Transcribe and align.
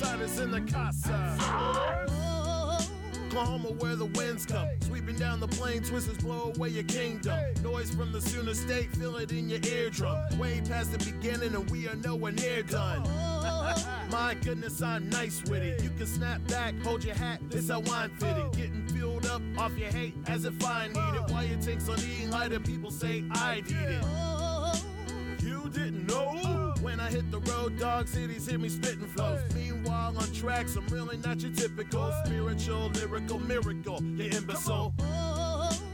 Outsiders 0.00 0.38
in 0.38 0.50
the 0.50 0.62
casa. 0.62 1.36
Oklahoma 3.26 3.68
where 3.80 3.96
the 3.96 4.06
winds 4.06 4.46
come. 4.46 4.66
Sweeping 4.80 5.16
down 5.16 5.40
the 5.40 5.48
plain, 5.48 5.82
twisters 5.82 6.16
blow 6.16 6.54
away 6.56 6.70
your 6.70 6.84
kingdom. 6.84 7.38
Noise 7.62 7.94
from 7.94 8.10
the 8.10 8.20
Sooner 8.20 8.54
State, 8.54 8.90
feel 8.96 9.16
it 9.16 9.30
in 9.30 9.50
your 9.50 9.60
eardrum. 9.60 10.16
Way 10.38 10.62
past 10.66 10.92
the 10.92 10.98
beginning, 11.04 11.54
and 11.54 11.70
we 11.70 11.86
are 11.86 11.96
nowhere 11.96 12.32
near 12.32 12.62
done. 12.62 13.02
My 14.10 14.34
goodness, 14.42 14.80
I'm 14.80 15.10
nice 15.10 15.42
with 15.42 15.62
it. 15.62 15.82
You 15.82 15.90
can 15.90 16.06
snap 16.06 16.46
back, 16.46 16.74
hold 16.82 17.04
your 17.04 17.14
hat, 17.14 17.42
this 17.50 17.68
how 17.68 17.82
I'm 17.92 18.10
fitted. 18.16 18.52
Getting 18.52 18.88
filled 18.88 19.26
up 19.26 19.42
off 19.58 19.76
your 19.76 19.90
hate 19.90 20.14
as 20.28 20.46
if 20.46 20.64
I 20.64 20.86
need 20.86 20.96
it. 20.96 21.30
Why 21.30 21.44
it 21.44 21.60
takes 21.60 21.90
on 21.90 21.98
eating 21.98 22.30
lighter, 22.30 22.58
people 22.58 22.90
say 22.90 23.22
I'd 23.32 23.68
eat 23.68 23.76
it. 23.76 25.42
You 25.42 25.68
didn't 25.68 26.06
know 26.06 26.39
I 27.10 27.12
hit 27.12 27.30
the 27.32 27.40
road, 27.40 27.76
dog 27.76 28.06
cities 28.06 28.46
hear 28.46 28.56
me 28.56 28.68
spitting 28.68 29.08
flows. 29.08 29.40
Meanwhile, 29.52 30.16
on 30.16 30.32
tracks, 30.32 30.76
I'm 30.76 30.86
really 30.86 31.16
not 31.16 31.40
your 31.40 31.50
typical 31.50 32.12
spiritual, 32.24 32.88
lyrical 32.90 33.40
miracle, 33.40 34.00
you 34.00 34.30
imbecile. 34.30 34.94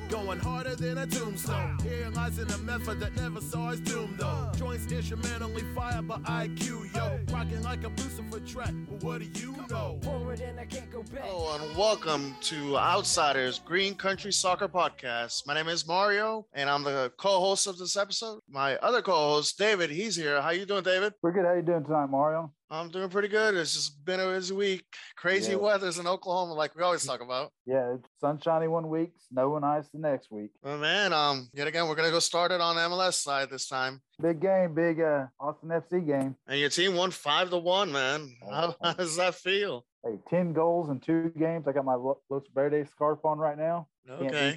Going 0.09 0.39
harder 0.39 0.77
than 0.77 0.99
a 0.99 1.07
tombstone. 1.07 1.79
Here 1.83 2.09
lies 2.15 2.39
in 2.39 2.49
a 2.51 2.59
method 2.59 3.01
that 3.01 3.17
never 3.17 3.41
saw 3.41 3.71
his 3.71 3.81
doom, 3.81 4.15
though. 4.17 4.53
Joints 4.57 4.91
instrumentally 4.91 5.65
fired 5.75 6.07
by 6.07 6.19
IQ, 6.19 6.95
yo. 6.95 7.19
Rocking 7.35 7.61
like 7.63 7.83
a 7.83 7.89
Lucifer 7.89 8.39
track, 8.47 8.73
but 8.89 9.03
what 9.03 9.21
do 9.21 9.41
you 9.41 9.55
know? 9.69 9.99
Forward 10.03 10.41
and 10.41 10.61
I 10.61 10.65
can't 10.65 10.91
go 10.93 11.03
back. 11.03 11.25
Hello 11.25 11.59
and 11.59 11.77
welcome 11.77 12.37
to 12.43 12.79
Outsiders 12.79 13.59
Green 13.59 13.97
Country 13.97 14.33
Soccer 14.33 14.69
Podcast. 14.69 15.45
My 15.45 15.55
name 15.55 15.69
is 15.69 15.87
Mario, 15.89 16.47
and 16.55 16.71
I'm 16.71 16.85
the 16.85 17.13
co-host 17.19 17.67
of 17.67 17.77
this 17.77 17.97
episode. 17.97 18.41
My 18.49 18.77
other 18.77 19.03
co-host, 19.03 19.59
David, 19.59 19.91
he's 19.91 20.15
here. 20.15 20.41
How 20.41 20.51
you 20.51 20.67
doing, 20.67 20.85
David? 20.85 21.15
We're 21.21 21.33
good. 21.33 21.45
How 21.45 21.55
you 21.55 21.63
doing 21.63 21.85
tonight, 21.85 22.07
Mario? 22.07 22.53
I'm 22.69 22.89
doing 22.91 23.09
pretty 23.09 23.29
good. 23.29 23.55
It's 23.55 23.75
just 23.75 24.05
been 24.05 24.19
a 24.19 24.27
busy 24.27 24.53
week. 24.53 24.85
Crazy 25.17 25.53
Yeah. 25.53 25.59
weather's 25.59 25.99
in 25.99 26.07
Oklahoma, 26.09 26.55
like 26.55 26.75
we 26.75 26.83
always 26.83 27.05
talk 27.05 27.21
about. 27.21 27.53
Yeah, 27.65 27.95
it's 27.95 28.09
sunshiny 28.21 28.67
one 28.67 28.89
week, 28.89 29.13
snow 29.29 29.55
and 29.57 29.65
ice 29.65 29.89
the 29.91 29.99
next 29.99 30.33
week. 30.33 30.51
But 30.63 30.79
man, 30.79 31.13
um, 31.13 31.49
yet 31.53 31.69
again, 31.69 31.87
we're 31.87 31.95
gonna 31.95 32.11
go 32.11 32.19
start 32.19 32.51
it 32.51 32.61
on 32.61 32.77
MLS 32.77 33.15
side 33.23 33.51
this 33.51 33.69
time. 33.69 34.03
Big 34.21 34.41
game, 34.41 34.75
big 34.75 35.01
uh, 35.01 35.27
Austin 35.39 35.69
FC 35.69 36.05
game. 36.05 36.35
And 36.49 36.59
your 36.59 36.71
team 36.71 36.97
won 36.97 37.13
five 37.13 37.51
to 37.51 37.59
one, 37.59 37.93
man. 37.93 38.35
How, 38.51 38.75
how 38.83 38.95
does 38.95 39.17
that 39.17 39.37
feel? 39.37 39.87
Hey, 40.05 40.19
10 40.29 40.53
goals 40.53 40.89
in 40.89 40.99
two 41.01 41.31
games. 41.39 41.67
I 41.69 41.73
got 41.73 41.85
my 41.85 41.95
Los 41.95 42.19
Verdes 42.55 42.91
scarf 42.91 43.25
on 43.25 43.39
right 43.39 43.59
now. 43.59 43.89
Okay. 44.09 44.57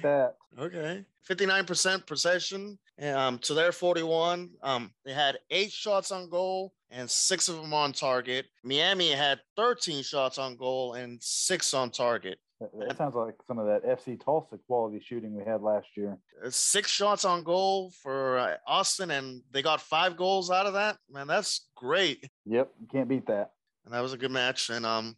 Okay. 0.58 1.04
59% 1.28 2.06
possession 2.06 2.78
um, 3.02 3.38
to 3.38 3.54
their 3.54 3.72
41. 3.72 4.50
Um, 4.62 4.92
they 5.04 5.12
had 5.12 5.38
eight 5.50 5.70
shots 5.72 6.12
on 6.12 6.28
goal 6.30 6.72
and 6.90 7.10
six 7.10 7.48
of 7.48 7.56
them 7.56 7.72
on 7.72 7.92
target. 7.92 8.46
Miami 8.64 9.10
had 9.10 9.40
13 9.56 10.02
shots 10.02 10.38
on 10.38 10.56
goal 10.56 10.94
and 10.94 11.18
six 11.22 11.74
on 11.74 11.90
target. 11.90 12.38
That, 12.78 12.98
sounds 12.98 13.14
like 13.14 13.36
some 13.46 13.58
of 13.58 13.66
that 13.66 13.84
FC 13.84 14.22
Tulsa 14.22 14.58
quality 14.66 15.02
shooting 15.02 15.34
we 15.34 15.42
had 15.44 15.62
last 15.62 15.86
year. 15.96 16.18
Uh, 16.44 16.50
Six 16.50 16.90
shots 16.90 17.24
on 17.24 17.42
goal 17.42 17.90
for 18.02 18.38
uh, 18.38 18.56
Austin, 18.66 19.10
and 19.12 19.40
they 19.50 19.62
got 19.62 19.80
five 19.80 20.14
goals 20.14 20.50
out 20.50 20.66
of 20.66 20.74
that. 20.74 20.98
Man, 21.10 21.26
that's 21.26 21.68
great. 21.74 22.28
Yep, 22.44 22.70
you 22.78 22.86
can't 22.92 23.08
beat 23.08 23.26
that. 23.28 23.52
And 23.86 23.94
that 23.94 24.00
was 24.00 24.12
a 24.12 24.18
good 24.18 24.30
match. 24.30 24.68
And 24.68 24.84
um, 24.84 25.16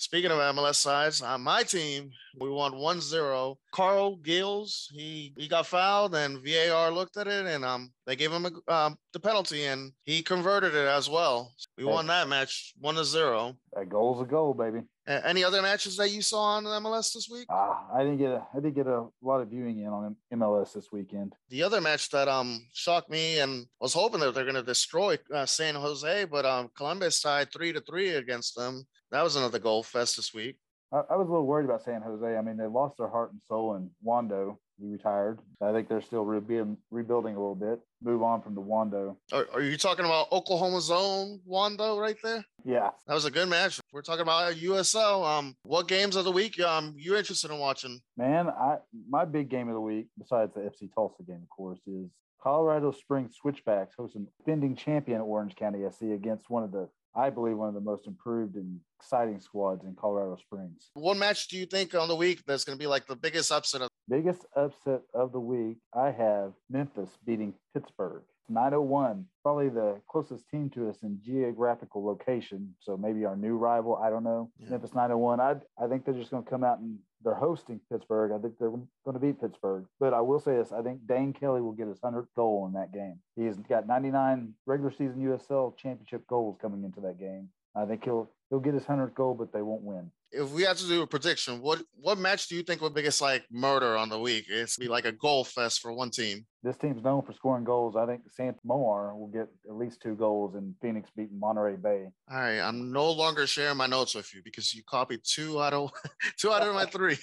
speaking 0.00 0.30
of 0.30 0.38
MLS 0.38 0.76
sides, 0.76 1.20
on 1.20 1.42
my 1.42 1.62
team, 1.62 2.10
we 2.40 2.48
won 2.48 2.72
1-0. 2.72 3.56
Carles 3.72 4.18
Gil, 4.22 4.66
he 4.92 5.32
he 5.36 5.46
got 5.46 5.66
fouled, 5.66 6.14
and 6.14 6.42
VAR 6.44 6.90
looked 6.90 7.16
at 7.16 7.26
it, 7.26 7.46
and 7.46 7.64
um, 7.64 7.92
they 8.06 8.16
gave 8.16 8.32
him 8.32 8.46
a, 8.46 8.72
um, 8.72 8.96
the 9.12 9.20
penalty, 9.20 9.64
and 9.64 9.92
he 10.04 10.22
converted 10.22 10.74
it 10.74 10.88
as 10.88 11.08
well. 11.08 11.52
We 11.76 11.84
won 11.84 12.06
that 12.06 12.28
match 12.28 12.72
1-0. 12.82 13.56
A 13.76 13.84
goal's 13.84 14.22
a 14.22 14.24
goal, 14.24 14.54
baby. 14.54 14.80
Any 15.10 15.42
other 15.42 15.60
matches 15.60 15.96
that 15.96 16.10
you 16.10 16.22
saw 16.22 16.42
on 16.56 16.64
MLS 16.64 17.12
this 17.12 17.28
week? 17.28 17.46
Ah, 17.50 17.84
I 17.92 18.04
didn't 18.04 18.18
get 18.18 18.30
a 18.30 18.46
I 18.54 18.60
didn't 18.60 18.74
get 18.74 18.86
a 18.86 19.06
lot 19.22 19.40
of 19.40 19.48
viewing 19.48 19.80
in 19.80 19.88
on 19.88 20.16
MLS 20.32 20.72
this 20.72 20.92
weekend. 20.92 21.34
The 21.48 21.64
other 21.64 21.80
match 21.80 22.10
that 22.10 22.28
um 22.28 22.64
shocked 22.72 23.10
me 23.10 23.40
and 23.40 23.66
was 23.80 23.92
hoping 23.92 24.20
that 24.20 24.34
they're 24.34 24.44
going 24.44 24.54
to 24.54 24.62
destroy 24.62 25.18
uh, 25.34 25.46
San 25.46 25.74
Jose, 25.74 26.24
but 26.26 26.46
um 26.46 26.70
Columbus 26.76 27.20
tied 27.20 27.52
three 27.52 27.72
to 27.72 27.80
three 27.80 28.10
against 28.10 28.54
them. 28.54 28.84
That 29.10 29.24
was 29.24 29.34
another 29.34 29.58
goal 29.58 29.82
fest 29.82 30.16
this 30.16 30.32
week. 30.32 30.56
I, 30.92 30.98
I 31.10 31.16
was 31.16 31.26
a 31.26 31.30
little 31.30 31.46
worried 31.46 31.64
about 31.64 31.82
San 31.82 32.02
Jose. 32.02 32.36
I 32.36 32.40
mean, 32.40 32.56
they 32.56 32.66
lost 32.66 32.98
their 32.98 33.08
heart 33.08 33.32
and 33.32 33.40
soul 33.48 33.74
in 33.76 33.90
Wondo. 34.02 34.58
He 34.80 34.86
retired. 34.86 35.40
I 35.60 35.72
think 35.72 35.88
they're 35.88 36.00
still 36.00 36.24
rebuilding, 36.24 36.76
rebuilding 36.90 37.36
a 37.36 37.38
little 37.38 37.54
bit. 37.54 37.80
Move 38.02 38.22
on 38.22 38.40
from 38.40 38.54
the 38.54 38.60
Wondo. 38.60 39.18
Are, 39.32 39.46
are 39.52 39.60
you 39.60 39.76
talking 39.76 40.04
about 40.06 40.32
Oklahoma's 40.32 40.90
own 40.90 41.40
Wondo 41.44 41.98
right 41.98 42.16
there? 42.22 42.44
Yeah, 42.64 42.90
That 43.06 43.14
was 43.14 43.26
a 43.26 43.30
good 43.30 43.48
match. 43.48 43.80
We're 43.92 44.02
talking 44.02 44.22
about 44.22 44.54
USL. 44.54 45.26
Um, 45.26 45.54
what 45.64 45.86
games 45.88 46.16
of 46.16 46.24
the 46.24 46.32
week 46.32 46.58
um 46.60 46.94
you 46.96 47.16
interested 47.16 47.50
in 47.50 47.58
watching? 47.58 48.00
Man, 48.16 48.48
I 48.48 48.76
my 49.08 49.24
big 49.24 49.50
game 49.50 49.68
of 49.68 49.74
the 49.74 49.80
week, 49.80 50.06
besides 50.18 50.52
the 50.54 50.60
FC 50.60 50.92
Tulsa 50.94 51.22
game, 51.24 51.40
of 51.42 51.48
course, 51.48 51.80
is 51.86 52.10
Colorado 52.42 52.90
Springs 52.90 53.36
Switchbacks 53.40 53.94
hosting 53.98 54.26
defending 54.38 54.76
champion 54.76 55.20
Orange 55.20 55.54
County 55.56 55.80
SC 55.90 56.04
against 56.14 56.48
one 56.48 56.62
of 56.62 56.72
the, 56.72 56.88
I 57.14 57.28
believe, 57.28 57.58
one 57.58 57.68
of 57.68 57.74
the 57.74 57.80
most 57.82 58.06
improved 58.06 58.54
and 58.56 58.80
exciting 58.98 59.40
squads 59.40 59.84
in 59.84 59.94
Colorado 59.94 60.36
Springs. 60.36 60.90
What 60.94 61.18
match 61.18 61.48
do 61.48 61.58
you 61.58 61.66
think 61.66 61.94
on 61.94 62.08
the 62.08 62.16
week 62.16 62.42
that's 62.46 62.64
going 62.64 62.78
to 62.78 62.82
be 62.82 62.86
like 62.86 63.06
the 63.06 63.16
biggest 63.16 63.52
upset 63.52 63.82
of? 63.82 63.89
Biggest 64.10 64.44
upset 64.56 65.02
of 65.14 65.30
the 65.30 65.38
week, 65.38 65.76
I 65.94 66.10
have 66.10 66.52
Memphis 66.68 67.16
beating 67.24 67.54
Pittsburgh. 67.72 68.22
901, 68.48 69.24
probably 69.44 69.68
the 69.68 70.00
closest 70.08 70.48
team 70.48 70.68
to 70.70 70.88
us 70.88 70.96
in 71.04 71.20
geographical 71.24 72.04
location. 72.04 72.74
So 72.80 72.96
maybe 72.96 73.24
our 73.24 73.36
new 73.36 73.56
rival. 73.56 73.94
I 73.94 74.10
don't 74.10 74.24
know. 74.24 74.50
Yeah. 74.58 74.70
Memphis 74.70 74.94
901. 74.94 75.38
I 75.40 75.54
I 75.78 75.86
think 75.86 76.04
they're 76.04 76.14
just 76.14 76.32
going 76.32 76.42
to 76.42 76.50
come 76.50 76.64
out 76.64 76.80
and 76.80 76.98
they're 77.22 77.34
hosting 77.34 77.80
Pittsburgh. 77.88 78.32
I 78.32 78.38
think 78.38 78.58
they're 78.58 78.70
going 78.70 78.88
to 79.12 79.20
beat 79.20 79.40
Pittsburgh. 79.40 79.86
But 80.00 80.12
I 80.12 80.20
will 80.20 80.40
say 80.40 80.56
this: 80.56 80.72
I 80.72 80.82
think 80.82 81.06
Dane 81.06 81.32
Kelly 81.32 81.60
will 81.60 81.72
get 81.72 81.86
his 81.86 82.00
hundredth 82.02 82.34
goal 82.34 82.66
in 82.66 82.72
that 82.72 82.92
game. 82.92 83.20
He's 83.36 83.56
got 83.56 83.86
99 83.86 84.54
regular 84.66 84.90
season 84.90 85.24
USL 85.24 85.76
championship 85.76 86.26
goals 86.26 86.56
coming 86.60 86.82
into 86.82 87.00
that 87.02 87.20
game. 87.20 87.50
I 87.76 87.84
think 87.84 88.02
he'll 88.02 88.28
he'll 88.48 88.58
get 88.58 88.74
his 88.74 88.86
hundredth 88.86 89.14
goal, 89.14 89.34
but 89.34 89.52
they 89.52 89.62
won't 89.62 89.82
win. 89.82 90.10
If 90.32 90.50
we 90.50 90.62
had 90.62 90.76
to 90.76 90.86
do 90.86 91.02
a 91.02 91.06
prediction, 91.06 91.60
what 91.60 91.82
what 91.94 92.18
match 92.18 92.48
do 92.48 92.54
you 92.54 92.62
think 92.62 92.80
would 92.80 92.94
be 92.94 93.00
biggest 93.00 93.20
like 93.20 93.44
murder 93.50 93.96
on 93.96 94.08
the 94.08 94.18
week? 94.18 94.44
It's 94.48 94.76
be 94.76 94.88
like 94.88 95.04
a 95.04 95.12
goal 95.12 95.44
fest 95.44 95.80
for 95.80 95.92
one 95.92 96.10
team. 96.10 96.46
This 96.62 96.76
team's 96.76 97.02
known 97.02 97.22
for 97.22 97.32
scoring 97.32 97.64
goals. 97.64 97.96
I 97.96 98.04
think 98.04 98.20
Santi 98.30 98.60
Moar 98.64 99.16
will 99.16 99.28
get 99.28 99.48
at 99.66 99.74
least 99.74 100.02
two 100.02 100.14
goals 100.14 100.54
in 100.54 100.74
Phoenix 100.82 101.08
beating 101.16 101.40
Monterey 101.40 101.76
Bay. 101.76 102.08
All 102.30 102.38
right, 102.38 102.60
I'm 102.60 102.92
no 102.92 103.10
longer 103.10 103.46
sharing 103.46 103.78
my 103.78 103.86
notes 103.86 104.14
with 104.14 104.34
you 104.34 104.42
because 104.44 104.74
you 104.74 104.82
copied 104.86 105.20
two 105.24 105.60
out 105.60 105.72
of 105.72 105.90
two 106.38 106.52
out 106.52 106.66
of 106.66 106.74
my 106.74 106.84
three. 106.84 107.16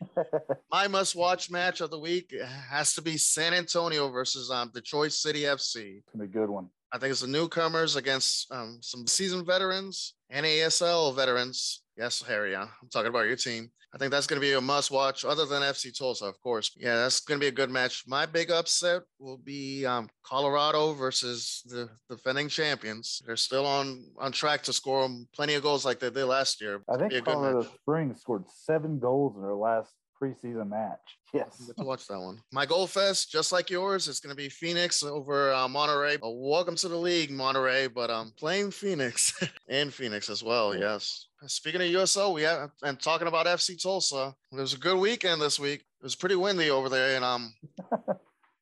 my 0.70 0.86
must-watch 0.86 1.50
match 1.50 1.80
of 1.80 1.90
the 1.90 1.98
week 1.98 2.32
has 2.70 2.94
to 2.94 3.02
be 3.02 3.16
San 3.16 3.52
Antonio 3.52 4.08
versus 4.10 4.50
um, 4.50 4.70
Detroit 4.72 5.12
City 5.12 5.42
FC. 5.42 5.98
It's 5.98 6.08
gonna 6.12 6.26
be 6.26 6.30
a 6.30 6.40
good 6.40 6.50
one. 6.50 6.68
I 6.92 6.98
think 6.98 7.10
it's 7.10 7.20
the 7.20 7.26
newcomers 7.26 7.96
against 7.96 8.52
um, 8.52 8.78
some 8.80 9.06
seasoned 9.06 9.46
veterans, 9.46 10.14
NASL 10.32 11.14
veterans. 11.14 11.82
Yes, 11.96 12.22
Harry, 12.22 12.54
uh, 12.54 12.62
I'm 12.62 12.88
talking 12.92 13.08
about 13.08 13.26
your 13.26 13.36
team. 13.36 13.70
I 13.94 13.96
think 13.96 14.10
that's 14.10 14.26
going 14.26 14.40
to 14.40 14.44
be 14.44 14.54
a 14.54 14.60
must 14.60 14.90
watch, 14.90 15.24
other 15.24 15.46
than 15.46 15.62
FC 15.62 15.96
Tulsa, 15.96 16.24
of 16.24 16.40
course. 16.40 16.72
Yeah, 16.76 16.96
that's 16.96 17.20
going 17.20 17.38
to 17.38 17.44
be 17.44 17.48
a 17.48 17.52
good 17.52 17.70
match. 17.70 18.02
My 18.08 18.26
big 18.26 18.50
upset 18.50 19.02
will 19.20 19.38
be 19.38 19.86
um, 19.86 20.08
Colorado 20.24 20.94
versus 20.94 21.62
the 21.66 21.88
defending 22.10 22.48
champions. 22.48 23.22
They're 23.24 23.36
still 23.36 23.64
on 23.64 24.04
on 24.18 24.32
track 24.32 24.62
to 24.64 24.72
score 24.72 25.08
plenty 25.32 25.54
of 25.54 25.62
goals 25.62 25.84
like 25.84 26.00
they 26.00 26.10
did 26.10 26.24
last 26.24 26.60
year. 26.60 26.82
I 26.90 26.94
It'll 26.94 27.08
be 27.08 27.14
a 27.14 27.18
think 27.18 27.26
Colorado. 27.26 27.62
Springs 27.62 28.20
scored 28.20 28.44
seven 28.48 28.98
goals 28.98 29.36
in 29.36 29.42
their 29.42 29.54
last 29.54 29.94
preseason 30.20 30.68
match. 30.70 31.00
Yes. 31.34 31.64
Get 31.66 31.76
to 31.78 31.82
watch 31.82 32.06
that 32.06 32.20
one. 32.20 32.40
My 32.52 32.64
goal 32.64 32.86
fest, 32.86 33.28
just 33.28 33.50
like 33.50 33.68
yours, 33.68 34.06
it's 34.06 34.20
going 34.20 34.30
to 34.30 34.36
be 34.40 34.48
Phoenix 34.48 35.02
over 35.02 35.52
uh, 35.52 35.66
Monterey. 35.66 36.14
Uh, 36.14 36.30
welcome 36.30 36.76
to 36.76 36.86
the 36.86 36.96
league, 36.96 37.32
Monterey, 37.32 37.88
but 37.88 38.08
um, 38.08 38.32
playing 38.38 38.70
Phoenix 38.70 39.36
and 39.68 39.92
Phoenix 39.92 40.30
as 40.30 40.44
well. 40.44 40.76
Yes. 40.78 41.26
Speaking 41.48 41.80
of 41.80 41.88
USL, 41.88 42.32
we 42.32 42.42
have 42.42 42.70
and 42.84 43.00
talking 43.00 43.26
about 43.26 43.46
FC 43.46 43.82
Tulsa. 43.82 44.32
It 44.52 44.60
was 44.60 44.74
a 44.74 44.78
good 44.78 44.96
weekend 44.96 45.42
this 45.42 45.58
week. 45.58 45.80
It 45.80 46.04
was 46.04 46.14
pretty 46.14 46.36
windy 46.36 46.70
over 46.70 46.88
there, 46.88 47.16
and 47.16 47.24
um, 47.24 47.52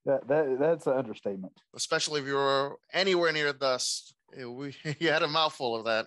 That, 0.04 0.26
that 0.28 0.56
that's 0.58 0.86
an 0.86 0.94
understatement. 0.94 1.52
especially 1.76 2.22
if 2.22 2.26
you 2.26 2.34
were 2.34 2.76
anywhere 2.92 3.30
near 3.32 3.52
dust, 3.52 4.14
we 4.34 4.74
you 4.98 5.10
had 5.10 5.22
a 5.22 5.28
mouthful 5.28 5.76
of 5.76 5.84
that. 5.84 6.06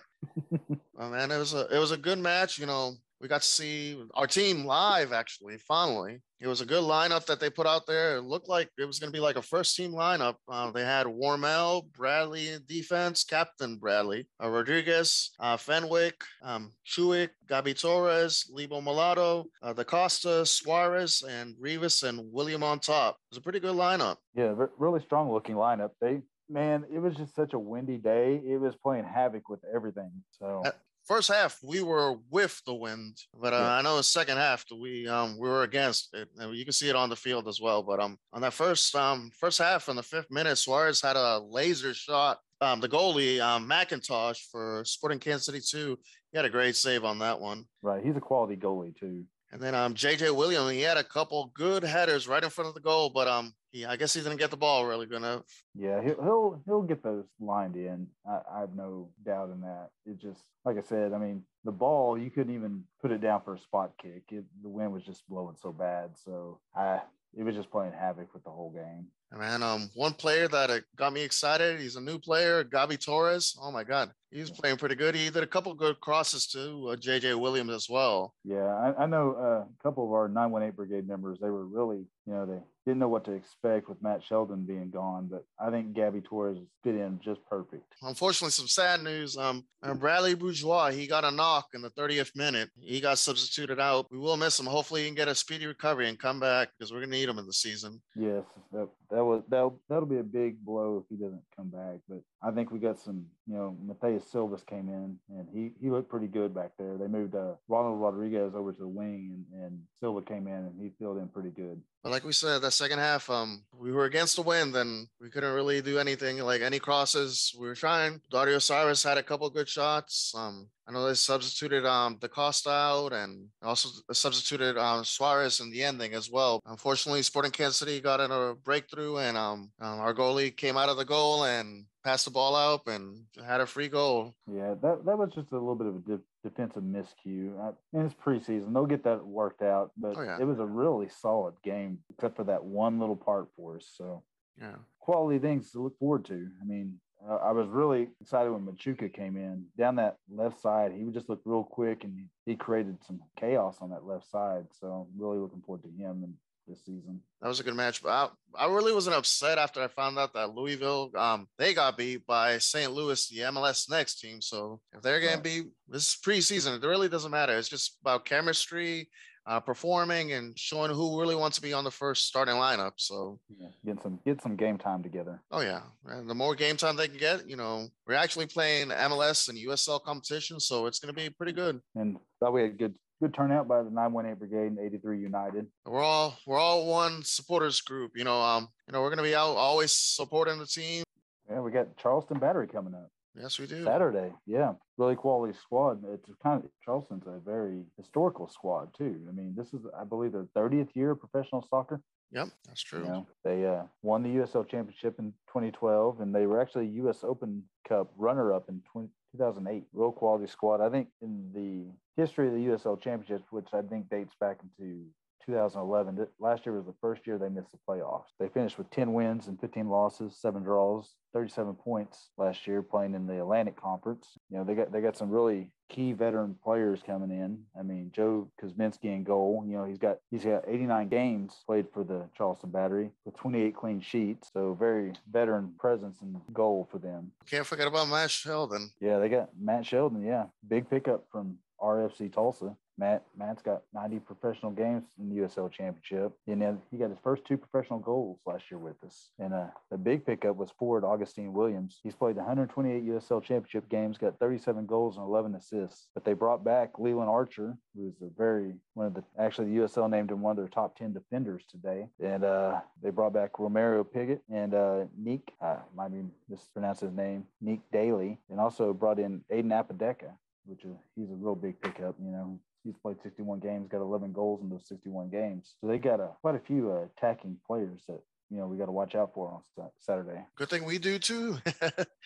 oh, 0.98 1.10
man, 1.10 1.30
it 1.30 1.38
was 1.38 1.54
a 1.54 1.66
it 1.74 1.78
was 1.78 1.92
a 1.92 1.96
good 1.96 2.18
match. 2.18 2.58
You 2.58 2.66
know, 2.66 2.94
we 3.20 3.28
got 3.28 3.42
to 3.42 3.48
see 3.48 4.02
our 4.14 4.26
team 4.26 4.64
live 4.64 5.12
actually. 5.12 5.56
Finally, 5.58 6.20
it 6.40 6.46
was 6.46 6.60
a 6.60 6.66
good 6.66 6.82
lineup 6.82 7.24
that 7.26 7.40
they 7.40 7.48
put 7.48 7.66
out 7.66 7.86
there. 7.86 8.16
It 8.16 8.22
looked 8.22 8.48
like 8.48 8.68
it 8.78 8.84
was 8.84 8.98
going 8.98 9.10
to 9.10 9.16
be 9.16 9.22
like 9.22 9.36
a 9.36 9.42
first 9.42 9.74
team 9.76 9.92
lineup. 9.92 10.36
Uh, 10.48 10.70
they 10.70 10.84
had 10.84 11.06
Warmel, 11.06 11.90
Bradley 11.92 12.48
in 12.48 12.62
defense, 12.66 13.24
Captain 13.24 13.78
Bradley, 13.78 14.28
uh, 14.42 14.50
Rodriguez, 14.50 15.30
uh, 15.40 15.56
Fenwick, 15.56 16.22
um, 16.42 16.72
Chuick, 16.86 17.30
Gabi 17.48 17.78
Torres, 17.78 18.50
Lebo 18.50 18.80
Moloto, 18.80 19.44
uh, 19.62 19.72
Da 19.72 19.84
Costa, 19.84 20.44
Suarez, 20.44 21.22
and 21.26 21.54
Rivas 21.58 22.02
and 22.02 22.20
William 22.32 22.62
on 22.62 22.80
top. 22.80 23.14
It 23.14 23.34
was 23.34 23.38
a 23.38 23.42
pretty 23.42 23.60
good 23.60 23.76
lineup. 23.76 24.16
Yeah, 24.34 24.54
really 24.78 25.00
strong 25.00 25.32
looking 25.32 25.54
lineup. 25.54 25.90
They 26.00 26.20
man, 26.48 26.84
it 26.92 26.98
was 26.98 27.14
just 27.16 27.34
such 27.34 27.54
a 27.54 27.58
windy 27.58 27.96
day. 27.96 28.40
It 28.44 28.60
was 28.60 28.74
playing 28.76 29.04
havoc 29.04 29.48
with 29.48 29.60
everything. 29.74 30.10
So 30.38 30.62
first 31.06 31.28
half 31.28 31.58
we 31.62 31.82
were 31.82 32.16
with 32.30 32.60
the 32.66 32.74
wind, 32.74 33.16
but 33.40 33.52
uh, 33.52 33.56
Yeah. 33.58 33.72
I 33.78 33.82
know 33.82 33.96
the 33.96 34.02
second 34.02 34.36
half 34.38 34.64
we 34.76 35.06
um 35.08 35.38
we 35.38 35.48
were 35.48 35.62
against 35.62 36.14
it. 36.14 36.28
And 36.38 36.54
you 36.56 36.64
can 36.64 36.72
see 36.72 36.88
it 36.88 36.96
on 36.96 37.08
the 37.08 37.16
field 37.16 37.48
as 37.48 37.60
well. 37.60 37.82
But 37.82 38.00
um 38.00 38.18
on 38.32 38.42
that 38.42 38.52
first 38.52 38.94
um 38.94 39.30
first 39.38 39.58
half 39.58 39.88
in 39.88 39.96
the 39.96 40.02
fifth 40.02 40.30
minute, 40.30 40.56
Suarez 40.56 41.00
had 41.00 41.16
a 41.16 41.38
laser 41.38 41.94
shot. 41.94 42.38
Um, 42.62 42.80
the 42.80 42.88
goalie 42.88 43.38
um, 43.40 43.68
McIntosh 43.68 44.38
for 44.50 44.82
Sporting 44.86 45.18
Kansas 45.18 45.44
City 45.46 45.60
two, 45.60 45.98
He 46.32 46.38
had 46.38 46.46
a 46.46 46.50
great 46.50 46.74
save 46.74 47.04
on 47.04 47.18
that 47.18 47.38
one. 47.38 47.66
Right. 47.82 48.02
He's 48.02 48.16
a 48.16 48.20
quality 48.20 48.56
goalie 48.56 48.96
too. 48.98 49.24
And 49.52 49.60
then 49.60 49.74
um 49.74 49.94
JJ 49.94 50.34
Williams, 50.34 50.72
he 50.72 50.80
had 50.80 50.96
a 50.96 51.04
couple 51.04 51.52
good 51.54 51.84
headers 51.84 52.26
right 52.26 52.42
in 52.42 52.50
front 52.50 52.68
of 52.68 52.74
the 52.74 52.80
goal, 52.80 53.10
but 53.10 53.28
um 53.28 53.52
he 53.76 53.84
I 53.84 53.96
guess 53.96 54.14
he's 54.14 54.24
gonna 54.24 54.36
get 54.36 54.50
the 54.50 54.56
ball 54.56 54.86
really 54.86 55.06
good 55.06 55.18
enough. 55.18 55.42
Yeah, 55.74 56.02
he'll 56.02 56.22
he'll, 56.22 56.62
he'll 56.66 56.82
get 56.82 57.02
those 57.02 57.24
lined 57.40 57.76
in. 57.76 58.06
I, 58.26 58.40
I 58.52 58.60
have 58.60 58.74
no 58.74 59.10
doubt 59.24 59.50
in 59.50 59.60
that. 59.60 59.90
It 60.04 60.20
just 60.20 60.40
like 60.64 60.78
I 60.78 60.82
said. 60.82 61.12
I 61.12 61.18
mean, 61.18 61.42
the 61.64 61.72
ball 61.72 62.18
you 62.18 62.30
couldn't 62.30 62.54
even 62.54 62.84
put 63.00 63.12
it 63.12 63.20
down 63.20 63.42
for 63.42 63.54
a 63.54 63.58
spot 63.58 63.92
kick. 64.00 64.24
It, 64.30 64.44
the 64.62 64.68
wind 64.68 64.92
was 64.92 65.04
just 65.04 65.28
blowing 65.28 65.56
so 65.60 65.72
bad. 65.72 66.10
So 66.24 66.60
I 66.74 67.00
it 67.36 67.42
was 67.42 67.54
just 67.54 67.70
playing 67.70 67.92
havoc 67.92 68.32
with 68.32 68.44
the 68.44 68.50
whole 68.50 68.70
game. 68.70 69.06
And 69.30 69.40
man, 69.40 69.62
um, 69.62 69.90
one 69.94 70.14
player 70.14 70.48
that 70.48 70.70
uh, 70.70 70.80
got 70.96 71.12
me 71.12 71.22
excited. 71.22 71.80
He's 71.80 71.96
a 71.96 72.00
new 72.00 72.18
player, 72.18 72.64
Gabi 72.64 72.98
Torres. 73.04 73.56
Oh 73.60 73.72
my 73.72 73.82
God, 73.82 74.10
he's 74.30 74.50
playing 74.50 74.76
pretty 74.76 74.94
good. 74.94 75.14
He 75.14 75.28
did 75.30 75.42
a 75.42 75.48
couple 75.48 75.74
good 75.74 76.00
crosses 76.00 76.46
to 76.48 76.90
uh, 76.90 76.96
JJ 76.96 77.38
Williams 77.38 77.72
as 77.72 77.88
well. 77.90 78.34
Yeah, 78.44 78.64
I, 78.64 79.02
I 79.02 79.06
know 79.06 79.34
uh, 79.38 79.64
a 79.64 79.82
couple 79.82 80.04
of 80.04 80.12
our 80.12 80.28
918 80.28 80.76
Brigade 80.76 81.08
members, 81.08 81.38
they 81.40 81.50
were 81.50 81.66
really, 81.66 82.04
you 82.26 82.32
know, 82.32 82.44
they 82.44 82.60
didn't 82.86 82.98
know 82.98 83.08
what 83.08 83.24
to 83.24 83.32
expect 83.32 83.88
with 83.88 84.02
Matt 84.02 84.22
Sheldon 84.22 84.64
being 84.64 84.90
gone, 84.90 85.28
but 85.30 85.44
I 85.60 85.70
think 85.70 85.94
Gabby 85.94 86.20
Torres 86.20 86.58
fit 86.82 86.94
in 86.96 87.20
just 87.24 87.40
perfect. 87.48 87.94
Unfortunately, 88.02 88.50
some 88.50 88.66
sad 88.66 89.02
news. 89.02 89.36
Um, 89.36 89.64
uh, 89.82 89.94
Bradley 89.94 90.34
Bourgeois, 90.34 90.90
he 90.90 91.06
got 91.06 91.24
a 91.24 91.30
knock 91.30 91.66
in 91.74 91.82
the 91.82 91.90
30th 91.90 92.34
minute. 92.34 92.70
He 92.78 93.00
got 93.00 93.18
substituted 93.18 93.78
out. 93.78 94.06
We 94.10 94.18
will 94.18 94.36
miss 94.36 94.58
him. 94.58 94.66
Hopefully, 94.66 95.02
he 95.02 95.08
can 95.08 95.14
get 95.14 95.28
a 95.28 95.34
speedy 95.34 95.66
recovery 95.66 96.08
and 96.08 96.18
come 96.18 96.40
back 96.40 96.68
because 96.76 96.92
we're 96.92 97.00
gonna 97.00 97.12
need 97.12 97.28
him 97.28 97.38
in 97.38 97.46
the 97.46 97.52
season. 97.52 98.00
Yes, 98.16 98.44
that, 98.72 98.88
that 99.10 99.24
was 99.24 99.42
that'll, 99.48 99.80
that'll 99.88 100.06
be 100.06 100.18
a 100.18 100.24
big 100.24 100.64
blow 100.64 101.04
if 101.04 101.04
he 101.08 101.22
doesn't 101.22 101.42
come 101.56 101.68
back. 101.68 101.98
But 102.08 102.22
I 102.42 102.50
think 102.50 102.70
we 102.70 102.78
got 102.78 102.98
some, 102.98 103.24
you 103.46 103.54
know, 103.54 103.76
Mateus 103.84 104.30
Silvas 104.30 104.62
came 104.62 104.88
in 104.88 105.18
and 105.28 105.48
he 105.52 105.72
he 105.80 105.90
looked 105.90 106.08
pretty 106.08 106.28
good 106.28 106.54
back 106.54 106.72
there. 106.78 106.96
They 106.98 107.08
moved 107.08 107.34
uh, 107.34 107.54
Ronald 107.68 108.00
Rodriguez 108.00 108.52
over 108.54 108.72
to 108.72 108.78
the 108.78 108.88
wing 108.88 109.44
and, 109.52 109.62
and 109.62 109.80
Silva 110.00 110.22
came 110.22 110.46
in 110.46 110.54
and 110.54 110.80
he 110.80 110.92
filled 110.98 111.18
in 111.18 111.28
pretty 111.28 111.50
good. 111.50 111.80
But 112.06 112.12
like 112.12 112.24
we 112.24 112.32
said, 112.32 112.62
that 112.62 112.70
second 112.70 113.00
half, 113.00 113.28
um, 113.28 113.64
we 113.76 113.90
were 113.90 114.04
against 114.04 114.36
the 114.36 114.42
wind 114.42 114.76
and 114.76 115.08
we 115.20 115.28
couldn't 115.28 115.52
really 115.52 115.82
do 115.82 115.98
anything. 115.98 116.38
Like 116.38 116.62
any 116.62 116.78
crosses, 116.78 117.52
we 117.58 117.66
were 117.66 117.74
trying. 117.74 118.20
Dario 118.30 118.60
Cyrus 118.60 119.02
had 119.02 119.18
a 119.18 119.24
couple 119.24 119.50
good 119.50 119.68
shots. 119.68 120.32
Um, 120.36 120.68
I 120.86 120.92
know 120.92 121.04
they 121.04 121.14
substituted 121.14 121.84
um 121.84 122.18
the 122.20 122.28
cost 122.28 122.68
out 122.68 123.12
and 123.12 123.48
also 123.60 123.88
substituted 124.12 124.78
um 124.78 125.02
Suarez 125.04 125.58
in 125.58 125.72
the 125.72 125.82
ending 125.82 126.14
as 126.14 126.30
well. 126.30 126.60
Unfortunately, 126.64 127.22
Sporting 127.22 127.50
Kansas 127.50 127.78
City 127.78 128.00
got 128.00 128.20
in 128.20 128.30
a 128.30 128.54
breakthrough 128.54 129.16
and 129.16 129.36
um, 129.36 129.72
um 129.80 129.98
our 129.98 130.14
goalie 130.14 130.56
came 130.56 130.76
out 130.76 130.88
of 130.88 130.96
the 130.96 131.04
goal 131.04 131.42
and 131.42 131.86
passed 132.04 132.26
the 132.26 132.30
ball 132.30 132.54
out 132.54 132.82
and 132.86 133.24
had 133.44 133.60
a 133.60 133.66
free 133.66 133.88
goal. 133.88 134.32
Yeah, 134.46 134.74
that, 134.80 135.04
that 135.04 135.18
was 135.18 135.30
just 135.34 135.50
a 135.50 135.58
little 135.58 135.74
bit 135.74 135.88
of 135.88 135.96
a 135.96 135.98
de- 135.98 136.22
defensive 136.48 136.82
miscue. 136.82 137.58
Uh, 137.58 137.72
and 137.92 138.04
it's 138.06 138.14
preseason; 138.14 138.72
they'll 138.72 138.86
get 138.86 139.04
that 139.04 139.24
worked 139.26 139.62
out. 139.62 139.90
But 139.96 140.16
Oh, 140.16 140.22
yeah. 140.22 140.38
it 140.40 140.44
was 140.44 140.58
a 140.60 140.66
really 140.66 141.08
solid 141.08 141.54
game, 141.62 141.98
except 142.10 142.36
for 142.36 142.44
that 142.44 142.64
one 142.64 142.98
little 143.00 143.16
part 143.16 143.48
for 143.56 143.76
us. 143.76 143.86
So 143.96 144.22
Yeah. 144.60 144.76
quality 145.00 145.38
things 145.38 145.70
to 145.72 145.80
look 145.82 145.98
forward 145.98 146.24
to. 146.26 146.50
I 146.60 146.64
mean, 146.64 147.00
uh, 147.26 147.36
I 147.36 147.52
was 147.52 147.66
really 147.68 148.08
excited 148.20 148.50
when 148.52 148.64
Machuca 148.66 149.12
came 149.12 149.36
in 149.36 149.66
down 149.76 149.96
that 149.96 150.18
left 150.30 150.60
side. 150.60 150.92
He 150.92 151.02
would 151.04 151.14
just 151.14 151.28
look 151.28 151.40
real 151.44 151.64
quick, 151.64 152.04
and 152.04 152.12
he, 152.14 152.52
he 152.52 152.56
created 152.56 153.02
some 153.04 153.20
chaos 153.36 153.78
on 153.80 153.90
that 153.90 154.04
left 154.04 154.26
side. 154.30 154.66
So 154.72 154.86
I'm 155.12 155.20
really 155.20 155.38
looking 155.38 155.62
forward 155.62 155.82
to 155.84 155.90
him 155.90 156.22
and 156.24 156.34
this 156.66 156.84
season. 156.84 157.20
That 157.40 157.48
was 157.48 157.60
a 157.60 157.62
good 157.62 157.74
match, 157.76 158.02
but 158.02 158.08
I, 158.10 158.28
I 158.64 158.66
really 158.72 158.92
wasn't 158.92 159.16
upset 159.16 159.58
after 159.58 159.82
I 159.82 159.88
found 159.88 160.18
out 160.18 160.32
that 160.34 160.54
Louisville, 160.54 161.10
um, 161.16 161.46
they 161.58 161.74
got 161.74 161.96
beat 161.96 162.26
by 162.26 162.58
St. 162.58 162.90
Louis, 162.92 163.28
the 163.28 163.40
MLS 163.40 163.88
next 163.90 164.20
team. 164.20 164.40
So 164.40 164.80
if 164.92 165.02
they're 165.02 165.20
getting 165.20 165.36
Right. 165.36 165.44
beat, 165.44 165.66
this 165.88 166.08
is 166.08 166.18
preseason. 166.24 166.76
It 166.82 166.86
really 166.86 167.08
doesn't 167.08 167.30
matter. 167.30 167.56
It's 167.56 167.68
just 167.68 167.98
about 168.00 168.24
chemistry, 168.24 169.08
uh, 169.46 169.60
performing, 169.60 170.32
and 170.32 170.58
showing 170.58 170.90
who 170.90 171.20
really 171.20 171.36
wants 171.36 171.56
to 171.56 171.62
be 171.62 171.72
on 171.72 171.84
the 171.84 171.90
first 171.90 172.26
starting 172.26 172.56
lineup. 172.56 172.92
So, 172.96 173.38
Yeah, 173.56 173.68
get 173.84 174.02
some 174.02 174.18
get 174.24 174.42
some 174.42 174.56
game 174.56 174.76
time 174.76 175.04
together. 175.04 175.40
oh 175.52 175.60
yeah, 175.60 175.82
and 176.06 176.28
the 176.28 176.34
more 176.34 176.56
game 176.56 176.76
time 176.76 176.96
they 176.96 177.06
can 177.06 177.18
get, 177.18 177.48
you 177.48 177.54
know, 177.56 177.86
we're 178.08 178.14
actually 178.14 178.46
playing 178.46 178.88
MLS 178.88 179.48
and 179.48 179.56
USL 179.56 180.00
competition, 180.02 180.58
so 180.58 180.86
it's 180.86 180.98
going 180.98 181.14
to 181.14 181.20
be 181.20 181.30
pretty 181.30 181.52
good. 181.52 181.80
And 181.94 182.16
thought 182.40 182.54
we 182.54 182.62
had 182.62 182.76
good 182.76 182.94
good 183.20 183.34
turnout 183.34 183.68
by 183.68 183.82
the 183.82 183.90
918 183.90 184.38
Brigade 184.38 184.66
and 184.66 184.78
83 184.78 185.20
United. 185.20 185.66
We're 185.84 186.02
all 186.02 186.38
we're 186.46 186.58
all 186.58 186.86
one 186.86 187.22
supporters 187.22 187.80
group. 187.80 188.12
You 188.14 188.24
know, 188.24 188.40
um, 188.40 188.68
you 188.86 188.92
know, 188.92 189.02
we're 189.02 189.10
going 189.10 189.18
to 189.18 189.24
be 189.24 189.34
out 189.34 189.56
always 189.56 189.92
supporting 189.92 190.58
the 190.58 190.66
team. 190.66 191.04
Yeah, 191.50 191.60
we 191.60 191.70
got 191.70 191.96
Charleston 191.96 192.38
Battery 192.38 192.66
coming 192.66 192.94
up. 192.94 193.10
Yes, 193.38 193.58
we 193.58 193.66
do. 193.66 193.84
Saturday. 193.84 194.32
Yeah, 194.46 194.72
really 194.96 195.14
quality 195.14 195.56
squad. 195.60 196.02
It's 196.12 196.28
kind 196.42 196.62
of 196.64 196.70
Charleston's 196.84 197.24
a 197.26 197.38
very 197.44 197.82
historical 197.96 198.48
squad 198.48 198.94
too. 198.96 199.20
I 199.28 199.32
mean, 199.32 199.54
this 199.56 199.68
is 199.74 199.82
I 199.98 200.04
believe 200.04 200.32
their 200.32 200.46
30th 200.56 200.88
year 200.94 201.12
of 201.12 201.20
professional 201.20 201.66
soccer. 201.68 202.00
Yep, 202.32 202.48
that's 202.66 202.82
true. 202.82 203.00
You 203.00 203.08
know, 203.08 203.26
they 203.44 203.66
uh, 203.66 203.82
won 204.02 204.22
the 204.22 204.30
USL 204.30 204.68
championship 204.68 205.18
in 205.18 205.32
2012, 205.48 206.20
and 206.20 206.34
they 206.34 206.46
were 206.46 206.60
actually 206.60 206.86
U.S. 206.88 207.22
Open 207.22 207.62
Cup 207.88 208.10
runner-up 208.16 208.68
in 208.68 208.82
20, 208.90 209.08
2008. 209.36 209.84
Real 209.92 210.12
quality 210.12 210.46
squad. 210.46 210.80
I 210.80 210.90
think 210.90 211.08
in 211.20 211.50
the 211.54 212.20
history 212.20 212.48
of 212.48 212.54
the 212.54 212.66
USL 212.66 213.00
championships, 213.00 213.50
which 213.50 213.68
I 213.72 213.82
think 213.82 214.08
dates 214.08 214.34
back 214.40 214.58
into 214.62 215.04
2011. 215.46 216.26
Last 216.38 216.66
year 216.66 216.74
was 216.74 216.86
the 216.86 216.94
first 217.00 217.26
year 217.26 217.38
they 217.38 217.48
missed 217.48 217.70
the 217.70 217.78
playoffs. 217.88 218.26
They 218.38 218.48
finished 218.48 218.78
with 218.78 218.90
10 218.90 219.12
wins 219.12 219.46
and 219.46 219.60
15 219.60 219.88
losses, 219.88 220.36
seven 220.36 220.62
draws, 220.62 221.14
37 221.32 221.74
points 221.74 222.30
last 222.36 222.66
year, 222.66 222.82
playing 222.82 223.14
in 223.14 223.26
the 223.26 223.40
Atlantic 223.40 223.80
Conference. 223.80 224.38
You 224.50 224.58
know, 224.58 224.64
they 224.64 224.74
got 224.74 224.92
they 224.92 225.00
got 225.00 225.16
some 225.16 225.30
really 225.30 225.70
key 225.88 226.12
veteran 226.12 226.56
players 226.64 227.00
coming 227.06 227.30
in. 227.30 227.62
I 227.78 227.82
mean, 227.82 228.10
Joe 228.12 228.50
Kuzminsky 228.60 229.04
in 229.04 229.22
goal. 229.22 229.64
You 229.66 229.76
know, 229.76 229.84
he's 229.84 229.98
got 229.98 230.18
he's 230.30 230.44
got 230.44 230.64
89 230.66 231.08
games 231.08 231.54
played 231.66 231.86
for 231.92 232.04
the 232.04 232.28
Charleston 232.36 232.70
Battery 232.70 233.10
with 233.24 233.36
28 233.36 233.76
clean 233.76 234.00
sheets. 234.00 234.50
So 234.52 234.74
very 234.74 235.12
veteran 235.30 235.74
presence 235.78 236.20
in 236.22 236.40
goal 236.52 236.88
for 236.90 236.98
them. 236.98 237.32
Can't 237.48 237.66
forget 237.66 237.86
about 237.86 238.08
Matt 238.08 238.30
Sheldon. 238.30 238.90
Yeah, 239.00 239.18
they 239.18 239.28
got 239.28 239.50
Matt 239.58 239.86
Sheldon. 239.86 240.24
Yeah, 240.24 240.46
big 240.66 240.90
pickup 240.90 241.26
from 241.30 241.58
RFC 241.80 242.32
Tulsa. 242.32 242.76
Matt 242.98 243.24
Matt's 243.36 243.62
got 243.62 243.82
90 243.94 244.20
professional 244.20 244.72
games 244.72 245.04
in 245.18 245.28
the 245.28 245.42
USL 245.42 245.70
Championship, 245.70 246.32
and 246.46 246.60
then 246.60 246.80
he 246.90 246.96
got 246.96 247.10
his 247.10 247.18
first 247.22 247.44
two 247.44 247.56
professional 247.56 247.98
goals 247.98 248.38
last 248.46 248.70
year 248.70 248.78
with 248.78 248.96
us. 249.04 249.30
And 249.38 249.52
uh, 249.52 249.66
the 249.90 249.98
big 249.98 250.24
pickup 250.24 250.56
was 250.56 250.70
forward 250.78 251.04
Augustine 251.04 251.52
Williams. 251.52 252.00
He's 252.02 252.14
played 252.14 252.36
128 252.36 253.06
USL 253.06 253.42
Championship 253.42 253.88
games, 253.88 254.18
got 254.18 254.38
37 254.38 254.86
goals 254.86 255.16
and 255.16 255.26
11 255.26 255.54
assists. 255.54 256.08
But 256.14 256.24
they 256.24 256.32
brought 256.32 256.64
back 256.64 256.98
Leland 256.98 257.28
Archer, 257.28 257.76
who's 257.94 258.14
a 258.22 258.30
very 258.36 258.74
one 258.94 259.06
of 259.06 259.14
the 259.14 259.24
actually 259.38 259.70
the 259.70 259.82
USL 259.82 260.10
named 260.10 260.30
him 260.30 260.40
one 260.40 260.52
of 260.52 260.56
their 260.56 260.68
top 260.68 260.96
10 260.96 261.12
defenders 261.12 261.64
today. 261.70 262.06
And 262.22 262.44
uh, 262.44 262.80
they 263.02 263.10
brought 263.10 263.34
back 263.34 263.54
Romario 263.54 264.04
Piggott 264.10 264.42
and 264.50 264.74
uh, 264.74 265.04
Nicque. 265.20 265.50
I 265.60 265.76
might 265.94 266.12
be 266.12 266.22
mispronouncing 266.48 267.08
his 267.08 267.16
name, 267.16 267.44
Nicque 267.62 267.82
Daley, 267.92 268.38
and 268.50 268.58
also 268.60 268.92
brought 268.92 269.18
in 269.18 269.42
Aidan 269.50 269.72
Apodaca 269.72 270.32
which 270.66 270.84
is 270.84 270.96
he's 271.14 271.30
a 271.30 271.34
real 271.34 271.54
big 271.54 271.80
pickup. 271.80 272.16
You 272.20 272.30
know, 272.30 272.58
he's 272.86 272.96
played 273.02 273.16
61 273.22 273.58
games, 273.60 273.88
got 273.90 274.00
11 274.00 274.32
goals 274.32 274.62
in 274.62 274.70
those 274.70 274.86
61 274.86 275.28
games. 275.28 275.74
So 275.80 275.88
they 275.88 275.98
got 275.98 276.20
a 276.20 276.30
quite 276.40 276.54
a 276.54 276.60
few 276.60 276.92
uh, 276.92 277.06
attacking 277.16 277.58
players 277.66 278.00
that 278.08 278.20
you 278.50 278.58
know 278.58 278.66
we 278.66 278.78
got 278.78 278.86
to 278.86 278.92
watch 278.92 279.14
out 279.14 279.32
for 279.34 279.60
on 279.78 279.90
Saturday. 279.98 280.40
Good 280.56 280.70
thing 280.70 280.84
we 280.84 280.98
do 280.98 281.18
too. 281.18 281.58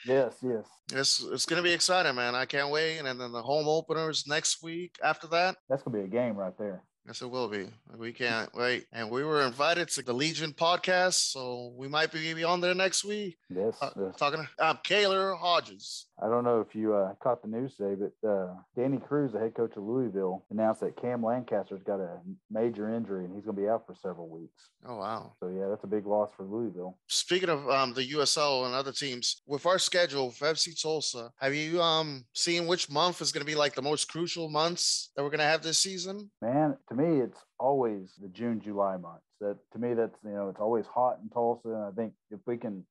Yes, 0.07 0.37
yes. 0.41 0.65
it's 0.95 1.23
it's 1.23 1.45
gonna 1.45 1.63
be 1.63 1.75
exciting, 1.75 2.15
man. 2.15 2.35
I 2.35 2.47
can't 2.47 2.71
wait. 2.71 3.01
And 3.01 3.07
then 3.21 3.33
the 3.33 3.43
home 3.43 3.69
openers 3.69 4.27
next 4.27 4.63
week 4.63 4.97
after 5.05 5.27
that. 5.27 5.57
That's 5.69 5.83
gonna 5.83 5.99
be 5.99 6.05
a 6.05 6.09
game 6.09 6.37
right 6.37 6.57
there. 6.57 6.83
Yes, 7.07 7.23
it 7.23 7.31
will 7.31 7.49
be. 7.49 7.67
We 7.97 8.13
can't 8.13 8.55
wait. 8.55 8.87
And 8.93 9.11
we 9.11 9.25
were 9.25 9.43
invited 9.43 9.89
to 9.89 10.03
the 10.03 10.13
Legion 10.13 10.53
podcast, 10.53 11.33
so 11.33 11.73
we 11.77 11.89
might 11.89 12.13
be 12.13 12.45
on 12.45 12.61
there 12.61 12.75
next 12.75 13.05
week. 13.05 13.37
Yes. 13.49 13.77
Uh, 13.81 13.91
yes. 13.99 14.17
talking 14.17 14.47
to 14.59 14.67
um, 14.67 14.79
Kaylor 14.85 15.37
Hodges. 15.37 16.07
I 16.23 16.29
don't 16.29 16.45
know 16.45 16.61
if 16.61 16.75
you 16.75 16.95
uh, 16.95 17.15
caught 17.23 17.41
the 17.43 17.49
news 17.49 17.77
today, 17.77 17.95
but 18.23 18.29
uh, 18.29 18.55
Danny 18.77 18.99
Cruz, 18.99 19.33
the 19.33 19.39
head 19.39 19.55
coach 19.55 19.73
of 19.77 19.83
Louisville, 19.85 20.45
announced 20.51 20.81
that 20.81 21.01
Cam 21.01 21.25
Lancaster's 21.25 21.83
got 21.83 21.99
a 21.99 22.19
major 22.51 22.95
injury 22.95 23.25
and 23.25 23.35
he's 23.35 23.45
going 23.45 23.57
to 23.57 23.63
be 23.63 23.69
out 23.69 23.87
for 23.87 23.95
several 23.95 24.29
weeks. 24.29 24.69
Oh 24.87 24.97
wow. 24.97 25.33
So 25.41 25.49
yeah, 25.49 25.69
that's 25.69 25.85
a 25.85 25.87
big 25.87 26.07
loss 26.07 26.31
for 26.37 26.45
Louisville. 26.45 26.99
Speaking 27.09 27.49
of 27.49 27.69
um, 27.71 27.95
the 27.95 28.07
USL 28.13 28.67
and 28.67 28.75
other 28.75 28.93
teams, 28.93 29.43
with 29.47 29.65
our 29.65 29.79
schedule 29.79 30.31
for 30.31 30.47
FC 30.47 30.81
Tulsa, 30.81 31.31
have 31.41 31.55
you 31.55 31.81
um 31.81 32.25
seen 32.35 32.67
which 32.67 32.91
month 32.91 33.23
is 33.23 33.33
going 33.33 33.45
to 33.45 33.51
be 33.51 33.57
like 33.57 33.75
the 33.75 33.83
most 33.83 34.11
crucial 34.11 34.51
months 34.51 35.11
that 35.17 35.23
we're 35.23 35.31
going 35.31 35.39
to 35.39 35.45
have 35.45 35.63
this 35.63 35.79
season? 35.79 36.31
Man, 36.43 36.77
to 36.91 36.97
me, 36.97 37.21
it's 37.21 37.39
always 37.59 38.13
the 38.21 38.29
June, 38.29 38.61
July 38.61 38.97
months. 38.97 39.27
That 39.41 39.57
to 39.73 39.79
me, 39.79 39.95
that's 39.95 40.17
you 40.25 40.33
know, 40.33 40.49
it's 40.49 40.61
always 40.61 40.87
hot 40.87 41.19
in 41.23 41.29
Tulsa. 41.31 41.69
And 41.69 41.85
I 41.85 41.91
think 41.91 42.13
if 42.31 42.41
we 42.47 42.57
can 42.57 42.85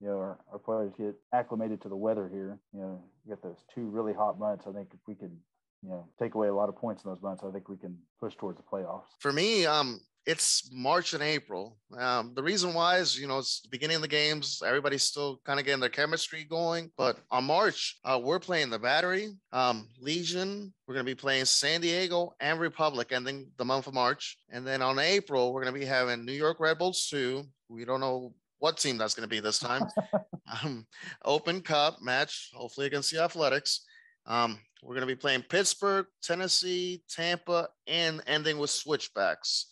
you 0.00 0.08
know 0.08 0.16
our, 0.16 0.38
our 0.52 0.58
players 0.58 0.92
get 0.96 1.14
acclimated 1.34 1.82
to 1.82 1.88
the 1.88 1.96
weather 1.96 2.28
here. 2.32 2.58
You 2.72 2.80
know, 2.80 3.04
got 3.28 3.42
those 3.42 3.64
two 3.74 3.86
really 3.88 4.12
hot 4.12 4.38
months. 4.38 4.66
I 4.68 4.72
think 4.72 4.88
if 4.92 5.00
we 5.06 5.14
can 5.14 5.36
you 5.82 5.90
know, 5.90 6.08
take 6.18 6.34
away 6.34 6.48
a 6.48 6.54
lot 6.54 6.68
of 6.68 6.76
points 6.76 7.04
in 7.04 7.10
those 7.10 7.22
months, 7.22 7.42
I 7.46 7.50
think 7.50 7.68
we 7.68 7.76
can 7.76 7.96
push 8.20 8.34
towards 8.36 8.58
the 8.58 8.64
playoffs. 8.64 9.06
For 9.20 9.32
me, 9.32 9.66
um, 9.66 10.00
it's 10.28 10.68
March 10.70 11.14
and 11.14 11.22
April. 11.22 11.78
Um, 11.96 12.32
the 12.34 12.42
reason 12.42 12.74
why 12.74 12.98
is, 12.98 13.18
you 13.18 13.26
know, 13.26 13.38
it's 13.38 13.62
the 13.62 13.70
beginning 13.70 13.96
of 13.96 14.02
the 14.02 14.08
games. 14.08 14.62
Everybody's 14.64 15.02
still 15.02 15.40
kind 15.46 15.58
of 15.58 15.64
getting 15.64 15.80
their 15.80 15.88
chemistry 15.88 16.44
going. 16.44 16.90
But 16.98 17.16
on 17.30 17.44
March, 17.44 17.98
uh, 18.04 18.20
we're 18.22 18.38
playing 18.38 18.68
the 18.68 18.78
Battery, 18.78 19.30
um, 19.54 19.88
Legion. 19.98 20.74
We're 20.86 20.92
going 20.92 21.06
to 21.06 21.10
be 21.10 21.18
playing 21.18 21.46
San 21.46 21.80
Diego 21.80 22.34
and 22.40 22.60
Republic 22.60 23.10
ending 23.10 23.50
the 23.56 23.64
month 23.64 23.86
of 23.86 23.94
March. 23.94 24.36
And 24.50 24.66
then 24.66 24.82
on 24.82 24.98
April, 24.98 25.50
we're 25.50 25.62
going 25.62 25.72
to 25.72 25.80
be 25.80 25.86
having 25.86 26.26
New 26.26 26.32
York 26.32 26.60
Red 26.60 26.76
Bulls 26.76 27.08
2. 27.08 27.42
We 27.70 27.86
don't 27.86 28.00
know 28.00 28.34
what 28.58 28.76
team 28.76 28.98
that's 28.98 29.14
going 29.14 29.26
to 29.26 29.34
be 29.34 29.40
this 29.40 29.58
time. 29.58 29.84
um, 30.62 30.86
Open 31.24 31.62
Cup 31.62 32.02
match, 32.02 32.50
hopefully 32.52 32.86
against 32.86 33.10
the 33.12 33.22
Athletics. 33.24 33.86
Um, 34.26 34.60
we're 34.82 34.94
going 34.94 35.08
to 35.08 35.14
be 35.14 35.16
playing 35.16 35.44
Pittsburgh, 35.48 36.04
Tennessee, 36.22 37.02
Tampa, 37.08 37.68
and 37.86 38.20
ending 38.26 38.58
with 38.58 38.68
switchbacks. 38.68 39.68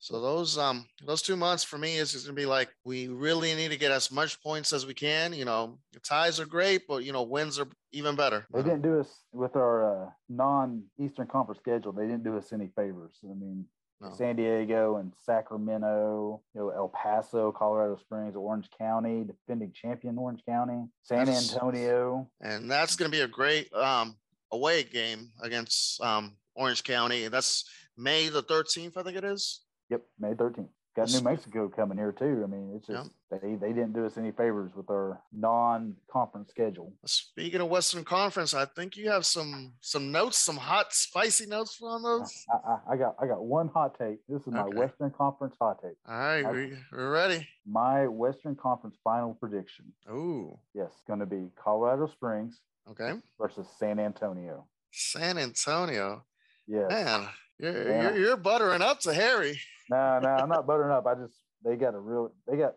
So 0.00 0.18
those 0.18 0.56
um 0.56 0.86
those 1.04 1.20
two 1.20 1.36
months 1.36 1.62
for 1.62 1.76
me 1.76 1.96
is 1.96 2.12
just 2.12 2.24
gonna 2.24 2.34
be 2.34 2.46
like 2.46 2.70
we 2.84 3.08
really 3.08 3.54
need 3.54 3.70
to 3.70 3.76
get 3.76 3.92
as 3.92 4.10
much 4.10 4.42
points 4.42 4.72
as 4.72 4.86
we 4.86 4.94
can. 4.94 5.34
You 5.34 5.44
know, 5.44 5.78
ties 6.02 6.40
are 6.40 6.46
great, 6.46 6.86
but 6.88 7.04
you 7.04 7.12
know 7.12 7.22
wins 7.22 7.58
are 7.58 7.68
even 7.92 8.16
better. 8.16 8.46
They 8.52 8.62
didn't 8.62 8.80
do 8.80 8.98
us 8.98 9.24
with 9.32 9.56
our 9.56 10.06
uh, 10.06 10.10
non-Eastern 10.30 11.26
Conference 11.26 11.60
schedule. 11.60 11.92
They 11.92 12.06
didn't 12.06 12.24
do 12.24 12.38
us 12.38 12.50
any 12.52 12.70
favors. 12.74 13.18
I 13.24 13.34
mean, 13.34 13.66
no. 14.00 14.10
San 14.12 14.36
Diego 14.36 14.96
and 14.96 15.12
Sacramento, 15.22 16.40
you 16.54 16.60
know, 16.62 16.70
El 16.70 16.88
Paso, 16.88 17.52
Colorado 17.52 17.96
Springs, 17.96 18.34
Orange 18.34 18.70
County, 18.78 19.24
defending 19.24 19.70
champion 19.72 20.16
Orange 20.16 20.40
County, 20.46 20.86
San 21.02 21.26
that's, 21.26 21.52
Antonio, 21.52 22.26
and 22.40 22.70
that's 22.70 22.96
going 22.96 23.10
to 23.10 23.14
be 23.14 23.22
a 23.22 23.28
great 23.28 23.70
um, 23.74 24.16
away 24.50 24.82
game 24.82 25.30
against 25.42 26.00
um, 26.00 26.36
Orange 26.54 26.84
County. 26.84 27.28
That's 27.28 27.68
May 27.98 28.30
the 28.30 28.42
13th, 28.42 28.96
I 28.96 29.02
think 29.02 29.18
it 29.18 29.24
is. 29.24 29.60
Yep, 29.90 30.02
May 30.18 30.34
13th. 30.34 30.68
Got 30.96 31.12
New 31.12 31.20
Mexico 31.20 31.68
coming 31.68 31.98
here 31.98 32.10
too. 32.10 32.42
I 32.42 32.48
mean, 32.48 32.72
it's 32.74 32.88
just 32.88 33.10
yeah. 33.30 33.38
they 33.40 33.54
they 33.54 33.68
didn't 33.68 33.92
do 33.92 34.06
us 34.06 34.18
any 34.18 34.32
favors 34.32 34.72
with 34.74 34.90
our 34.90 35.22
non-conference 35.32 36.50
schedule. 36.50 36.92
Speaking 37.06 37.60
of 37.60 37.68
Western 37.68 38.02
Conference, 38.02 38.54
I 38.54 38.64
think 38.64 38.96
you 38.96 39.08
have 39.08 39.24
some 39.24 39.74
some 39.80 40.10
notes, 40.10 40.38
some 40.38 40.56
hot 40.56 40.92
spicy 40.92 41.46
notes 41.46 41.78
on 41.80 42.02
those. 42.02 42.44
I, 42.52 42.72
I, 42.72 42.94
I 42.94 42.96
got 42.96 43.14
I 43.20 43.26
got 43.28 43.44
one 43.44 43.68
hot 43.68 43.96
take. 43.96 44.18
This 44.28 44.42
is 44.42 44.48
my. 44.48 44.64
Western 44.64 45.12
Conference 45.12 45.54
hot 45.60 45.80
take. 45.80 45.96
All 46.08 46.18
right, 46.18 46.44
I, 46.44 46.50
we, 46.50 46.72
we're 46.90 47.12
ready. 47.12 47.46
My 47.64 48.08
Western 48.08 48.56
Conference 48.56 48.96
final 49.04 49.34
prediction. 49.34 49.92
Oh, 50.10 50.58
yes, 50.74 50.90
going 51.06 51.20
to 51.20 51.26
be 51.26 51.50
Colorado 51.54 52.08
Springs. 52.08 52.62
Okay. 52.90 53.12
Versus 53.38 53.68
San 53.78 54.00
Antonio. 54.00 54.66
San 54.90 55.38
Antonio. 55.38 56.24
Yeah. 56.66 56.88
Man, 56.88 57.28
you're, 57.60 57.88
yeah. 57.88 58.02
you're, 58.02 58.18
you're 58.18 58.36
buttering 58.36 58.82
up 58.82 59.00
to 59.00 59.12
Harry. 59.12 59.60
No, 59.90 60.18
no, 60.20 60.28
I'm 60.28 60.48
not 60.48 60.66
buttering 60.66 60.92
up. 60.92 61.06
I 61.06 61.14
just 61.14 61.34
they 61.64 61.76
got 61.76 61.94
a 61.94 61.98
real 61.98 62.32
they 62.48 62.56
got 62.56 62.74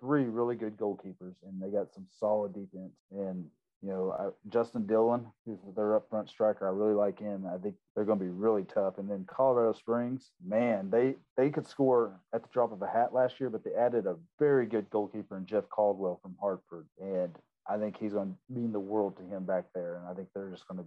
three 0.00 0.24
really 0.24 0.56
good 0.56 0.76
goalkeepers 0.76 1.34
and 1.46 1.60
they 1.60 1.70
got 1.70 1.92
some 1.94 2.06
solid 2.18 2.52
defense. 2.52 2.92
And 3.10 3.46
you 3.82 3.90
know, 3.90 4.12
I, 4.18 4.28
Justin 4.48 4.84
Dhillon, 4.84 5.26
who's 5.44 5.58
their 5.76 5.96
up 5.96 6.08
front 6.08 6.28
striker, 6.28 6.66
I 6.66 6.70
really 6.70 6.94
like 6.94 7.18
him. 7.18 7.46
I 7.46 7.58
think 7.58 7.76
they're 7.94 8.04
going 8.04 8.18
to 8.18 8.24
be 8.24 8.30
really 8.30 8.64
tough. 8.64 8.98
And 8.98 9.08
then 9.08 9.26
Colorado 9.28 9.72
Springs, 9.74 10.30
man, 10.44 10.90
they 10.90 11.16
they 11.36 11.50
could 11.50 11.66
score 11.66 12.20
at 12.34 12.42
the 12.42 12.48
drop 12.52 12.72
of 12.72 12.82
a 12.82 12.88
hat 12.88 13.14
last 13.14 13.38
year, 13.38 13.50
but 13.50 13.64
they 13.64 13.74
added 13.74 14.06
a 14.06 14.16
very 14.38 14.66
good 14.66 14.90
goalkeeper 14.90 15.36
in 15.36 15.46
Jeff 15.46 15.68
Caldwell 15.68 16.18
from 16.22 16.36
Hartford, 16.40 16.86
and 17.00 17.36
I 17.68 17.78
think 17.78 17.96
he's 17.98 18.12
going 18.12 18.30
to 18.30 18.54
mean 18.54 18.72
the 18.72 18.80
world 18.80 19.16
to 19.18 19.22
him 19.22 19.44
back 19.44 19.64
there. 19.74 19.96
And 19.96 20.06
I 20.06 20.14
think 20.14 20.28
they're 20.34 20.50
just 20.50 20.66
going 20.68 20.78
to 20.78 20.86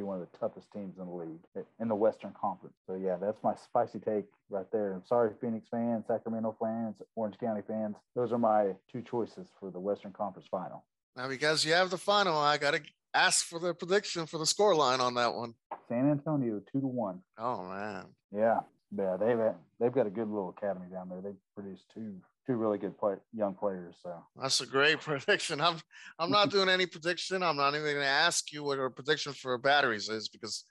be 0.00 0.04
one 0.04 0.20
of 0.20 0.26
the 0.30 0.38
toughest 0.38 0.72
teams 0.72 0.98
in 0.98 1.06
the 1.06 1.12
league 1.12 1.64
in 1.78 1.88
the 1.88 1.94
Western 1.94 2.32
Conference. 2.40 2.74
So 2.86 2.94
yeah, 2.94 3.16
that's 3.20 3.42
my 3.42 3.54
spicy 3.54 3.98
take 3.98 4.24
right 4.48 4.66
there. 4.72 4.94
I'm 4.94 5.04
sorry, 5.06 5.30
Phoenix 5.40 5.68
fans, 5.70 6.04
Sacramento 6.06 6.56
fans, 6.60 6.96
Orange 7.16 7.38
County 7.38 7.62
fans. 7.66 7.96
Those 8.16 8.32
are 8.32 8.38
my 8.38 8.72
two 8.90 9.02
choices 9.02 9.48
for 9.58 9.70
the 9.70 9.80
Western 9.80 10.12
Conference 10.12 10.48
final. 10.50 10.84
Now, 11.16 11.28
because 11.28 11.64
you 11.64 11.72
have 11.74 11.90
the 11.90 11.98
final, 11.98 12.36
I 12.36 12.56
got 12.56 12.74
to 12.74 12.80
ask 13.12 13.44
for 13.44 13.58
the 13.58 13.74
prediction 13.74 14.26
for 14.26 14.38
the 14.38 14.46
score 14.46 14.74
line 14.74 15.00
on 15.00 15.14
that 15.14 15.34
one. 15.34 15.54
San 15.88 16.10
Antonio 16.10 16.62
two 16.72 16.80
to 16.80 16.86
one. 16.86 17.20
Oh 17.38 17.62
man. 17.64 18.06
Yeah, 18.32 18.60
yeah. 18.96 19.16
They've 19.18 19.38
they've 19.78 19.92
got 19.92 20.06
a 20.06 20.10
good 20.10 20.28
little 20.28 20.54
academy 20.56 20.86
down 20.90 21.08
there. 21.08 21.20
They 21.20 21.36
produced 21.54 21.84
two 21.92 22.14
two 22.50 22.56
really 22.56 22.78
good 22.78 22.98
play, 22.98 23.14
young 23.32 23.54
players. 23.54 23.96
So 24.02 24.12
that's 24.40 24.60
a 24.60 24.66
great 24.66 25.00
prediction. 25.08 25.60
I'm 25.60 25.76
I'm 26.18 26.30
not 26.30 26.50
doing 26.50 26.68
any 26.68 26.86
prediction. 26.86 27.42
I'm 27.42 27.56
not 27.56 27.74
even 27.74 27.82
going 27.82 27.96
to 27.96 28.04
ask 28.04 28.52
you 28.52 28.64
what 28.64 28.78
a 28.78 28.90
prediction 28.90 29.32
for 29.32 29.56
batteries 29.58 30.08
is 30.08 30.28
because 30.28 30.64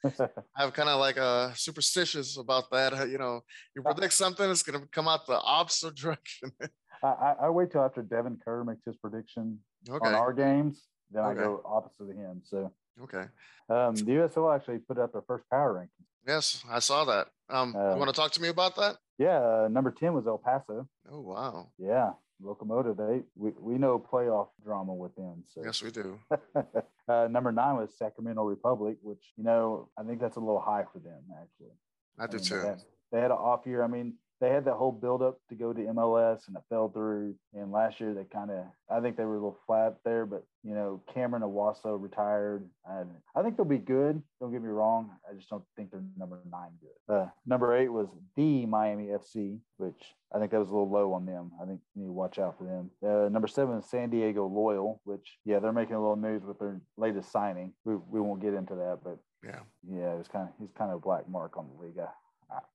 I'm 0.55 0.71
kind 0.71 0.89
of 0.89 0.99
like 0.99 1.17
a 1.17 1.53
superstitious 1.55 2.37
about 2.37 2.69
that. 2.71 3.09
You 3.09 3.17
know, 3.17 3.41
you 3.75 3.81
uh 3.85 3.93
predict 3.93 4.13
something, 4.13 4.49
it's 4.49 4.63
going 4.63 4.79
to 4.79 4.87
come 4.87 5.07
out 5.07 5.25
the 5.25 5.39
opposite 5.39 5.95
direction. 6.03 6.51
I, 7.01 7.35
I, 7.43 7.49
wait 7.49 7.71
till 7.71 7.81
after 7.81 8.01
Devin 8.01 8.39
Kerr 8.43 8.65
makes 8.65 8.83
his 8.83 8.97
prediction 8.97 9.59
okay. 9.89 10.05
on 10.05 10.13
our 10.15 10.33
games, 10.33 10.87
then 11.11 11.23
okay. 11.23 11.39
I 11.39 11.43
go 11.43 11.61
opposite 11.63 12.09
of 12.11 12.17
him. 12.17 12.41
So 12.43 12.73
okay. 13.03 13.23
Um, 13.69 13.95
the 13.95 14.03
USL 14.03 14.53
actually 14.53 14.79
put 14.79 14.99
out 14.99 15.13
their 15.13 15.21
first 15.21 15.45
power 15.49 15.73
rankings. 15.75 16.05
Yes, 16.27 16.61
I 16.69 16.79
saw 16.79 17.05
that. 17.05 17.27
Um, 17.49 17.73
uh, 17.73 17.93
you 17.93 17.99
want 17.99 18.13
to 18.13 18.19
talk 18.19 18.31
to 18.33 18.41
me 18.41 18.49
about 18.49 18.75
that? 18.75 18.97
Yeah, 19.19 19.39
uh, 19.39 19.67
number 19.69 19.91
ten 19.91 20.13
was 20.13 20.25
El 20.25 20.37
Paso. 20.37 20.87
Oh 21.11 21.19
wow. 21.19 21.67
Yeah, 21.77 22.11
Locomotive. 22.41 22.95
They 22.95 23.21
we, 23.35 23.51
we 23.59 23.77
know 23.77 23.99
playoff 23.99 24.47
drama 24.63 24.93
with 24.93 25.13
them. 25.17 25.43
So 25.53 25.61
yes, 25.63 25.83
we 25.83 25.91
do. 25.91 26.17
uh, 27.09 27.27
number 27.29 27.51
nine 27.51 27.75
was 27.75 27.97
Sacramento 27.97 28.43
Republic, 28.43 28.97
which 29.01 29.33
you 29.35 29.43
know 29.43 29.89
I 29.99 30.03
think 30.03 30.21
that's 30.21 30.37
a 30.37 30.39
little 30.39 30.61
high 30.61 30.85
for 30.91 30.99
them 30.99 31.21
actually. 31.41 31.75
I, 32.17 32.23
I 32.23 32.27
do 32.27 32.37
mean, 32.37 32.45
too. 32.45 32.61
They 32.61 32.67
had, 32.67 32.83
they 33.11 33.19
had 33.19 33.31
an 33.31 33.37
off 33.37 33.65
year. 33.65 33.83
I 33.83 33.87
mean, 33.87 34.13
they 34.39 34.49
had 34.49 34.65
that 34.65 34.75
whole 34.75 34.91
buildup 34.91 35.37
to 35.49 35.55
go 35.55 35.73
to 35.73 35.81
MLS 35.81 36.47
and 36.47 36.55
it 36.55 36.63
fell 36.69 36.89
through. 36.89 37.35
And 37.53 37.71
last 37.71 37.99
year 37.99 38.13
they 38.13 38.23
kind 38.23 38.51
of, 38.51 38.65
I 38.89 39.01
think 39.01 39.17
they 39.17 39.25
were 39.25 39.35
a 39.35 39.39
little 39.39 39.59
flat 39.65 39.97
there, 40.05 40.25
but 40.25 40.43
you 40.63 40.73
know, 40.73 41.01
Cameron 41.13 41.43
Onwuasor 41.43 42.01
retired. 42.01 42.67
And 42.87 43.09
I 43.35 43.41
think 43.41 43.57
they'll 43.57 43.65
be 43.65 43.77
good. 43.77 44.21
Don't 44.39 44.51
get 44.51 44.61
me 44.61 44.69
wrong. 44.69 45.11
I 45.29 45.35
just 45.35 45.49
don't 45.49 45.63
think 45.75 45.91
they're 45.91 46.03
number 46.17 46.39
nine 46.49 46.71
good. 46.79 47.13
Uh, 47.13 47.27
number 47.45 47.75
eight 47.75 47.89
was 47.89 48.07
the 48.35 48.65
Miami 48.65 49.07
FC, 49.07 49.59
which 49.77 50.01
I 50.33 50.39
think 50.39 50.51
that 50.51 50.59
was 50.59 50.69
a 50.69 50.73
little 50.73 50.89
low 50.89 51.13
on 51.13 51.25
them. 51.25 51.51
I 51.61 51.65
think 51.65 51.81
you 51.95 52.03
need 52.03 52.07
to 52.07 52.13
watch 52.13 52.39
out 52.39 52.57
for 52.57 52.63
them. 52.65 52.91
Uh, 53.03 53.29
number 53.29 53.47
seven 53.47 53.77
is 53.77 53.89
San 53.89 54.09
Diego 54.09 54.47
Loyal, 54.47 55.01
which 55.03 55.37
yeah, 55.45 55.59
they're 55.59 55.73
making 55.73 55.95
a 55.95 56.01
little 56.01 56.15
news 56.15 56.43
with 56.43 56.59
their 56.59 56.81
latest 56.97 57.31
signing. 57.31 57.73
We, 57.83 57.95
we 57.95 58.21
won't 58.21 58.41
get 58.41 58.53
into 58.53 58.75
that, 58.75 58.99
but 59.03 59.17
yeah, 59.43 59.59
yeah, 59.89 60.13
it's 60.19 60.27
kind 60.27 60.47
of 60.47 60.53
he's 60.59 60.71
kind 60.77 60.91
of 60.91 60.97
a 60.97 61.01
black 61.01 61.27
mark 61.29 61.57
on 61.57 61.67
the 61.67 61.83
league. 61.83 61.97
I, 61.99 62.09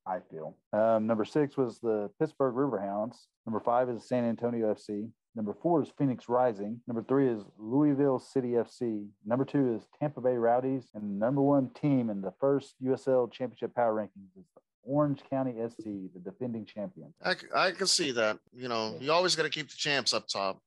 I 0.06 0.18
feel. 0.30 0.56
Um, 0.72 1.06
number 1.06 1.24
six 1.24 1.56
was 1.56 1.78
the 1.80 2.10
Pittsburgh 2.18 2.54
Riverhounds. 2.54 3.16
Number 3.46 3.60
five 3.60 3.88
is 3.88 4.06
San 4.06 4.24
Antonio 4.24 4.72
FC. 4.74 5.10
Number 5.34 5.54
four 5.60 5.82
is 5.82 5.88
Phoenix 5.98 6.28
Rising. 6.28 6.80
Number 6.86 7.02
three 7.02 7.28
is 7.28 7.42
Louisville 7.58 8.20
City 8.20 8.50
FC. 8.50 9.06
Number 9.26 9.44
two 9.44 9.74
is 9.74 9.88
Tampa 9.98 10.20
Bay 10.20 10.36
Rowdies. 10.36 10.90
And 10.94 11.02
the 11.02 11.26
number 11.26 11.42
one 11.42 11.70
team 11.70 12.08
in 12.08 12.20
the 12.20 12.32
first 12.38 12.74
USL 12.82 13.32
Championship 13.32 13.74
Power 13.74 13.94
Rankings 13.94 14.38
is 14.38 14.46
the 14.54 14.60
Orange 14.84 15.22
County 15.28 15.54
SC, 15.68 15.84
the 15.84 16.20
defending 16.24 16.66
champion. 16.66 17.12
I, 17.24 17.34
I 17.54 17.70
can 17.72 17.86
see 17.88 18.12
that. 18.12 18.38
You 18.52 18.68
know, 18.68 18.96
you 19.00 19.10
always 19.10 19.34
got 19.34 19.42
to 19.42 19.50
keep 19.50 19.70
the 19.70 19.76
champs 19.76 20.14
up 20.14 20.28
top 20.28 20.60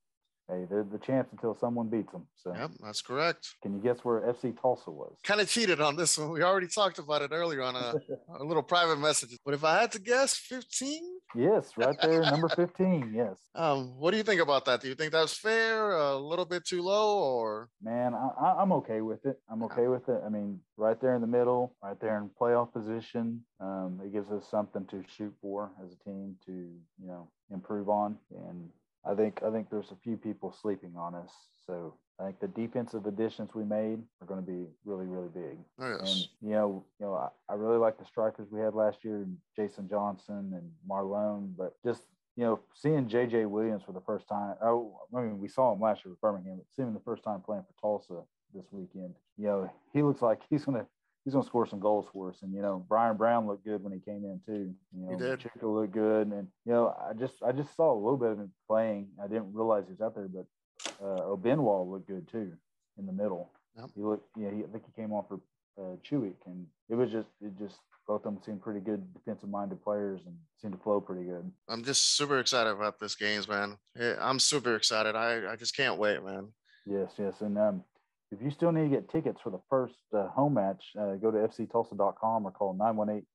hey, 0.49 0.65
they're 0.69 0.83
the 0.83 0.97
champs 0.99 1.31
until 1.31 1.55
someone 1.55 1.89
beats 1.89 2.11
them. 2.11 2.25
So, 2.35 2.53
yep, 2.55 2.71
that's 2.81 3.01
correct. 3.01 3.55
Can 3.61 3.73
you 3.73 3.81
guess 3.81 3.99
where 4.03 4.21
FC 4.21 4.59
Tulsa 4.59 4.91
was? 4.91 5.15
Kind 5.23 5.41
of 5.41 5.49
cheated 5.49 5.81
on 5.81 5.95
this 5.95 6.17
one. 6.17 6.31
We 6.31 6.43
already 6.43 6.67
talked 6.67 6.99
about 6.99 7.21
it 7.21 7.31
earlier 7.33 7.61
on 7.61 7.75
a, 7.75 7.95
a 8.39 8.43
little 8.43 8.63
private 8.63 8.97
message. 8.97 9.37
But 9.43 9.53
if 9.53 9.63
I 9.63 9.81
had 9.81 9.91
to 9.93 9.99
guess, 9.99 10.35
15? 10.37 11.01
Yes, 11.35 11.71
right 11.77 11.95
there, 12.01 12.21
number 12.21 12.49
15. 12.49 13.13
Yes. 13.15 13.35
Um, 13.57 13.97
what 13.97 14.11
do 14.11 14.17
you 14.17 14.23
think 14.23 14.39
about 14.39 14.65
that? 14.65 14.81
Do 14.81 14.87
you 14.87 14.93
think 14.93 15.11
that's 15.11 15.35
fair? 15.35 15.93
A 15.93 16.15
little 16.15 16.45
bit 16.45 16.63
too 16.63 16.83
low, 16.83 17.17
or? 17.17 17.69
Man, 17.81 18.13
I, 18.13 18.61
am 18.61 18.71
okay 18.73 19.01
with 19.01 19.25
it. 19.25 19.39
I'm 19.51 19.63
okay 19.63 19.87
with 19.87 20.07
it. 20.09 20.21
I 20.23 20.29
mean, 20.29 20.59
right 20.77 21.01
there 21.01 21.15
in 21.15 21.21
the 21.21 21.27
middle, 21.27 21.75
right 21.81 21.99
there 21.99 22.19
in 22.19 22.29
playoff 22.39 22.71
position. 22.71 23.43
Um, 23.59 23.99
it 24.05 24.13
gives 24.13 24.29
us 24.29 24.47
something 24.47 24.85
to 24.91 25.03
shoot 25.17 25.33
for 25.41 25.71
as 25.83 25.91
a 25.91 26.03
team 26.03 26.35
to, 26.45 26.51
you 26.51 27.07
know, 27.07 27.29
improve 27.51 27.89
on. 27.89 28.17
And 28.29 28.69
I 29.09 29.15
think 29.15 29.41
I 29.45 29.51
think 29.51 29.69
there's 29.69 29.91
a 29.91 29.97
few 30.03 30.17
people 30.17 30.51
sleeping 30.51 30.95
on 30.97 31.15
us. 31.15 31.31
So 31.65 31.95
I 32.19 32.25
think 32.25 32.39
the 32.39 32.47
defensive 32.47 33.05
additions 33.05 33.53
we 33.53 33.63
made 33.63 33.99
are 34.21 34.27
going 34.27 34.43
to 34.43 34.45
be 34.45 34.65
really, 34.85 35.05
really 35.05 35.29
big. 35.29 35.57
Yes. 35.79 35.99
And 35.99 36.49
you 36.49 36.55
know, 36.55 36.83
you 36.99 37.05
know, 37.05 37.13
I, 37.13 37.29
I, 37.49 37.55
really 37.55 37.77
like 37.77 37.97
the 37.97 38.05
strikers 38.05 38.47
we 38.49 38.59
had 38.59 38.73
last 38.73 39.03
year, 39.03 39.25
Jason 39.55 39.87
Johnson 39.89 40.51
and 40.53 40.71
Marlon. 40.89 41.53
But 41.57 41.75
just 41.85 42.03
you 42.35 42.43
know, 42.43 42.59
seeing 42.73 43.07
JJ 43.07 43.49
Williams 43.49 43.83
for 43.83 43.91
the 43.91 44.01
first 44.01 44.27
time. 44.27 44.55
Oh, 44.61 44.95
I 45.15 45.21
mean, 45.21 45.39
we 45.39 45.47
saw 45.47 45.73
him 45.73 45.81
last 45.81 46.05
year 46.05 46.11
with 46.11 46.21
Birmingham, 46.21 46.57
but 46.57 46.65
seeing 46.75 46.87
him 46.87 46.93
the 46.93 46.99
first 46.99 47.23
time 47.23 47.41
playing 47.41 47.63
for 47.63 47.81
Tulsa 47.81 48.21
this 48.53 48.65
weekend, 48.71 49.15
you 49.37 49.47
know, 49.47 49.71
he 49.93 50.03
looks 50.03 50.21
like 50.21 50.41
he's 50.49 50.65
going 50.65 50.79
to 50.79 50.87
he's 51.27 51.33
going 51.33 51.43
to 51.43 51.49
score 51.49 51.67
some 51.67 51.81
goals 51.81 52.07
for 52.13 52.29
us. 52.29 52.37
And 52.41 52.53
you 52.53 52.61
know, 52.61 52.85
Brian 52.87 53.17
Brown 53.17 53.47
looked 53.47 53.65
good 53.65 53.83
when 53.83 53.91
he 53.91 53.99
came 53.99 54.23
in 54.23 54.39
too. 54.45 54.73
You 54.95 55.05
know, 55.05 55.11
he 55.11 55.17
did. 55.17 55.41
Chico 55.41 55.77
looked 55.77 55.91
good, 55.91 56.27
and 56.27 56.47
you 56.63 56.71
know, 56.71 56.95
I 56.97 57.11
just 57.11 57.33
I 57.45 57.51
just 57.51 57.75
saw 57.75 57.93
a 57.93 57.99
little 57.99 58.15
bit 58.15 58.31
of 58.31 58.39
him 58.39 58.51
playing. 58.65 59.09
I 59.21 59.27
didn't 59.27 59.53
realize 59.53 59.83
he 59.87 59.91
was 59.91 59.99
out 59.99 60.15
there, 60.15 60.29
but 60.29 60.45
uh, 61.03 61.23
Obenwall 61.23 61.91
looked 61.91 62.07
good 62.07 62.29
too 62.31 62.53
in 62.97 63.05
the 63.05 63.11
middle. 63.11 63.51
Yep. 63.75 63.89
He 63.93 64.01
looked, 64.01 64.25
yeah, 64.37 64.51
he, 64.51 64.63
I 64.63 64.67
think 64.71 64.85
he 64.85 65.01
came 65.01 65.11
on 65.11 65.25
for 65.27 65.41
uh, 65.77 65.97
Chewick, 66.01 66.37
and 66.45 66.65
it 66.89 66.95
was 66.95 67.11
just, 67.11 67.27
it 67.41 67.51
just 67.59 67.75
both 68.07 68.25
of 68.25 68.33
them 68.33 68.41
seemed 68.43 68.61
pretty 68.61 68.79
good 68.79 69.13
defensive-minded 69.13 69.83
players 69.83 70.21
and 70.25 70.35
seemed 70.61 70.73
to 70.73 70.79
flow 70.79 71.01
pretty 71.01 71.25
good. 71.25 71.51
I'm 71.67 71.83
just 71.83 72.15
super 72.15 72.39
excited 72.39 72.71
about 72.71 72.99
this 72.99 73.15
games, 73.15 73.49
man. 73.49 73.77
Yeah, 73.99 74.15
I'm 74.19 74.39
super 74.39 74.75
excited. 74.75 75.15
I, 75.15 75.51
I 75.51 75.57
just 75.57 75.75
can't 75.75 75.99
wait, 75.99 76.23
man. 76.23 76.47
Yes, 76.85 77.11
yes, 77.17 77.41
and 77.41 77.57
um, 77.57 77.83
if 78.31 78.41
you 78.41 78.51
still 78.51 78.71
need 78.71 78.89
to 78.89 78.95
get 78.95 79.09
tickets 79.09 79.39
for 79.41 79.49
the 79.49 79.61
first 79.69 79.95
uh, 80.13 80.27
home 80.27 80.55
match, 80.55 80.83
uh, 80.99 81.15
go 81.15 81.31
to 81.31 81.37
fctulsa.com 81.37 82.45
or 82.45 82.51
call 82.51 82.73
918 82.73 83.25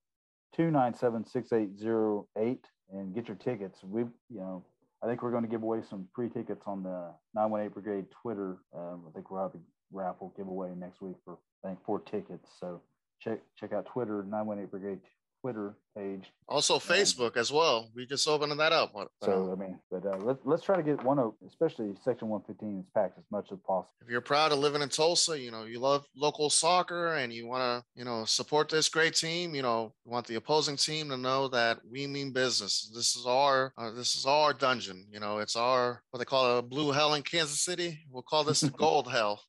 297 0.54 1.26
6808 1.26 2.66
and 2.92 3.14
get 3.14 3.26
your 3.26 3.36
tickets. 3.36 3.78
We, 3.82 4.02
you 4.02 4.40
know, 4.40 4.64
I 5.02 5.06
think 5.06 5.22
we're 5.22 5.30
going 5.30 5.44
to 5.44 5.48
give 5.48 5.62
away 5.62 5.80
some 5.88 6.06
free 6.14 6.28
tickets 6.28 6.64
on 6.66 6.82
the 6.82 7.12
918 7.34 7.70
Brigade 7.70 8.10
Twitter. 8.10 8.58
Um, 8.76 9.02
I 9.08 9.10
think 9.12 9.30
we'll 9.30 9.42
have 9.42 9.54
a 9.54 9.58
raffle 9.92 10.32
giveaway 10.36 10.70
next 10.76 11.00
week 11.00 11.16
for 11.24 11.38
I 11.64 11.68
think 11.68 11.84
four 11.84 12.00
tickets. 12.00 12.50
So 12.60 12.82
check 13.20 13.40
check 13.58 13.72
out 13.72 13.86
Twitter 13.86 14.22
918 14.24 14.66
Brigade 14.66 15.00
Twitter 15.42 15.74
page. 15.96 16.22
Also 16.48 16.78
Facebook 16.78 17.36
as 17.36 17.50
well. 17.52 17.90
We 17.94 18.06
just 18.06 18.26
opened 18.28 18.58
that 18.58 18.72
up. 18.72 18.92
So 19.22 19.52
I 19.52 19.60
mean, 19.60 19.78
but 19.90 20.06
uh, 20.06 20.16
let, 20.18 20.36
let's 20.46 20.62
try 20.62 20.76
to 20.76 20.82
get 20.82 21.02
one, 21.04 21.18
o- 21.18 21.34
especially 21.46 21.92
Section 22.04 22.28
115 22.28 22.80
is 22.80 22.86
packed 22.94 23.18
as 23.18 23.24
much 23.30 23.50
as 23.52 23.58
possible. 23.66 23.90
if 24.00 24.08
you're 24.08 24.20
proud 24.20 24.52
of 24.52 24.58
living 24.58 24.82
in 24.82 24.88
Tulsa, 24.88 25.38
you 25.38 25.50
know, 25.50 25.64
you 25.64 25.80
love 25.80 26.06
local 26.16 26.48
soccer 26.48 27.14
and 27.14 27.32
you 27.32 27.46
want 27.46 27.60
to, 27.62 27.84
you 27.98 28.04
know, 28.04 28.24
support 28.24 28.68
this 28.68 28.88
great 28.88 29.14
team, 29.14 29.54
you 29.54 29.62
know, 29.62 29.92
you 30.04 30.12
want 30.12 30.26
the 30.26 30.36
opposing 30.36 30.76
team 30.76 31.08
to 31.08 31.16
know 31.16 31.48
that 31.48 31.78
we 31.90 32.06
mean 32.06 32.32
business. 32.32 32.90
This 32.94 33.16
is 33.16 33.26
our, 33.26 33.72
uh, 33.76 33.90
this 33.90 34.14
is 34.14 34.24
our 34.24 34.52
dungeon. 34.52 35.06
You 35.10 35.20
know, 35.20 35.38
it's 35.38 35.56
our, 35.56 36.02
what 36.10 36.18
they 36.18 36.24
call 36.24 36.58
a 36.58 36.62
blue 36.62 36.92
hell 36.92 37.14
in 37.14 37.22
Kansas 37.22 37.60
City. 37.60 37.98
We'll 38.10 38.22
call 38.22 38.44
this 38.44 38.60
the 38.60 38.70
gold 38.78 39.10
hell. 39.10 39.42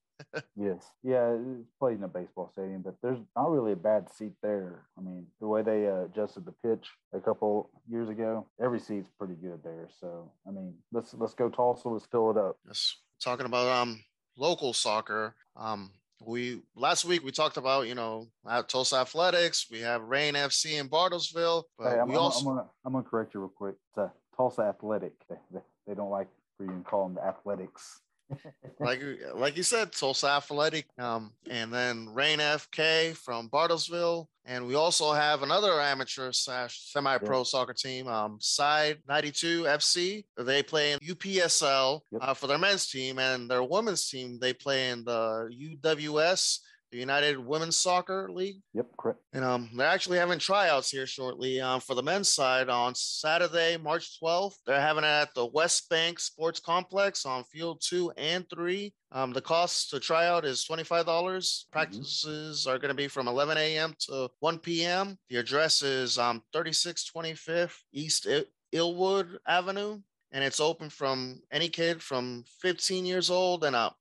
Yes. 0.56 0.92
Yeah, 1.04 1.34
it's 1.34 1.70
played 1.80 1.98
in 1.98 2.04
a 2.04 2.08
baseball 2.08 2.50
stadium, 2.52 2.82
but 2.82 2.96
there's 3.02 3.20
not 3.36 3.50
really 3.50 3.74
a 3.74 3.76
bad 3.78 4.12
seat 4.14 4.34
there. 4.42 4.86
I 4.98 5.02
mean, 5.02 5.26
the 5.40 5.48
way 5.48 5.62
they 5.62 5.88
uh, 5.88 6.06
adjusted 6.06 6.46
the 6.46 6.54
pitch 6.64 6.88
a 7.14 7.20
couple 7.20 7.70
years 7.90 8.10
ago, 8.10 8.48
every 8.62 8.80
seat's 8.80 9.10
pretty 9.18 9.36
good 9.36 9.62
there. 9.64 9.90
So, 10.00 10.32
I 10.48 10.52
mean, 10.52 10.76
let's 10.92 11.14
let's 11.16 11.34
go 11.34 11.50
Tulsa. 11.50 11.90
Let's 11.90 12.06
fill 12.06 12.32
it 12.32 12.38
up. 12.38 12.58
Yes. 12.68 12.96
Talking 13.22 13.46
about 13.46 13.68
um 13.68 14.04
local 14.38 14.74
soccer. 14.74 15.36
Um, 15.56 15.92
we 16.26 16.62
last 16.76 17.06
week 17.06 17.24
we 17.24 17.32
talked 17.32 17.58
about 17.58 17.88
you 17.88 17.96
know 17.96 18.28
at 18.50 18.70
Tulsa 18.70 18.98
Athletics. 18.98 19.68
We 19.70 19.82
have 19.82 20.04
Rain 20.04 20.36
FC 20.36 20.80
in 20.80 20.90
Bartlesville, 20.90 21.64
but 21.78 21.94
hey, 21.94 22.00
I'm, 22.00 22.08
we 22.08 22.16
I'm, 22.16 22.22
also 22.22 22.40
I'm 22.40 22.46
gonna 22.46 22.68
I'm 22.86 22.94
gonna 22.94 23.06
correct 23.06 23.34
you 23.34 23.42
real 23.42 23.50
quick. 23.50 23.76
It's 23.90 23.98
uh, 23.98 24.10
Tulsa 24.36 24.64
Athletic. 24.64 25.14
They, 25.30 25.36
they, 25.52 25.60
they 25.88 25.94
don't 25.94 26.12
like 26.12 26.28
for 26.58 26.66
you 26.66 26.72
to 26.72 26.84
call 26.84 27.06
them 27.06 27.16
the 27.16 27.26
Athletics. 27.26 28.02
Like 28.80 29.02
like 29.36 29.58
you 29.58 29.64
said, 29.64 29.92
Tulsa 29.92 30.28
Athletic, 30.28 30.86
um, 30.98 31.32
and 31.50 31.72
then 31.74 32.10
Rain 32.14 32.40
FK 32.40 33.16
from 33.16 33.50
Bartlesville, 33.50 34.28
and 34.46 34.68
we 34.68 34.76
also 34.76 35.14
have 35.14 35.44
another 35.44 35.80
amateur 35.80 36.32
slash 36.32 36.92
semi-pro 36.92 37.44
soccer 37.44 37.74
team, 37.74 38.08
um, 38.08 38.38
Side 38.42 39.00
92 39.08 39.64
FC. 39.64 40.26
They 40.38 40.64
play 40.64 40.94
in 40.94 41.00
UPSL 41.00 42.02
Yep. 42.12 42.22
uh, 42.24 42.34
for 42.34 42.48
their 42.48 42.58
men's 42.58 42.88
team, 42.88 43.20
and 43.20 43.50
their 43.50 43.64
women's 43.64 44.08
team 44.10 44.40
they 44.40 44.54
play 44.54 44.90
in 44.90 45.04
the 45.04 45.50
UWS, 45.84 46.60
the 46.94 47.00
United 47.00 47.40
Women's 47.40 47.76
Soccer 47.76 48.30
League. 48.32 48.62
Yep, 48.76 48.86
correct. 49.00 49.20
And 49.34 49.44
um, 49.44 49.70
they're 49.76 49.88
actually 49.88 50.20
having 50.20 50.38
tryouts 50.38 50.92
here 50.92 51.08
shortly 51.08 51.60
um, 51.60 51.82
for 51.82 51.96
the 51.96 52.04
men's 52.04 52.30
side 52.30 52.70
on 52.70 52.94
Saturday, 52.94 53.78
March 53.78 54.20
12th. 54.22 54.54
They're 54.66 54.80
having 54.80 55.04
it 55.04 55.08
at 55.08 55.34
the 55.34 55.48
West 55.48 55.90
Bank 55.90 56.20
Sports 56.20 56.60
Complex 56.60 57.26
on 57.26 57.44
field 57.46 57.82
two 57.84 58.12
and 58.16 58.48
three. 58.48 58.94
Um, 59.12 59.34
the 59.34 59.42
cost 59.42 59.90
to 59.90 60.00
try 60.00 60.28
out 60.28 60.46
is 60.46 60.66
$25. 60.70 61.64
Practices 61.72 62.68
are 62.68 62.78
going 62.78 62.90
to 62.90 62.96
be 62.96 63.08
from 63.08 63.28
11 63.28 63.58
a.m. 63.58 63.96
to 64.02 64.30
1 64.40 64.60
p.m. 64.60 65.18
The 65.30 65.38
address 65.38 65.82
is 65.82 66.20
um, 66.20 66.44
3625 66.54 67.76
East 67.92 68.28
Il- 68.28 68.44
Ilwood 68.72 69.38
Avenue, 69.48 70.00
and 70.32 70.44
it's 70.44 70.60
open 70.60 70.92
from 70.92 71.42
any 71.52 71.70
kid 71.70 72.04
from 72.04 72.44
15 72.62 73.04
years 73.04 73.32
old 73.32 73.64
and 73.64 73.76
up. 73.76 73.98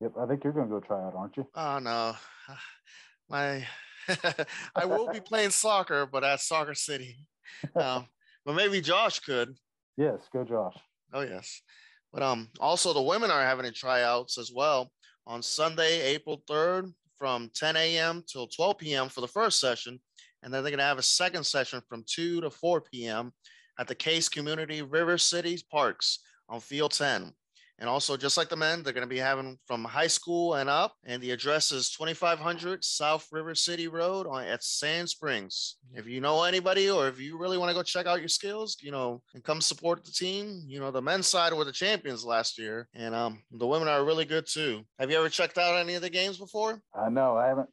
Yep, 0.00 0.12
I 0.18 0.26
think 0.26 0.44
you're 0.44 0.52
gonna 0.52 0.68
go 0.68 0.80
try 0.80 1.02
out, 1.02 1.14
aren't 1.14 1.36
you? 1.36 1.46
Oh 1.54 1.78
no, 1.78 2.14
my 3.28 3.66
I 4.74 4.84
will 4.86 5.12
be 5.12 5.20
playing 5.24 5.50
soccer, 5.50 6.06
but 6.06 6.24
at 6.24 6.40
Soccer 6.40 6.74
City. 6.74 7.18
Um, 7.74 8.06
but 8.44 8.54
maybe 8.54 8.80
Josh 8.80 9.20
could. 9.20 9.56
Yes, 9.96 10.20
go 10.32 10.44
Josh. 10.44 10.76
Oh 11.12 11.20
yes, 11.20 11.62
but 12.12 12.22
um, 12.22 12.48
also 12.60 12.92
the 12.92 13.02
women 13.02 13.30
are 13.30 13.42
having 13.42 13.66
a 13.66 13.72
tryouts 13.72 14.38
as 14.38 14.50
well 14.54 14.90
on 15.26 15.42
Sunday, 15.42 16.00
April 16.14 16.42
third, 16.48 16.92
from 17.16 17.50
10 17.54 17.76
a.m. 17.76 18.24
till 18.26 18.46
12 18.46 18.78
p.m. 18.78 19.08
for 19.08 19.20
the 19.20 19.28
first 19.28 19.60
session, 19.60 20.00
and 20.42 20.52
then 20.52 20.62
they're 20.62 20.70
gonna 20.70 20.82
have 20.82 20.98
a 20.98 21.02
second 21.02 21.44
session 21.44 21.82
from 21.88 22.04
2 22.06 22.40
to 22.40 22.50
4 22.50 22.80
p.m. 22.80 23.32
at 23.78 23.86
the 23.86 23.94
Case 23.94 24.28
Community 24.28 24.80
River 24.80 25.18
City 25.18 25.58
Parks 25.70 26.20
on 26.48 26.60
Field 26.60 26.92
10. 26.92 27.32
And 27.80 27.88
also, 27.88 28.16
just 28.16 28.36
like 28.36 28.50
the 28.50 28.56
men, 28.56 28.82
they're 28.82 28.92
going 28.92 29.06
to 29.06 29.14
be 29.14 29.18
having 29.18 29.58
from 29.66 29.84
high 29.84 30.06
school 30.06 30.54
and 30.54 30.68
up. 30.68 30.94
And 31.04 31.22
the 31.22 31.30
address 31.30 31.72
is 31.72 31.90
2500 31.90 32.84
South 32.84 33.26
River 33.32 33.54
City 33.54 33.88
Road 33.88 34.26
on, 34.26 34.44
at 34.44 34.62
Sand 34.62 35.08
Springs. 35.08 35.76
If 35.94 36.06
you 36.06 36.20
know 36.20 36.44
anybody 36.44 36.90
or 36.90 37.08
if 37.08 37.18
you 37.18 37.38
really 37.38 37.56
want 37.56 37.70
to 37.70 37.74
go 37.74 37.82
check 37.82 38.06
out 38.06 38.20
your 38.20 38.28
skills, 38.28 38.76
you 38.82 38.90
know, 38.90 39.22
and 39.34 39.42
come 39.42 39.62
support 39.62 40.04
the 40.04 40.12
team, 40.12 40.62
you 40.66 40.78
know, 40.78 40.90
the 40.90 41.00
men's 41.00 41.26
side 41.26 41.54
were 41.54 41.64
the 41.64 41.72
champions 41.72 42.24
last 42.24 42.58
year. 42.58 42.86
And 42.94 43.14
um, 43.14 43.42
the 43.50 43.66
women 43.66 43.88
are 43.88 44.04
really 44.04 44.26
good 44.26 44.46
too. 44.46 44.82
Have 44.98 45.10
you 45.10 45.18
ever 45.18 45.30
checked 45.30 45.56
out 45.56 45.78
any 45.78 45.94
of 45.94 46.02
the 46.02 46.10
games 46.10 46.36
before? 46.36 46.82
I 46.94 47.08
know 47.08 47.36
I 47.36 47.46
haven't 47.46 47.70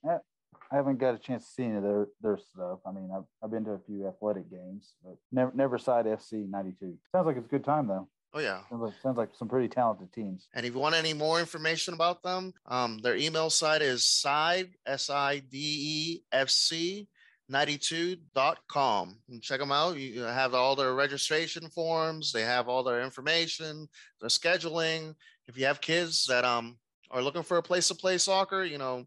I 0.71 0.75
haven't 0.75 0.99
got 0.99 1.15
a 1.15 1.17
chance 1.17 1.45
to 1.45 1.51
see 1.51 1.63
any 1.63 1.77
of 1.77 1.83
their 1.83 2.07
their 2.21 2.37
stuff. 2.37 2.79
I 2.85 2.91
mean, 2.91 3.09
I've, 3.15 3.23
I've 3.43 3.51
been 3.51 3.63
to 3.65 3.71
a 3.71 3.79
few 3.79 4.07
athletic 4.07 4.49
games, 4.49 4.95
but 5.03 5.17
never 5.31 5.51
never 5.53 5.77
side 5.77 6.05
FC 6.05 6.49
'92. 6.49 6.97
Sounds 7.11 7.25
like 7.25 7.37
it's 7.37 7.45
a 7.45 7.49
good 7.49 7.63
time 7.63 7.87
though. 7.87 8.07
Oh, 8.37 8.39
yeah. 8.39 8.59
Sounds 8.69 8.81
like, 8.83 8.93
sounds 9.01 9.17
like 9.17 9.29
some 9.33 9.47
pretty 9.47 9.67
talented 9.67 10.13
teams. 10.13 10.47
And 10.53 10.63
if 10.63 10.75
you 10.75 10.79
want 10.79 10.93
any 10.93 11.11
more 11.11 11.39
information 11.39 11.95
about 11.95 12.21
them, 12.21 12.53
um, 12.67 12.99
their 12.99 13.15
email 13.15 13.49
site 13.49 13.81
is 13.81 14.05
side, 14.05 14.69
S 14.85 15.09
I 15.09 15.39
D 15.39 15.57
E 15.57 16.23
F 16.31 16.47
C 16.51 17.07
92.com. 17.51 19.17
And 19.29 19.41
check 19.41 19.59
them 19.59 19.71
out. 19.71 19.97
You 19.97 20.21
have 20.21 20.53
all 20.53 20.75
their 20.75 20.93
registration 20.93 21.67
forms, 21.69 22.31
they 22.31 22.43
have 22.43 22.67
all 22.67 22.83
their 22.83 23.01
information, 23.01 23.89
their 24.21 24.29
scheduling. 24.29 25.15
If 25.47 25.57
you 25.57 25.65
have 25.65 25.81
kids 25.81 26.27
that 26.27 26.45
um, 26.45 26.77
are 27.09 27.23
looking 27.23 27.41
for 27.41 27.57
a 27.57 27.63
place 27.63 27.87
to 27.87 27.95
play 27.95 28.19
soccer, 28.19 28.63
you 28.63 28.77
know, 28.77 29.05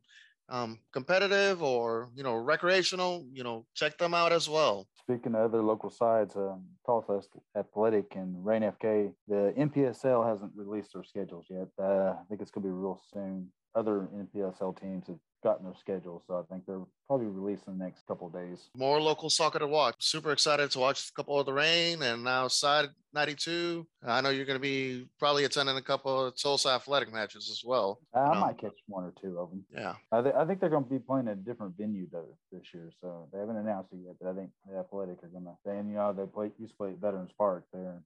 um, 0.49 0.81
competitive 0.93 1.63
or, 1.63 2.09
you 2.17 2.25
know, 2.25 2.35
recreational, 2.35 3.25
you 3.33 3.45
know, 3.45 3.65
check 3.75 3.97
them 3.97 4.13
out 4.13 4.33
as 4.33 4.49
well. 4.49 4.89
Speaking 5.11 5.35
of 5.35 5.41
other 5.41 5.61
local 5.61 5.91
sides, 5.91 6.37
um, 6.37 6.63
Tulsa 6.87 7.21
Athletic 7.57 8.15
and 8.15 8.47
Rain 8.47 8.63
FK, 8.63 9.13
the 9.27 9.53
NPSL 9.59 10.25
hasn't 10.25 10.53
released 10.55 10.93
their 10.95 11.03
schedules 11.03 11.47
yet. 11.51 11.67
Uh, 11.77 12.13
I 12.13 12.23
think 12.29 12.41
it's 12.41 12.53
going 12.53 12.63
to 12.63 12.69
be 12.69 12.73
real 12.73 13.01
soon. 13.13 13.49
Other 13.75 14.09
NPSL 14.15 14.81
teams 14.81 15.09
have 15.09 15.19
gotten 15.43 15.65
their 15.65 15.75
schedule, 15.79 16.23
so 16.27 16.39
I 16.39 16.43
think 16.53 16.67
they're 16.67 16.85
probably 17.07 17.27
releasing 17.27 17.79
the 17.79 17.85
next 17.85 18.07
couple 18.07 18.27
of 18.29 18.33
days. 18.33 18.69
More 18.77 19.01
local 19.01 19.31
soccer 19.31 19.59
to 19.59 19.67
watch. 19.67 19.97
Super 19.99 20.33
excited 20.33 20.71
to 20.73 20.79
watch 20.79 21.09
a 21.09 21.13
couple 21.15 21.39
of 21.39 21.47
the 21.47 21.53
rain 21.53 22.03
and 22.03 22.23
now 22.25 22.49
side 22.49 22.89
92. 23.13 23.87
I 24.07 24.21
know 24.21 24.31
you're 24.31 24.45
going 24.45 24.59
to 24.59 24.63
be 24.63 25.09
probably 25.19 25.45
attending 25.45 25.77
a 25.77 25.83
couple 25.83 26.27
of 26.27 26.41
Tulsa 26.41 26.69
athletic 26.69 27.13
matches 27.13 27.49
as 27.51 27.63
well. 27.65 28.01
I 28.15 28.39
might 28.39 28.59
catch 28.59 28.77
one 28.87 29.05
or 29.05 29.13
two 29.21 29.39
of 29.39 29.51
them. 29.51 29.65
Yeah. 29.75 29.95
I, 30.13 30.23
th- 30.23 30.35
I 30.35 30.45
think 30.45 30.61
they're 30.61 30.71
going 30.71 30.85
to 30.85 30.91
be 30.91 30.99
playing 30.99 31.29
at 31.29 31.35
a 31.35 31.37
different 31.37 31.77
venue 31.77 32.07
though 32.13 32.37
this 32.53 32.63
year, 32.73 32.91
so 33.01 33.29
they 33.33 33.39
haven't 33.39 33.57
announced 33.57 33.93
it 33.93 34.01
yet. 34.05 34.15
But 34.21 34.31
I 34.31 34.35
think 34.35 34.51
the 34.71 34.79
Athletic 34.79 35.23
are 35.25 35.29
going 35.29 35.45
to. 35.45 35.71
And 35.71 35.89
you 35.89 35.97
know 35.97 36.13
they 36.13 36.27
play 36.27 36.51
used 36.59 36.73
to 36.73 36.77
play 36.77 36.91
at 36.91 37.01
Veterans 37.01 37.31
Park 37.37 37.65
there 37.73 37.83
in 37.97 38.03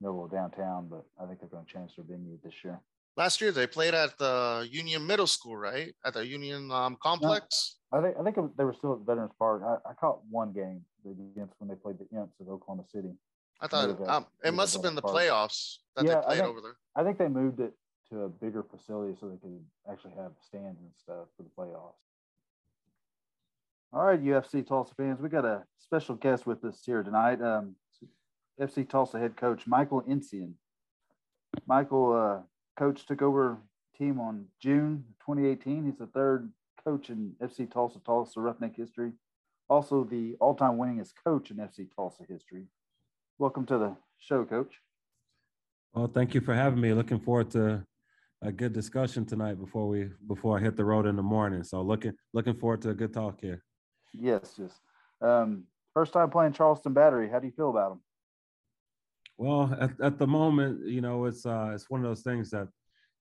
Millville 0.00 0.28
downtown, 0.28 0.88
but 0.88 1.04
I 1.20 1.26
think 1.26 1.40
they're 1.40 1.48
going 1.48 1.64
to 1.66 1.72
change 1.72 1.96
their 1.96 2.04
venue 2.04 2.38
this 2.42 2.54
year. 2.64 2.80
Last 3.16 3.40
year 3.40 3.52
they 3.52 3.66
played 3.66 3.94
at 3.94 4.18
the 4.18 4.66
Union 4.70 5.06
Middle 5.06 5.26
School, 5.28 5.56
right? 5.56 5.94
At 6.04 6.14
the 6.14 6.26
Union 6.26 6.70
um, 6.72 6.96
complex. 7.00 7.76
I 7.92 8.00
think 8.02 8.16
I 8.18 8.24
think 8.24 8.56
they 8.56 8.64
were 8.64 8.72
still 8.72 8.94
at 8.94 9.06
Veterans 9.06 9.32
Park. 9.38 9.62
I, 9.64 9.90
I 9.90 9.94
caught 9.94 10.18
one 10.28 10.52
game 10.52 10.82
against 11.04 11.54
when 11.58 11.68
they 11.68 11.76
played 11.76 11.96
the 11.98 12.08
Imps 12.16 12.40
of 12.40 12.48
Oklahoma 12.48 12.82
City. 12.90 13.14
I 13.60 13.68
thought 13.68 13.98
that- 13.98 14.08
um, 14.12 14.26
it 14.44 14.52
must 14.52 14.72
have 14.72 14.82
been 14.82 14.96
the 14.96 15.02
part. 15.02 15.14
playoffs 15.14 15.76
that 15.94 16.04
Yeah, 16.04 16.16
they 16.16 16.20
played 16.26 16.36
think- 16.38 16.48
over 16.48 16.60
there. 16.60 16.76
I 16.96 17.04
think 17.04 17.18
they 17.18 17.28
moved 17.28 17.60
it 17.60 17.72
to 18.10 18.22
a 18.22 18.28
bigger 18.28 18.62
facility 18.64 19.16
so 19.20 19.28
they 19.28 19.36
could 19.36 19.64
actually 19.90 20.14
have 20.16 20.32
stands 20.42 20.80
and 20.80 20.90
stuff 20.96 21.28
for 21.36 21.44
the 21.44 21.50
playoffs. 21.56 21.94
All 23.92 24.04
right, 24.04 24.20
UFC 24.20 24.66
Tulsa 24.66 24.92
fans, 24.96 25.20
we 25.20 25.28
got 25.28 25.44
a 25.44 25.62
special 25.78 26.16
guest 26.16 26.46
with 26.46 26.64
us 26.64 26.82
here 26.84 27.02
tonight. 27.04 27.40
Um, 27.40 27.76
FC 28.60 28.88
Tulsa 28.88 29.18
head 29.20 29.36
coach 29.36 29.66
Michael 29.68 30.02
Nsien. 30.02 30.54
Michael, 31.66 32.12
uh, 32.12 32.42
coach 32.76 33.06
took 33.06 33.22
over 33.22 33.58
team 33.96 34.20
on 34.20 34.46
June 34.60 35.04
2018. 35.20 35.84
He's 35.84 35.98
the 35.98 36.06
third 36.06 36.50
coach 36.82 37.10
in 37.10 37.32
FC 37.42 37.70
Tulsa 37.70 38.00
Tulsa 38.00 38.40
Roughneck 38.40 38.76
history. 38.76 39.12
Also, 39.68 40.04
the 40.04 40.36
all-time 40.40 40.76
winningest 40.76 41.12
coach 41.24 41.50
in 41.50 41.56
FC 41.56 41.88
Tulsa 41.94 42.24
history. 42.28 42.66
Welcome 43.38 43.64
to 43.66 43.78
the 43.78 43.96
show, 44.18 44.44
Coach. 44.44 44.74
Well, 45.94 46.06
thank 46.06 46.34
you 46.34 46.40
for 46.40 46.54
having 46.54 46.80
me. 46.80 46.92
Looking 46.92 47.20
forward 47.20 47.50
to 47.52 47.84
a 48.42 48.52
good 48.52 48.72
discussion 48.72 49.24
tonight 49.24 49.54
before 49.54 49.88
we 49.88 50.10
before 50.28 50.58
I 50.58 50.60
hit 50.60 50.76
the 50.76 50.84
road 50.84 51.06
in 51.06 51.16
the 51.16 51.22
morning. 51.22 51.64
So 51.64 51.80
looking 51.80 52.12
looking 52.34 52.54
forward 52.54 52.82
to 52.82 52.90
a 52.90 52.94
good 52.94 53.14
talk 53.14 53.40
here. 53.40 53.64
Yes, 54.12 54.56
yes. 54.58 54.72
Um, 55.22 55.64
first 55.94 56.12
time 56.12 56.30
playing 56.30 56.52
Charleston 56.52 56.92
Battery. 56.92 57.30
How 57.30 57.38
do 57.38 57.46
you 57.46 57.52
feel 57.52 57.70
about 57.70 57.90
them? 57.90 58.00
Well, 59.36 59.76
at, 59.80 60.00
at 60.00 60.18
the 60.18 60.26
moment, 60.26 60.86
you 60.86 61.00
know, 61.00 61.24
it's 61.24 61.44
uh, 61.44 61.72
it's 61.74 61.90
one 61.90 62.00
of 62.00 62.06
those 62.06 62.22
things 62.22 62.50
that 62.50 62.68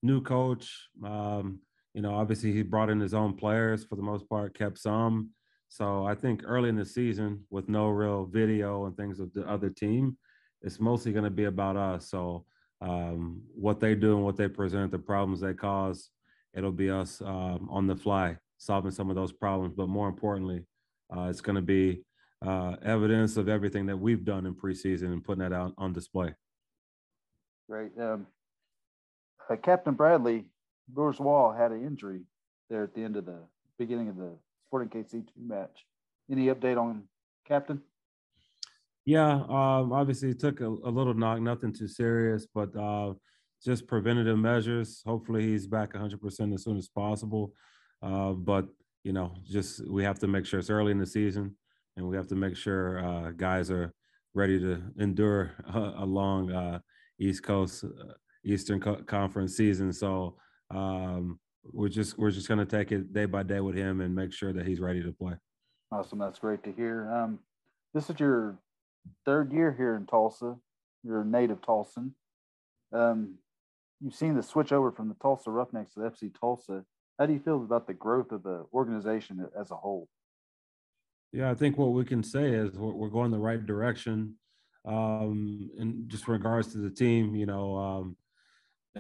new 0.04 0.22
coach, 0.22 0.70
um, 1.04 1.60
you 1.94 2.02
know, 2.02 2.14
obviously 2.16 2.52
he 2.52 2.62
brought 2.62 2.90
in 2.90 3.00
his 3.00 3.14
own 3.14 3.36
players 3.36 3.84
for 3.84 3.96
the 3.96 4.02
most 4.02 4.28
part, 4.30 4.58
kept 4.58 4.78
some. 4.78 5.30
So 5.70 6.06
I 6.06 6.14
think 6.14 6.44
early 6.46 6.70
in 6.70 6.76
the 6.76 6.86
season, 6.86 7.44
with 7.50 7.68
no 7.68 7.90
real 7.90 8.26
video 8.26 8.86
and 8.86 8.96
things 8.96 9.20
of 9.20 9.34
the 9.34 9.48
other 9.50 9.70
team, 9.70 10.18
it's 10.62 10.80
mostly 10.80 11.12
going 11.12 11.24
to 11.24 11.32
be 11.32 11.46
about 11.46 11.78
us. 11.78 12.10
So 12.10 12.46
um, 12.82 13.42
what 13.56 13.80
they 13.80 13.96
do 13.96 14.16
and 14.16 14.24
what 14.24 14.38
they 14.38 14.48
present, 14.48 14.92
the 14.92 15.00
problems 15.00 15.40
they 15.40 15.54
cause, 15.54 16.10
it'll 16.54 16.72
be 16.72 16.92
us 16.92 17.22
um, 17.22 17.68
on 17.72 17.88
the 17.88 17.96
fly 17.96 18.38
solving 18.58 18.92
some 18.92 19.10
of 19.10 19.16
those 19.16 19.32
problems. 19.32 19.74
But 19.76 19.90
more 19.90 20.08
importantly, 20.08 20.64
uh, 21.16 21.24
it's 21.24 21.42
going 21.42 21.56
to 21.56 21.62
be 21.62 22.04
uh, 22.46 22.76
evidence 22.84 23.38
of 23.38 23.48
everything 23.48 23.86
that 23.86 23.98
we've 23.98 24.26
done 24.26 24.46
in 24.46 24.54
preseason 24.54 25.14
and 25.14 25.24
putting 25.24 25.44
that 25.44 25.54
out 25.54 25.74
on 25.78 25.94
display. 25.94 26.34
Great. 27.70 27.92
Um, 28.00 28.28
uh, 29.50 29.56
Captain 29.56 29.94
Bradley 29.94 30.46
Bourgeois 30.88 31.56
had 31.56 31.72
an 31.72 31.86
injury 31.86 32.22
there 32.70 32.84
at 32.84 32.94
the 32.94 33.04
end 33.04 33.16
of 33.16 33.26
the 33.26 33.40
beginning 33.78 34.10
of 34.10 34.18
the 34.18 34.32
Sporting 34.68 34.90
KC2 34.90 35.28
match. 35.38 35.86
Any 36.30 36.48
update 36.48 36.78
on 36.78 37.04
Captain? 37.48 37.82
Yeah, 39.06 39.34
um, 39.34 39.92
obviously 39.92 40.34
took 40.34 40.62
a, 40.62 40.68
a, 40.68 40.92
little 40.92 41.14
knock, 41.14 41.42
nothing 41.42 41.74
too 41.74 41.90
serious, 41.90 42.48
but 42.54 42.74
uh, 42.76 43.14
just 43.64 43.86
preventative 43.86 44.38
measures. 44.38 45.02
Hopefully 45.06 45.44
he's 45.44 45.68
back 45.68 45.94
100% 45.94 46.54
as 46.54 46.64
soon 46.64 46.78
as 46.78 46.88
possible. 46.88 47.54
Uh, 48.02 48.32
but, 48.32 48.68
you 49.04 49.12
know, 49.12 49.34
just 49.46 49.86
we 49.88 50.04
have 50.04 50.20
to 50.20 50.28
make 50.28 50.46
sure 50.46 50.60
it's 50.60 50.70
early 50.70 50.92
in 50.92 51.00
the 51.00 51.06
season 51.06 51.56
and 51.96 52.08
we 52.08 52.16
have 52.16 52.28
to 52.28 52.36
make 52.36 52.56
sure 52.56 53.04
uh, 53.06 53.32
guys 53.32 53.70
are 53.70 53.94
ready 54.34 54.60
to 54.60 54.82
endure 55.00 55.52
a, 55.74 55.80
a 56.00 56.06
long 56.06 56.52
uh, 56.52 56.80
East 57.20 57.44
Coast, 57.44 57.84
uh, 57.84 58.14
Eastern 58.44 58.80
Co- 58.80 59.04
Conference 59.04 59.56
season. 59.56 59.94
So 59.94 60.36
um, 60.72 61.40
we're 61.64 61.90
just 61.90 62.18
we're 62.18 62.32
just 62.32 62.48
going 62.48 62.60
to 62.60 62.66
take 62.66 62.92
it 62.92 63.14
day 63.14 63.26
by 63.26 63.44
day 63.44 63.60
with 63.60 63.76
him 63.76 64.02
and 64.02 64.14
make 64.14 64.34
sure 64.34 64.54
that 64.54 64.66
he's 64.66 64.80
ready 64.80 65.04
to 65.04 65.12
play. 65.12 65.34
Awesome, 65.92 66.20
that's 66.20 66.40
great 66.40 66.64
to 66.64 66.72
hear. 66.72 67.12
Um, 67.12 67.40
this 67.94 68.10
is 68.10 68.20
your 68.20 68.58
third 69.26 69.52
year 69.52 69.74
here 69.78 69.96
in 69.96 70.06
Tulsa. 70.06 70.56
You're 71.04 71.22
a 71.22 71.26
native 71.26 71.62
Tulsan. 71.62 72.12
Um, 72.92 73.36
you've 74.02 74.16
seen 74.16 74.36
the 74.36 74.44
switch 74.44 74.72
over 74.72 74.92
from 74.92 75.10
the 75.10 75.16
Tulsa 75.22 75.52
Roughnecks 75.52 75.94
to 75.94 76.00
the 76.00 76.10
FC 76.10 76.32
Tulsa. 76.40 76.84
How 77.20 77.28
do 77.28 77.34
you 77.34 77.40
feel 77.40 77.58
about 77.58 77.86
the 77.86 77.94
growth 77.94 78.32
of 78.32 78.42
the 78.42 78.66
organization 78.74 79.46
as 79.60 79.70
a 79.70 79.76
whole? 79.76 80.10
Yeah, 81.34 81.50
I 81.50 81.56
think 81.56 81.80
what 81.80 81.94
we 81.94 82.06
can 82.06 82.22
say 82.22 82.52
is 82.52 82.78
we're, 82.78 82.94
we're 82.94 83.10
going 83.10 83.32
the 83.32 83.40
right 83.40 83.64
direction. 83.66 84.36
Um, 84.86 85.72
in 85.78 86.04
just 86.08 86.28
regards 86.28 86.72
to 86.74 86.78
the 86.78 86.92
team, 86.92 87.36
you 87.36 87.48
know, 87.48 87.76
um, 87.76 88.18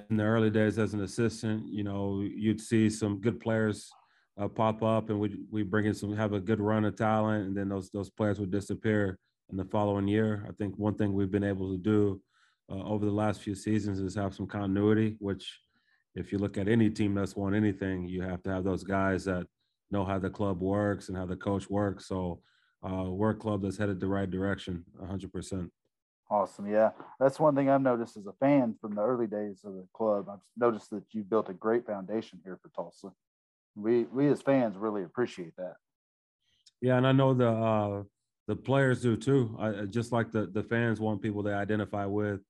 in 0.10 0.17
the 0.17 0.24
early 0.24 0.50
days 0.50 0.80
as 0.80 0.96
an 0.96 1.04
assistant, 1.04 1.72
you 1.72 1.84
know, 1.84 2.22
you'd 2.22 2.60
see 2.60 2.89
some 2.89 3.22
good 3.22 3.39
players 3.39 3.91
uh, 4.39 4.48
pop 4.48 4.82
up, 4.82 5.12
and 5.12 5.19
we 5.19 5.38
we 5.52 5.62
bring 5.62 5.86
in 5.86 5.93
some 5.93 6.15
have 6.15 6.34
a 6.34 6.39
good 6.39 6.60
run 6.60 6.86
of 6.86 6.96
talent, 6.96 7.46
and 7.46 7.56
then 7.56 7.69
those 7.69 7.91
those 7.91 8.10
players 8.10 8.39
would 8.39 8.50
disappear 8.50 9.19
in 9.52 9.58
the 9.58 9.65
following 9.65 10.08
year. 10.08 10.43
I 10.50 10.54
think 10.54 10.76
one 10.78 10.96
thing 10.96 11.13
we've 11.13 11.30
been 11.30 11.43
able 11.43 11.72
to 11.72 11.78
do 11.78 12.19
uh, 12.72 12.84
over 12.84 13.06
the 13.06 13.12
last 13.12 13.41
few 13.41 13.54
seasons 13.54 14.00
is 14.00 14.15
have 14.15 14.34
some 14.34 14.48
continuity, 14.48 15.17
which 15.19 15.60
if 16.15 16.32
you 16.32 16.39
look 16.39 16.58
at 16.58 16.67
any 16.67 16.89
team 16.89 17.13
that's 17.13 17.36
won 17.36 17.54
anything, 17.54 18.08
you 18.08 18.24
have 18.24 18.41
to 18.43 18.50
have 18.50 18.63
those 18.63 18.84
guys 18.84 19.26
that 19.26 19.46
know 19.93 20.03
how 20.03 20.19
the 20.19 20.29
club 20.29 20.60
works 20.60 21.08
and 21.08 21.17
how 21.17 21.25
the 21.25 21.38
coach 21.38 21.69
works. 21.69 22.08
So 22.08 22.41
uh, 22.86 23.06
we're 23.06 23.29
a 23.29 23.36
club 23.36 23.62
that's 23.62 23.77
headed 23.77 24.01
the 24.01 24.08
right 24.08 24.29
direction, 24.29 24.84
100%. 25.01 25.69
Awesome. 26.29 26.67
Yeah. 26.67 26.89
That's 27.19 27.39
one 27.39 27.56
thing 27.56 27.69
I've 27.69 27.82
noticed 27.82 28.17
as 28.17 28.25
a 28.25 28.34
fan 28.34 28.75
from 28.82 28.95
the 28.95 29.01
early 29.01 29.27
days 29.27 29.62
of 29.63 29.73
the 29.73 29.88
club. 29.93 30.27
I've 30.29 30.39
noticed 30.58 30.89
that 30.89 31.03
you've 31.12 31.29
built 31.29 31.49
a 31.49 31.53
great 31.53 31.86
foundation 31.86 32.39
here 32.43 32.60
for 32.62 32.69
Tulsa. 32.69 33.13
We, 33.75 34.03
we 34.06 34.27
as 34.27 34.41
fans 34.41 34.75
really 34.75 35.03
appreciate 35.03 35.56
that. 35.58 35.75
Yeah. 36.82 36.97
And 36.97 37.08
I 37.08 37.12
know 37.12 37.34
the, 37.34 37.49
uh, 37.49 38.03
the 38.47 38.56
players 38.56 39.01
do 39.01 39.15
too. 39.15 39.56
I, 39.60 39.86
just 39.86 40.12
like 40.12 40.32
the 40.32 40.47
the 40.47 40.63
fans 40.63 40.99
want 40.99 41.21
people 41.21 41.43
they 41.43 41.53
identify 41.53 42.06
with. 42.06 42.41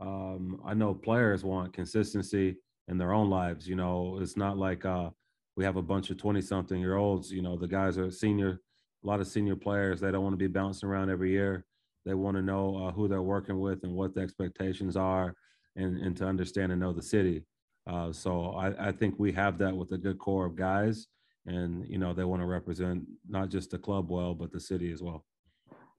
Um, 0.00 0.60
I 0.64 0.74
know 0.74 0.94
players 0.94 1.42
want 1.42 1.72
consistency 1.72 2.56
in 2.88 2.98
their 2.98 3.12
own 3.12 3.30
lives. 3.30 3.66
You 3.68 3.76
know, 3.76 4.18
it's 4.20 4.36
not 4.36 4.58
like 4.58 4.84
uh, 4.84 5.10
we 5.58 5.64
have 5.64 5.76
a 5.76 5.82
bunch 5.82 6.08
of 6.10 6.16
twenty 6.16 6.40
something 6.40 6.78
year 6.78 6.94
olds. 6.94 7.32
You 7.32 7.42
know, 7.42 7.56
the 7.56 7.66
guys 7.66 7.98
are 7.98 8.12
senior, 8.12 8.60
a 9.02 9.06
lot 9.06 9.18
of 9.18 9.26
senior 9.26 9.56
players. 9.56 9.98
They 10.00 10.12
don't 10.12 10.22
want 10.22 10.34
to 10.34 10.38
be 10.38 10.46
bouncing 10.46 10.88
around 10.88 11.10
every 11.10 11.32
year. 11.32 11.66
They 12.06 12.14
want 12.14 12.36
to 12.36 12.42
know 12.42 12.76
uh, 12.76 12.92
who 12.92 13.08
they're 13.08 13.22
working 13.22 13.58
with 13.58 13.82
and 13.82 13.92
what 13.92 14.14
the 14.14 14.20
expectations 14.20 14.96
are, 14.96 15.34
and 15.74 15.98
and 15.98 16.16
to 16.18 16.26
understand 16.26 16.70
and 16.70 16.80
know 16.80 16.92
the 16.92 17.02
city. 17.02 17.44
Uh, 17.90 18.12
so 18.12 18.52
I, 18.52 18.88
I 18.88 18.92
think 18.92 19.16
we 19.18 19.32
have 19.32 19.58
that 19.58 19.76
with 19.76 19.90
a 19.90 19.98
good 19.98 20.20
core 20.20 20.46
of 20.46 20.54
guys, 20.54 21.08
and 21.44 21.84
you 21.88 21.98
know 21.98 22.14
they 22.14 22.24
want 22.24 22.40
to 22.40 22.46
represent 22.46 23.02
not 23.28 23.48
just 23.48 23.72
the 23.72 23.78
club 23.78 24.10
well, 24.10 24.34
but 24.34 24.52
the 24.52 24.60
city 24.60 24.92
as 24.92 25.02
well. 25.02 25.24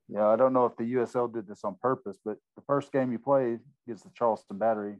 Yeah, 0.07 0.27
I 0.27 0.37
don't 0.37 0.53
know 0.53 0.67
if 0.67 0.77
the 0.77 0.93
USL 0.93 1.31
did 1.31 1.49
this 1.49 1.65
on 1.65 1.75
purpose, 1.81 2.17
but 2.23 2.37
the 2.55 2.63
first 2.65 2.93
game 2.93 3.11
you 3.11 3.19
play 3.19 3.57
is 3.87 4.03
the 4.03 4.09
Charleston 4.15 4.57
Battery, 4.57 4.93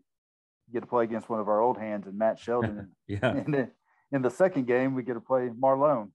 you 0.67 0.73
get 0.73 0.81
to 0.81 0.85
play 0.85 1.05
against 1.05 1.29
one 1.29 1.39
of 1.39 1.47
our 1.47 1.61
old 1.61 1.77
hands 1.77 2.07
and 2.07 2.17
Matt 2.17 2.39
Sheldon. 2.39 2.89
yeah. 3.07 3.19
And 3.23 3.71
in 4.11 4.21
the 4.21 4.29
second 4.29 4.67
game, 4.67 4.95
we 4.95 5.03
get 5.03 5.13
to 5.13 5.21
play 5.21 5.49
Marlone. 5.49 6.09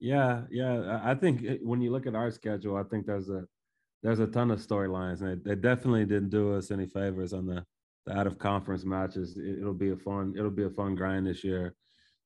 Yeah, 0.00 0.42
yeah. 0.50 1.00
I 1.02 1.14
think 1.14 1.46
when 1.62 1.80
you 1.80 1.90
look 1.90 2.06
at 2.06 2.14
our 2.14 2.30
schedule, 2.30 2.76
I 2.76 2.82
think 2.82 3.06
there's 3.06 3.28
a 3.28 3.44
there's 4.02 4.20
a 4.20 4.26
ton 4.26 4.50
of 4.50 4.60
storylines, 4.60 5.22
and 5.22 5.42
they, 5.44 5.54
definitely 5.54 6.04
didn't 6.04 6.28
do 6.28 6.54
us 6.54 6.70
any 6.70 6.86
favors 6.86 7.32
on 7.32 7.46
the, 7.46 7.64
the 8.04 8.18
out 8.18 8.26
of 8.26 8.38
conference 8.38 8.84
matches. 8.84 9.38
It, 9.38 9.64
will 9.64 9.72
be 9.72 9.90
a 9.90 9.96
fun 9.96 10.34
it'll 10.36 10.50
be 10.50 10.64
a 10.64 10.70
fun 10.70 10.94
grind 10.94 11.26
this 11.26 11.42
year, 11.42 11.74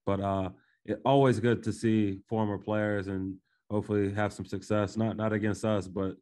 but 0.04 0.20
uh, 0.20 0.50
it, 0.86 1.00
always 1.04 1.38
good 1.38 1.62
to 1.64 1.72
see 1.72 2.20
former 2.28 2.58
players 2.58 3.06
and 3.06 3.36
hopefully 3.70 4.12
have 4.12 4.32
some 4.32 4.46
success. 4.46 4.96
Not 4.96 5.16
not 5.16 5.32
against 5.32 5.64
us, 5.64 5.86
but 5.86 6.16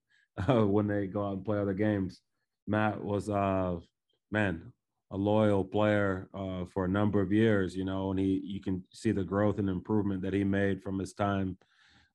uh, 0.48 0.66
when 0.66 0.86
they 0.86 1.06
go 1.06 1.26
out 1.26 1.34
and 1.34 1.44
play 1.44 1.58
other 1.58 1.74
games. 1.74 2.20
Matt 2.68 3.02
was 3.02 3.30
uh 3.30 3.76
man 4.30 4.72
a 5.10 5.16
loyal 5.16 5.64
player 5.64 6.28
uh, 6.34 6.64
for 6.72 6.84
a 6.84 6.88
number 6.88 7.20
of 7.20 7.32
years, 7.32 7.76
you 7.76 7.84
know, 7.84 8.10
and 8.10 8.18
he 8.18 8.40
you 8.44 8.60
can 8.60 8.82
see 8.92 9.12
the 9.12 9.24
growth 9.24 9.58
and 9.58 9.68
improvement 9.68 10.22
that 10.22 10.34
he 10.34 10.44
made 10.44 10.82
from 10.82 10.98
his 10.98 11.12
time 11.12 11.56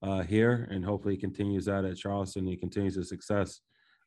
uh, 0.02 0.22
here, 0.22 0.68
and 0.72 0.84
hopefully 0.84 1.16
he 1.16 1.20
continues 1.20 1.66
that 1.66 1.86
at 1.86 1.98
Charleston. 1.98 2.46
He 2.46 2.58
continues 2.58 2.96
the 2.96 3.06
success 3.06 3.62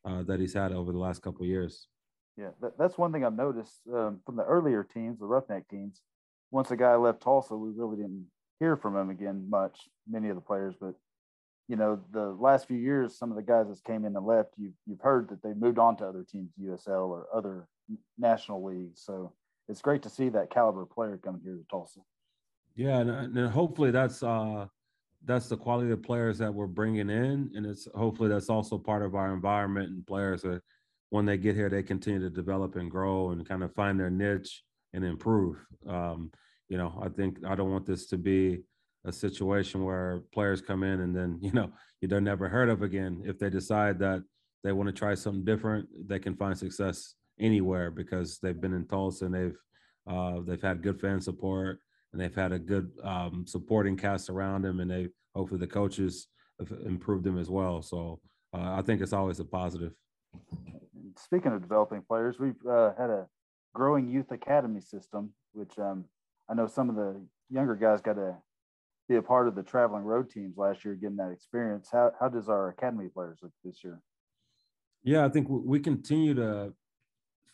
uh, 0.04 0.22
that 0.24 0.40
he's 0.40 0.54
had 0.54 0.72
over 0.72 0.92
the 0.92 0.98
last 0.98 1.22
couple 1.22 1.42
of 1.42 1.48
years. 1.48 1.88
Yeah, 2.36 2.50
that, 2.60 2.76
that's 2.78 2.98
one 2.98 3.12
thing 3.12 3.24
I've 3.24 3.34
noticed 3.34 3.80
um, 3.92 4.20
from 4.26 4.36
the 4.36 4.44
earlier 4.44 4.82
teams, 4.82 5.18
the 5.18 5.26
Roughneck 5.26 5.68
teams. 5.68 6.02
Once 6.50 6.70
a 6.70 6.76
guy 6.76 6.94
left 6.96 7.22
Tulsa, 7.22 7.56
we 7.56 7.70
really 7.70 7.96
didn't 7.96 8.26
hear 8.58 8.76
from 8.76 8.96
him 8.96 9.10
again 9.10 9.46
much. 9.48 9.88
Many 10.08 10.28
of 10.28 10.34
the 10.34 10.42
players, 10.42 10.74
but 10.80 10.94
you 11.68 11.76
know, 11.76 12.00
the 12.12 12.36
last 12.38 12.68
few 12.68 12.76
years, 12.76 13.16
some 13.16 13.30
of 13.30 13.36
the 13.36 13.42
guys 13.42 13.68
that 13.68 13.82
came 13.84 14.04
in 14.04 14.14
and 14.14 14.26
left, 14.26 14.50
you've, 14.58 14.74
you've 14.86 15.00
heard 15.00 15.30
that 15.30 15.42
they 15.42 15.54
moved 15.54 15.78
on 15.78 15.96
to 15.96 16.06
other 16.06 16.24
teams, 16.30 16.50
USL 16.60 17.08
or 17.08 17.26
other 17.34 17.66
national 18.18 18.64
League. 18.64 18.96
So 18.96 19.32
it's 19.68 19.82
great 19.82 20.02
to 20.02 20.10
see 20.10 20.28
that 20.30 20.50
caliber 20.50 20.86
player 20.86 21.18
coming 21.22 21.40
here 21.42 21.54
to 21.54 21.64
Tulsa. 21.70 22.00
Yeah, 22.76 22.98
and, 22.98 23.10
and 23.10 23.50
hopefully 23.50 23.90
that's 23.90 24.22
uh, 24.22 24.66
that's 25.24 25.48
the 25.48 25.56
quality 25.56 25.90
of 25.90 26.02
players 26.02 26.38
that 26.38 26.52
we're 26.52 26.66
bringing 26.66 27.08
in, 27.08 27.50
and 27.54 27.64
it's 27.64 27.88
hopefully 27.94 28.28
that's 28.28 28.50
also 28.50 28.78
part 28.78 29.02
of 29.02 29.14
our 29.14 29.32
environment 29.32 29.90
and 29.90 30.06
players 30.06 30.42
that 30.42 30.60
when 31.10 31.24
they 31.24 31.36
get 31.36 31.54
here 31.54 31.68
they 31.68 31.82
continue 31.82 32.20
to 32.20 32.30
develop 32.30 32.74
and 32.76 32.90
grow 32.90 33.30
and 33.30 33.48
kind 33.48 33.62
of 33.62 33.72
find 33.74 33.98
their 33.98 34.10
niche 34.10 34.62
and 34.92 35.04
improve. 35.04 35.64
Um, 35.88 36.30
you 36.68 36.76
know, 36.76 36.98
I 37.00 37.08
think 37.08 37.38
I 37.46 37.54
don't 37.54 37.70
want 37.70 37.86
this 37.86 38.06
to 38.06 38.18
be 38.18 38.62
a 39.04 39.12
situation 39.12 39.84
where 39.84 40.22
players 40.32 40.60
come 40.60 40.82
in 40.82 41.00
and 41.00 41.14
then 41.14 41.38
you 41.42 41.52
know 41.52 41.70
they're 42.02 42.20
never 42.20 42.48
heard 42.48 42.68
of 42.68 42.82
again. 42.82 43.22
If 43.24 43.38
they 43.38 43.48
decide 43.48 43.98
that 44.00 44.22
they 44.62 44.72
want 44.72 44.88
to 44.88 44.92
try 44.92 45.14
something 45.14 45.44
different, 45.44 45.88
they 46.08 46.18
can 46.18 46.34
find 46.34 46.56
success 46.56 47.14
anywhere 47.38 47.90
because 47.90 48.38
they've 48.38 48.60
been 48.60 48.74
in 48.74 48.86
Tulsa 48.86 49.26
and 49.26 49.34
they've 49.34 49.58
uh, 50.06 50.40
they've 50.46 50.62
had 50.62 50.82
good 50.82 51.00
fan 51.00 51.20
support 51.20 51.80
and 52.12 52.20
they've 52.20 52.34
had 52.34 52.52
a 52.52 52.58
good 52.58 52.90
um, 53.02 53.44
supporting 53.46 53.96
cast 53.96 54.30
around 54.30 54.62
them, 54.62 54.80
and 54.80 54.90
they 54.90 55.08
hopefully 55.34 55.58
the 55.58 55.66
coaches 55.66 56.28
have 56.58 56.70
improved 56.84 57.24
them 57.24 57.38
as 57.38 57.50
well. 57.50 57.82
So 57.82 58.20
uh, 58.54 58.74
I 58.74 58.82
think 58.82 59.00
it's 59.00 59.12
always 59.12 59.40
a 59.40 59.44
positive. 59.44 59.92
Speaking 61.16 61.52
of 61.52 61.60
developing 61.60 62.02
players, 62.02 62.38
we've 62.38 62.54
uh, 62.68 62.92
had 62.96 63.10
a 63.10 63.26
growing 63.74 64.08
youth 64.08 64.30
academy 64.30 64.80
system, 64.80 65.32
which 65.52 65.76
um, 65.78 66.04
I 66.48 66.54
know 66.54 66.66
some 66.66 66.88
of 66.88 66.96
the 66.96 67.20
younger 67.50 67.74
guys 67.74 68.00
got 68.00 68.14
to 68.14 68.36
be 69.08 69.16
a 69.16 69.22
part 69.22 69.48
of 69.48 69.54
the 69.54 69.62
traveling 69.62 70.04
road 70.04 70.30
teams 70.30 70.56
last 70.56 70.84
year, 70.84 70.94
getting 70.94 71.16
that 71.16 71.30
experience. 71.30 71.88
How, 71.90 72.12
how 72.18 72.28
does 72.28 72.48
our 72.48 72.68
academy 72.68 73.08
players 73.12 73.38
look 73.42 73.52
this 73.64 73.82
year? 73.82 74.00
Yeah, 75.02 75.24
I 75.24 75.28
think 75.28 75.48
we 75.50 75.80
continue 75.80 76.34
to 76.34 76.72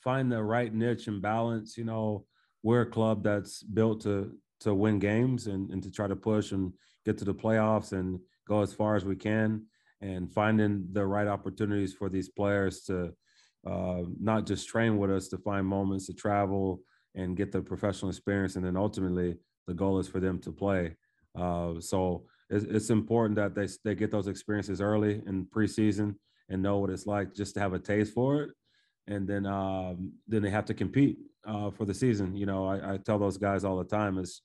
find 0.02 0.30
the 0.30 0.42
right 0.42 0.72
niche 0.72 1.06
and 1.06 1.22
balance. 1.22 1.76
You 1.76 1.84
know, 1.84 2.24
we're 2.62 2.82
a 2.82 2.90
club 2.90 3.22
that's 3.22 3.62
built 3.62 4.02
to 4.02 4.32
to 4.60 4.74
win 4.74 4.98
games 4.98 5.46
and, 5.46 5.70
and 5.70 5.82
to 5.82 5.90
try 5.90 6.06
to 6.06 6.16
push 6.16 6.52
and 6.52 6.72
get 7.06 7.16
to 7.16 7.24
the 7.24 7.34
playoffs 7.34 7.92
and 7.92 8.20
go 8.46 8.60
as 8.60 8.74
far 8.74 8.94
as 8.94 9.04
we 9.04 9.16
can. 9.16 9.64
And 10.02 10.30
finding 10.32 10.86
the 10.92 11.06
right 11.06 11.26
opportunities 11.26 11.92
for 11.92 12.08
these 12.08 12.28
players 12.28 12.82
to 12.84 13.12
uh, 13.66 14.02
not 14.18 14.46
just 14.46 14.68
train 14.68 14.98
with 14.98 15.10
us 15.10 15.28
to 15.28 15.38
find 15.38 15.66
moments 15.66 16.06
to 16.06 16.14
travel 16.14 16.80
and 17.14 17.36
get 17.36 17.52
the 17.52 17.60
professional 17.60 18.10
experience. 18.10 18.56
And 18.56 18.64
then 18.64 18.76
ultimately 18.76 19.36
the 19.66 19.74
goal 19.74 19.98
is 19.98 20.08
for 20.08 20.20
them 20.20 20.38
to 20.40 20.52
play. 20.52 20.96
Uh, 21.38 21.80
so 21.80 22.24
it's, 22.48 22.64
it's, 22.64 22.90
important 22.90 23.36
that 23.36 23.54
they, 23.54 23.68
they 23.84 23.94
get 23.94 24.10
those 24.10 24.26
experiences 24.26 24.80
early 24.80 25.22
in 25.26 25.46
preseason 25.46 26.14
and 26.48 26.62
know 26.62 26.78
what 26.78 26.90
it's 26.90 27.06
like 27.06 27.34
just 27.34 27.54
to 27.54 27.60
have 27.60 27.74
a 27.74 27.78
taste 27.78 28.14
for 28.14 28.42
it 28.42 28.50
and 29.06 29.28
then 29.28 29.46
um, 29.46 30.12
then 30.28 30.42
they 30.42 30.50
have 30.50 30.64
to 30.66 30.74
compete 30.74 31.18
uh, 31.46 31.70
for 31.70 31.84
the 31.84 31.94
season 31.94 32.36
you 32.36 32.46
know 32.46 32.66
I, 32.66 32.94
I, 32.94 32.96
tell 32.98 33.18
those 33.18 33.38
guys 33.38 33.64
all 33.64 33.76
the 33.76 33.84
time 33.84 34.18
is 34.18 34.42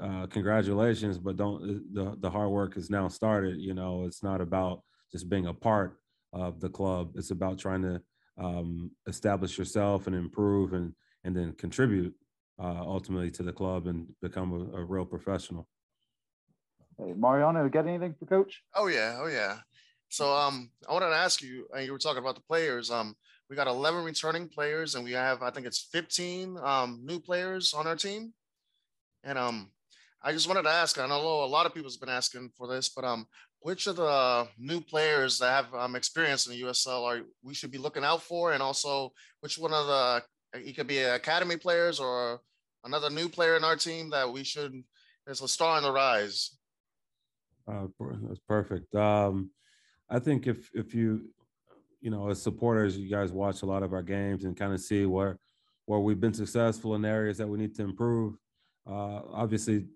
uh, 0.00 0.26
congratulations 0.26 1.18
but 1.18 1.36
don't 1.36 1.62
uh, 1.62 1.78
the, 1.92 2.16
the 2.20 2.30
hard 2.30 2.50
work 2.50 2.76
is 2.76 2.90
now 2.90 3.08
started 3.08 3.58
you 3.58 3.74
know 3.74 4.04
it's 4.04 4.22
not 4.22 4.40
about 4.40 4.82
just 5.10 5.28
being 5.28 5.46
a 5.46 5.54
part 5.54 5.98
of 6.32 6.60
the 6.60 6.68
club 6.68 7.12
it's 7.14 7.30
about 7.30 7.58
trying 7.58 7.82
to 7.82 8.00
um, 8.38 8.90
establish 9.06 9.56
yourself 9.56 10.06
and 10.06 10.16
improve 10.16 10.72
and 10.74 10.92
and 11.24 11.36
then 11.36 11.52
contribute 11.52 12.14
uh, 12.58 12.82
ultimately 12.86 13.30
to 13.30 13.42
the 13.42 13.52
club 13.52 13.86
and 13.86 14.06
become 14.22 14.52
a, 14.52 14.78
a 14.78 14.84
real 14.84 15.04
professional. 15.04 15.68
Hey, 16.98 17.12
Mariano, 17.14 17.68
got 17.68 17.86
anything 17.86 18.14
for 18.18 18.26
Coach? 18.26 18.62
Oh 18.74 18.86
yeah, 18.86 19.18
oh 19.20 19.26
yeah. 19.26 19.58
So 20.08 20.32
um, 20.32 20.70
I 20.88 20.92
wanted 20.92 21.10
to 21.10 21.16
ask 21.16 21.42
you. 21.42 21.66
Uh, 21.74 21.80
you 21.80 21.92
were 21.92 21.98
talking 21.98 22.22
about 22.22 22.36
the 22.36 22.42
players. 22.42 22.90
Um, 22.90 23.16
we 23.48 23.56
got 23.56 23.66
11 23.66 24.04
returning 24.04 24.48
players, 24.48 24.94
and 24.94 25.04
we 25.04 25.12
have 25.12 25.42
I 25.42 25.50
think 25.50 25.66
it's 25.66 25.88
15 25.92 26.58
um, 26.58 27.00
new 27.04 27.20
players 27.20 27.74
on 27.74 27.86
our 27.86 27.96
team. 27.96 28.32
And 29.22 29.38
um, 29.38 29.70
I 30.22 30.32
just 30.32 30.48
wanted 30.48 30.62
to 30.62 30.70
ask. 30.70 30.98
I 30.98 31.06
know 31.06 31.44
a 31.44 31.46
lot 31.46 31.66
of 31.66 31.74
people's 31.74 31.96
been 31.96 32.08
asking 32.08 32.50
for 32.56 32.66
this, 32.66 32.88
but 32.88 33.04
um, 33.04 33.26
which 33.60 33.86
of 33.86 33.96
the 33.96 34.48
new 34.58 34.80
players 34.80 35.38
that 35.38 35.50
have 35.50 35.74
um, 35.74 35.96
experience 35.96 36.46
in 36.46 36.52
the 36.52 36.62
USL 36.62 37.04
are 37.04 37.22
we 37.42 37.54
should 37.54 37.70
be 37.70 37.78
looking 37.78 38.04
out 38.04 38.22
for, 38.22 38.52
and 38.52 38.62
also 38.62 39.12
which 39.40 39.58
one 39.58 39.72
of 39.72 39.86
the 39.86 40.22
it 40.54 40.76
could 40.76 40.86
be 40.86 40.98
academy 40.98 41.56
players 41.56 42.00
or 42.00 42.40
another 42.84 43.10
new 43.10 43.28
player 43.28 43.56
in 43.56 43.64
our 43.64 43.76
team 43.76 44.10
that 44.10 44.32
we 44.32 44.44
should 44.44 44.82
is 45.26 45.42
a 45.42 45.48
star 45.48 45.76
in 45.76 45.82
the 45.82 45.92
rise. 45.92 46.56
Uh, 47.68 47.86
that's 48.28 48.40
perfect. 48.48 48.94
Um, 48.94 49.50
I 50.08 50.20
think 50.20 50.46
if 50.46 50.70
if 50.72 50.94
you 50.94 51.28
you 52.06 52.12
know 52.12 52.30
as 52.30 52.40
supporters, 52.40 52.96
you 52.96 53.10
guys 53.10 53.32
watch 53.32 53.62
a 53.62 53.66
lot 53.66 53.82
of 53.82 53.92
our 53.92 54.00
games 54.00 54.44
and 54.44 54.56
kind 54.56 54.72
of 54.72 54.78
see 54.78 55.06
where 55.06 55.40
where 55.86 55.98
we've 55.98 56.20
been 56.20 56.32
successful 56.32 56.94
in 56.94 57.04
areas 57.04 57.36
that 57.38 57.48
we 57.48 57.58
need 57.58 57.74
to 57.74 57.82
improve. 57.82 58.36
Uh, 58.88 59.22
obviously, 59.32 59.86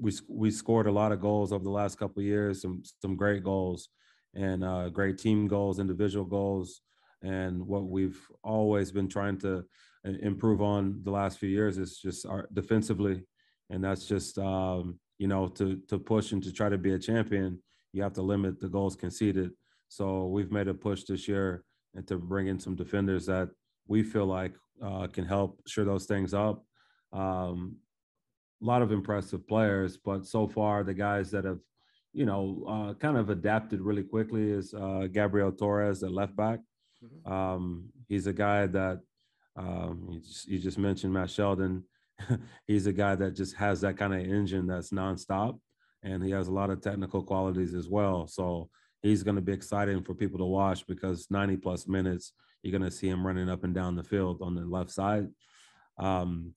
we 0.00 0.12
we 0.28 0.52
scored 0.52 0.86
a 0.86 0.92
lot 0.92 1.10
of 1.10 1.20
goals 1.20 1.52
over 1.52 1.64
the 1.64 1.78
last 1.80 1.98
couple 1.98 2.22
years, 2.22 2.62
some 2.62 2.80
some 3.02 3.16
great 3.16 3.42
goals, 3.42 3.88
and 4.36 4.62
uh, 4.62 4.88
great 4.88 5.18
team 5.18 5.48
goals, 5.48 5.80
individual 5.80 6.24
goals, 6.24 6.80
and 7.22 7.60
what 7.66 7.88
we've 7.88 8.20
always 8.44 8.92
been 8.92 9.08
trying 9.08 9.36
to 9.38 9.64
uh, 10.06 10.12
improve 10.22 10.62
on 10.62 11.00
the 11.02 11.10
last 11.10 11.40
few 11.40 11.48
years 11.48 11.76
is 11.76 11.98
just 11.98 12.24
our 12.24 12.48
defensively, 12.52 13.24
and 13.68 13.82
that's 13.82 14.06
just 14.06 14.38
um, 14.38 14.96
you 15.18 15.26
know 15.26 15.48
to 15.48 15.82
to 15.88 15.98
push 15.98 16.30
and 16.30 16.40
to 16.44 16.52
try 16.52 16.68
to 16.68 16.78
be 16.78 16.92
a 16.92 16.98
champion, 17.00 17.60
you 17.92 18.00
have 18.00 18.12
to 18.12 18.22
limit 18.22 18.60
the 18.60 18.68
goals 18.68 18.94
conceded. 18.94 19.50
So 19.88 20.26
we've 20.26 20.52
made 20.52 20.68
a 20.68 20.74
push 20.74 21.04
this 21.04 21.26
year 21.26 21.64
and 21.94 22.06
to 22.06 22.18
bring 22.18 22.46
in 22.46 22.58
some 22.58 22.76
defenders 22.76 23.26
that 23.26 23.48
we 23.86 24.02
feel 24.02 24.26
like 24.26 24.52
uh, 24.84 25.06
can 25.08 25.24
help 25.24 25.60
sure 25.66 25.84
those 25.84 26.06
things 26.06 26.34
up. 26.34 26.64
Um, 27.12 27.76
a 28.62 28.64
lot 28.64 28.82
of 28.82 28.92
impressive 28.92 29.46
players, 29.46 29.96
but 29.96 30.26
so 30.26 30.46
far 30.46 30.84
the 30.84 30.94
guys 30.94 31.30
that 31.30 31.44
have, 31.44 31.60
you 32.12 32.26
know, 32.26 32.64
uh, 32.68 32.94
kind 32.94 33.16
of 33.16 33.30
adapted 33.30 33.80
really 33.80 34.02
quickly 34.02 34.50
is 34.50 34.74
uh, 34.74 35.06
Gabriel 35.10 35.52
Torres, 35.52 36.00
the 36.00 36.10
left 36.10 36.36
back. 36.36 36.60
Mm-hmm. 37.02 37.32
Um, 37.32 37.84
he's 38.08 38.26
a 38.26 38.32
guy 38.32 38.66
that 38.66 39.00
um, 39.56 40.08
you, 40.10 40.20
just, 40.20 40.48
you 40.48 40.58
just 40.58 40.78
mentioned 40.78 41.12
Matt 41.12 41.30
Sheldon. 41.30 41.84
he's 42.66 42.86
a 42.86 42.92
guy 42.92 43.14
that 43.14 43.36
just 43.36 43.56
has 43.56 43.80
that 43.82 43.96
kind 43.96 44.14
of 44.14 44.20
engine 44.20 44.66
that's 44.66 44.90
nonstop, 44.90 45.58
and 46.02 46.22
he 46.22 46.30
has 46.32 46.48
a 46.48 46.52
lot 46.52 46.70
of 46.70 46.80
technical 46.80 47.22
qualities 47.22 47.74
as 47.74 47.88
well. 47.88 48.26
So 48.26 48.68
he's 49.02 49.22
going 49.22 49.36
to 49.36 49.42
be 49.42 49.52
exciting 49.52 50.02
for 50.02 50.14
people 50.14 50.38
to 50.38 50.44
watch 50.44 50.86
because 50.86 51.26
90 51.30 51.56
plus 51.58 51.86
minutes, 51.86 52.32
you're 52.62 52.76
going 52.76 52.88
to 52.88 52.96
see 52.96 53.08
him 53.08 53.26
running 53.26 53.48
up 53.48 53.64
and 53.64 53.74
down 53.74 53.96
the 53.96 54.04
field 54.04 54.40
on 54.42 54.54
the 54.54 54.64
left 54.64 54.90
side. 54.90 55.28
Um, 55.98 56.54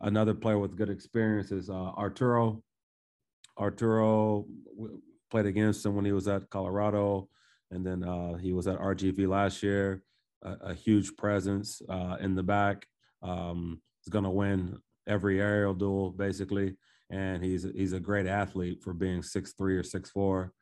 Another 0.00 0.34
player 0.34 0.58
with 0.58 0.76
good 0.76 0.90
experience 0.90 1.52
is 1.52 1.70
uh, 1.70 1.92
Arturo. 1.96 2.62
Arturo 3.58 4.46
played 5.30 5.46
against 5.46 5.86
him 5.86 5.94
when 5.94 6.04
he 6.04 6.12
was 6.12 6.26
at 6.26 6.50
Colorado, 6.50 7.28
and 7.70 7.86
then 7.86 8.02
uh, 8.02 8.34
he 8.34 8.52
was 8.52 8.66
at 8.66 8.78
RGV 8.78 9.28
last 9.28 9.62
year. 9.62 10.02
A, 10.42 10.52
a 10.70 10.74
huge 10.74 11.16
presence 11.16 11.80
uh, 11.88 12.16
in 12.20 12.34
the 12.34 12.42
back. 12.42 12.86
Um, 13.22 13.80
he's 14.00 14.10
going 14.10 14.24
to 14.24 14.30
win 14.30 14.78
every 15.06 15.40
aerial 15.40 15.74
duel 15.74 16.10
basically, 16.10 16.76
and 17.10 17.42
he's 17.42 17.66
he's 17.74 17.92
a 17.92 18.00
great 18.00 18.26
athlete 18.26 18.82
for 18.82 18.92
being 18.92 19.22
six 19.22 19.52
three 19.52 19.76
or 19.76 19.82
six 19.82 20.10
four. 20.10 20.52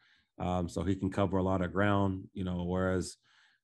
Um, 0.42 0.68
so 0.68 0.82
he 0.82 0.96
can 0.96 1.10
cover 1.10 1.36
a 1.38 1.42
lot 1.42 1.62
of 1.62 1.72
ground, 1.72 2.24
you 2.34 2.44
know. 2.44 2.64
Whereas 2.64 3.16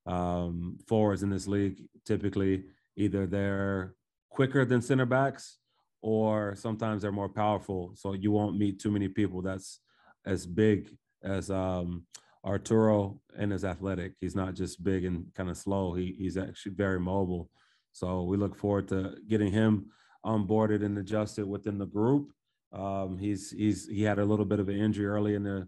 um, 0.07 0.79
forwards 0.87 1.23
in 1.23 1.31
this 1.31 1.47
league 1.47 1.83
typically 2.07 2.64
either 2.97 3.27
they're 3.27 3.95
quicker 4.31 4.64
than 4.64 4.81
center 4.81 5.05
backs 5.05 5.59
or 6.01 6.55
sometimes 6.57 7.03
they're 7.03 7.12
more 7.12 7.29
powerful. 7.29 7.93
So 7.95 8.12
you 8.12 8.31
won't 8.31 8.59
meet 8.59 8.81
too 8.81 8.91
many 8.91 9.09
people 9.09 9.43
that's 9.43 9.81
as 10.25 10.47
big 10.47 10.88
as 11.23 11.51
um, 11.51 12.05
Arturo 12.45 13.21
and 13.37 13.53
as 13.53 13.64
athletic. 13.64 14.12
He's 14.21 14.37
not 14.37 14.55
just 14.55 14.83
big 14.83 15.05
and 15.05 15.27
kind 15.35 15.51
of 15.51 15.57
slow. 15.57 15.95
He, 15.95 16.14
he's 16.17 16.37
actually 16.37 16.73
very 16.73 17.01
mobile. 17.01 17.51
So 17.93 18.23
we 18.23 18.37
look 18.37 18.57
forward 18.57 18.88
to 18.88 19.17
getting 19.29 19.53
him 19.53 19.87
onboarded 20.25 20.85
and 20.85 20.97
adjusted 20.99 21.47
within 21.47 21.79
the 21.79 21.87
group. 21.87 22.33
Um, 22.73 23.19
he's 23.19 23.51
he's 23.51 23.88
he 23.88 24.03
had 24.03 24.19
a 24.19 24.25
little 24.25 24.45
bit 24.45 24.61
of 24.61 24.69
an 24.69 24.77
injury 24.77 25.07
early 25.07 25.35
in 25.35 25.43
the 25.43 25.67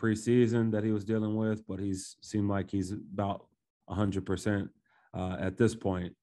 preseason 0.00 0.70
that 0.72 0.84
he 0.84 0.92
was 0.92 1.04
dealing 1.04 1.36
with, 1.36 1.66
but 1.66 1.78
he's 1.78 2.16
seemed 2.22 2.48
like 2.48 2.70
he's 2.70 2.92
about 2.92 3.46
100 3.86 4.22
uh, 4.22 4.24
percent 4.24 4.70
at 5.14 5.56
this 5.56 5.74
point. 5.74 6.14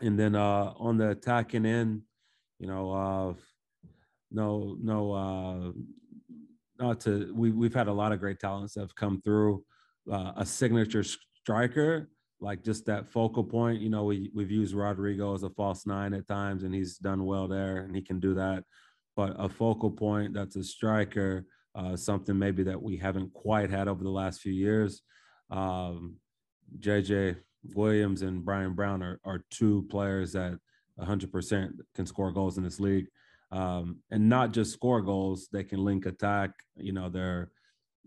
And 0.00 0.18
then 0.18 0.34
uh, 0.34 0.72
on 0.76 0.96
the 0.96 1.10
attacking 1.10 1.66
end, 1.66 2.02
you 2.58 2.66
know, 2.66 2.92
uh, 2.92 3.34
no, 4.30 4.76
no, 4.80 5.12
uh, 5.12 5.72
not 6.78 7.00
to, 7.02 7.32
we, 7.34 7.50
we've 7.50 7.74
had 7.74 7.88
a 7.88 7.92
lot 7.92 8.12
of 8.12 8.20
great 8.20 8.40
talents 8.40 8.74
that 8.74 8.80
have 8.80 8.94
come 8.94 9.20
through. 9.20 9.64
Uh, 10.10 10.32
a 10.36 10.44
signature 10.44 11.04
striker, 11.04 12.10
like 12.40 12.62
just 12.62 12.84
that 12.86 13.08
focal 13.08 13.44
point. 13.44 13.80
You 13.80 13.88
know, 13.88 14.04
we, 14.04 14.30
we've 14.34 14.50
used 14.50 14.74
Rodrigo 14.74 15.34
as 15.34 15.44
a 15.44 15.50
false 15.50 15.86
nine 15.86 16.12
at 16.12 16.26
times, 16.26 16.62
and 16.62 16.74
he's 16.74 16.98
done 16.98 17.24
well 17.24 17.48
there, 17.48 17.78
and 17.78 17.94
he 17.94 18.02
can 18.02 18.20
do 18.20 18.34
that. 18.34 18.64
But 19.16 19.36
a 19.38 19.48
focal 19.48 19.90
point 19.90 20.34
that's 20.34 20.56
a 20.56 20.64
striker, 20.64 21.46
uh, 21.74 21.96
something 21.96 22.38
maybe 22.38 22.62
that 22.64 22.80
we 22.80 22.96
haven't 22.96 23.32
quite 23.32 23.70
had 23.70 23.88
over 23.88 24.02
the 24.02 24.10
last 24.10 24.40
few 24.40 24.52
years. 24.52 25.02
Um, 25.50 26.16
JJ 26.78 27.36
Williams 27.74 28.22
and 28.22 28.44
Brian 28.44 28.74
Brown 28.74 29.02
are, 29.02 29.20
are 29.24 29.44
two 29.50 29.86
players 29.90 30.32
that 30.32 30.58
100% 31.00 31.72
can 31.94 32.06
score 32.06 32.32
goals 32.32 32.58
in 32.58 32.64
this 32.64 32.80
league. 32.80 33.06
Um, 33.50 33.98
and 34.10 34.28
not 34.28 34.52
just 34.52 34.72
score 34.72 35.00
goals, 35.00 35.48
they 35.52 35.64
can 35.64 35.84
link 35.84 36.06
attack. 36.06 36.50
You 36.76 36.92
know, 36.92 37.08
they're 37.08 37.50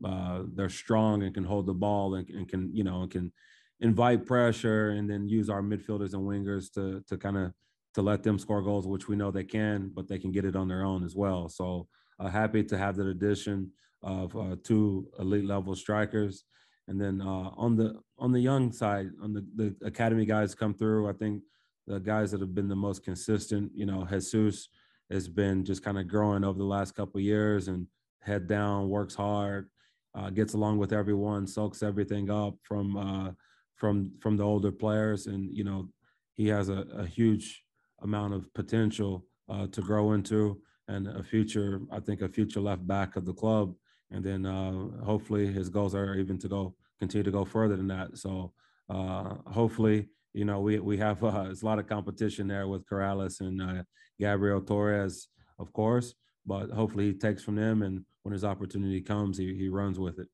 uh, 0.06 0.43
they're 0.53 0.69
strong 0.69 1.23
and 1.23 1.34
can 1.34 1.43
hold 1.43 1.65
the 1.65 1.73
ball 1.73 2.15
and, 2.15 2.30
and 2.30 2.47
can 2.47 2.69
you 2.71 2.84
know 2.84 3.01
and 3.01 3.12
can 3.12 3.32
invite 3.80 4.25
pressure 4.25 4.89
and 4.89 5.10
then 5.10 5.27
use 5.27 5.49
our 5.49 5.62
midfielders 5.62 6.13
and 6.13 6.21
wingers 6.21 6.71
to 6.73 7.03
to 7.08 7.17
kind 7.17 7.38
of 7.38 7.53
to 7.93 8.01
let 8.01 8.23
them 8.23 8.38
score 8.38 8.62
goals, 8.62 8.86
which 8.86 9.08
we 9.08 9.15
know 9.15 9.32
they 9.32 9.43
can, 9.43 9.89
but 9.93 10.08
they 10.08 10.19
can 10.19 10.32
get 10.32 10.45
it 10.45 10.56
on 10.56 10.67
their 10.67 10.84
own 10.84 11.03
as 11.03 11.15
well. 11.15 11.49
So 11.49 11.88
uh, 12.19 12.30
happy 12.30 12.63
to 12.63 12.77
have 12.77 12.95
that 12.97 13.08
addition 13.08 13.71
of 14.03 14.36
uh, 14.36 14.56
two 14.63 15.08
elite 15.19 15.45
level 15.45 15.75
strikers. 15.75 16.43
And 16.88 16.99
then 16.99 17.21
uh, 17.21 17.51
on 17.58 17.75
the 17.75 17.99
on 18.17 18.32
the 18.32 18.39
young 18.39 18.71
side, 18.71 19.10
on 19.21 19.34
the, 19.34 19.45
the 19.56 19.75
academy 19.86 20.25
guys 20.25 20.56
come 20.56 20.73
through. 20.73 21.10
I 21.10 21.13
think 21.13 21.43
the 21.86 21.99
guys 21.99 22.32
that 22.32 22.41
have 22.41 22.56
been 22.56 22.69
the 22.69 22.75
most 22.75 23.03
consistent, 23.03 23.71
you 23.75 23.86
know, 23.86 24.06
Jesus 24.06 24.69
has 25.10 25.27
been 25.27 25.63
just 25.63 25.84
kind 25.84 25.97
of 25.97 26.08
growing 26.08 26.43
over 26.43 26.58
the 26.58 26.63
last 26.63 26.95
couple 26.95 27.19
years 27.19 27.67
and 27.67 27.88
head 28.21 28.47
down, 28.47 28.89
works 28.89 29.15
hard, 29.15 29.69
uh, 30.15 30.30
gets 30.30 30.53
along 30.53 30.77
with 30.77 30.91
everyone, 30.93 31.47
soaks 31.47 31.84
everything 31.84 32.30
up 32.30 32.56
from 32.63 32.97
uh, 32.97 33.32
from 33.75 34.12
from 34.19 34.36
the 34.36 34.43
older 34.43 34.71
players, 34.71 35.27
and 35.27 35.56
you 35.56 35.63
know, 35.63 35.89
he 36.34 36.47
has 36.47 36.69
a, 36.69 36.86
a 36.95 37.06
huge 37.06 37.63
amount 38.01 38.34
of 38.34 38.51
potential 38.53 39.25
uh, 39.49 39.67
to 39.67 39.82
grow 39.82 40.13
into 40.13 40.62
and 40.88 41.08
a 41.08 41.23
future, 41.23 41.82
I 41.91 42.00
think, 42.00 42.21
a 42.21 42.30
future 42.30 42.62
left 42.62 42.86
back 42.88 43.15
of 43.15 43.26
the 43.26 43.34
club. 43.34 43.76
And 44.12 44.23
then 44.23 44.45
uh, 44.45 45.04
hopefully 45.04 45.47
his 45.52 45.69
goals 45.69 45.93
are 45.93 46.15
even 46.15 46.38
to 46.39 46.47
go 46.47 46.76
continue 47.00 47.23
to 47.23 47.32
go 47.32 47.45
further 47.45 47.76
than 47.76 47.88
that. 47.88 48.17
So 48.17 48.54
uh, 48.89 49.36
hopefully 49.45 50.08
you 50.38 50.45
know, 50.45 50.60
we 50.60 50.80
we 50.80 50.97
have 50.97 51.23
uh, 51.23 51.43
there's 51.43 51.63
a 51.63 51.65
lot 51.65 51.80
of 51.80 51.88
competition 51.88 52.47
there 52.47 52.67
with 52.67 52.88
Corrales 52.88 53.41
and 53.41 53.62
uh, 53.62 53.84
Gabriel 54.19 54.62
Torres, 54.62 55.28
of 55.60 55.73
course. 55.73 56.13
But 56.45 56.69
hopefully 56.69 57.08
he 57.08 57.13
takes 57.13 57.43
from 57.43 57.56
them, 57.56 57.82
and 57.82 58.06
when 58.23 58.34
his 58.34 58.45
opportunity 58.45 59.02
comes, 59.02 59.38
he 59.38 59.56
he 59.56 59.67
runs 59.67 60.00
with 60.00 60.19
it. 60.19 60.28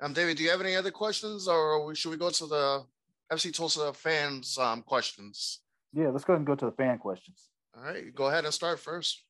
Um, 0.00 0.12
David, 0.12 0.36
do 0.36 0.44
you 0.44 0.50
have 0.50 0.60
any 0.60 0.76
other 0.76 0.90
questions, 0.90 1.48
or 1.48 1.94
should 1.94 2.10
we 2.10 2.18
go 2.18 2.30
to 2.30 2.46
the 2.46 2.84
FC 3.32 3.52
Tulsa 3.52 3.92
fans 3.94 4.58
um, 4.58 4.82
questions? 4.82 5.60
Yeah, 5.92 6.08
let's 6.08 6.24
go 6.24 6.34
ahead 6.34 6.40
and 6.40 6.46
go 6.46 6.54
to 6.54 6.66
the 6.66 6.72
fan 6.72 6.98
questions. 6.98 7.48
All 7.74 7.82
right, 7.82 8.14
go 8.14 8.26
ahead 8.26 8.44
and 8.44 8.52
start 8.52 8.78
first. 8.78 9.24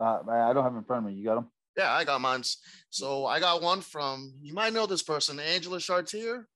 Uh, 0.00 0.20
I 0.28 0.52
don't 0.52 0.62
have 0.62 0.72
them 0.72 0.78
in 0.78 0.84
front 0.84 1.06
of 1.06 1.12
me. 1.12 1.18
You 1.18 1.24
got 1.24 1.34
them? 1.36 1.50
Yeah, 1.76 1.92
I 1.92 2.04
got 2.04 2.20
mine. 2.20 2.42
So 2.90 3.26
I 3.26 3.40
got 3.40 3.62
one 3.62 3.80
from 3.80 4.34
you 4.40 4.52
might 4.52 4.72
know 4.72 4.86
this 4.86 5.02
person, 5.02 5.38
Angela 5.38 5.80
Chartier. 5.80 6.46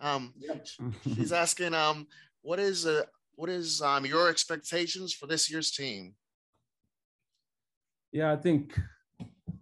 Um, 0.00 0.34
she's 1.02 1.32
asking, 1.32 1.74
um, 1.74 2.06
what 2.42 2.58
is 2.58 2.86
uh, 2.86 3.02
what 3.34 3.48
is 3.50 3.80
um 3.80 4.04
your 4.06 4.28
expectations 4.28 5.12
for 5.12 5.26
this 5.26 5.50
year's 5.50 5.70
team? 5.70 6.14
Yeah, 8.12 8.32
I 8.32 8.36
think 8.36 8.78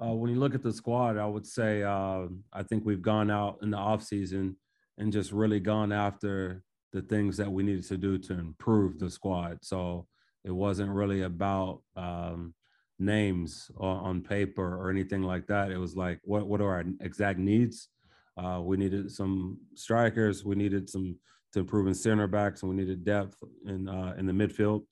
uh, 0.00 0.12
when 0.12 0.30
you 0.30 0.38
look 0.38 0.54
at 0.54 0.62
the 0.62 0.72
squad, 0.72 1.16
I 1.18 1.26
would 1.26 1.46
say 1.46 1.82
uh, 1.82 2.26
I 2.52 2.62
think 2.62 2.84
we've 2.84 3.02
gone 3.02 3.30
out 3.30 3.58
in 3.62 3.70
the 3.70 3.76
off 3.76 4.02
season 4.02 4.56
and 4.98 5.12
just 5.12 5.32
really 5.32 5.60
gone 5.60 5.92
after 5.92 6.62
the 6.92 7.02
things 7.02 7.36
that 7.36 7.50
we 7.50 7.62
needed 7.62 7.84
to 7.86 7.96
do 7.96 8.18
to 8.18 8.32
improve 8.34 8.98
the 8.98 9.10
squad. 9.10 9.58
So 9.62 10.06
it 10.44 10.52
wasn't 10.52 10.90
really 10.90 11.22
about 11.22 11.82
um, 11.96 12.54
names 12.98 13.70
on, 13.78 14.22
paper 14.22 14.76
or 14.76 14.90
anything 14.90 15.22
like 15.22 15.46
that. 15.48 15.70
It 15.70 15.78
was 15.78 15.96
like, 15.96 16.20
what 16.24 16.46
what 16.46 16.60
are 16.60 16.70
our 16.70 16.84
exact 17.00 17.38
needs? 17.38 17.88
Uh, 18.36 18.60
we 18.62 18.76
needed 18.76 19.10
some 19.10 19.58
strikers. 19.74 20.44
We 20.44 20.54
needed 20.54 20.88
some 20.88 21.16
to 21.52 21.60
improve 21.60 21.86
in 21.86 21.94
center 21.94 22.26
backs, 22.26 22.62
and 22.62 22.70
we 22.70 22.76
needed 22.76 23.04
depth 23.04 23.36
in 23.66 23.88
uh, 23.88 24.14
in 24.18 24.26
the 24.26 24.32
midfield. 24.32 24.84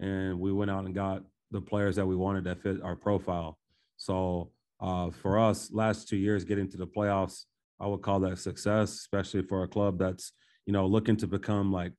And 0.00 0.38
we 0.38 0.52
went 0.52 0.70
out 0.70 0.84
and 0.84 0.94
got 0.94 1.22
the 1.50 1.60
players 1.60 1.96
that 1.96 2.06
we 2.06 2.16
wanted 2.16 2.44
that 2.44 2.62
fit 2.62 2.82
our 2.82 2.96
profile. 2.96 3.58
So 3.96 4.50
uh, 4.80 5.10
for 5.10 5.38
us, 5.38 5.70
last 5.72 6.08
two 6.08 6.16
years 6.16 6.44
getting 6.44 6.68
to 6.70 6.76
the 6.76 6.86
playoffs, 6.86 7.44
I 7.80 7.86
would 7.86 8.02
call 8.02 8.20
that 8.20 8.38
success, 8.38 8.92
especially 8.92 9.42
for 9.42 9.62
a 9.62 9.68
club 9.68 9.98
that's 9.98 10.32
you 10.66 10.72
know 10.72 10.86
looking 10.86 11.16
to 11.18 11.26
become 11.26 11.72
like 11.72 11.92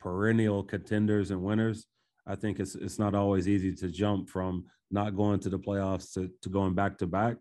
perennial 0.00 0.62
contenders 0.62 1.30
and 1.30 1.42
winners. 1.42 1.86
I 2.26 2.34
think 2.36 2.60
it's 2.60 2.74
it's 2.74 2.98
not 2.98 3.14
always 3.14 3.48
easy 3.48 3.72
to 3.74 3.88
jump 3.88 4.28
from 4.28 4.64
not 4.90 5.16
going 5.16 5.40
to 5.40 5.48
the 5.48 5.58
playoffs 5.58 6.12
to, 6.14 6.30
to 6.42 6.48
going 6.48 6.74
back 6.74 6.98
to 6.98 7.06
back, 7.06 7.36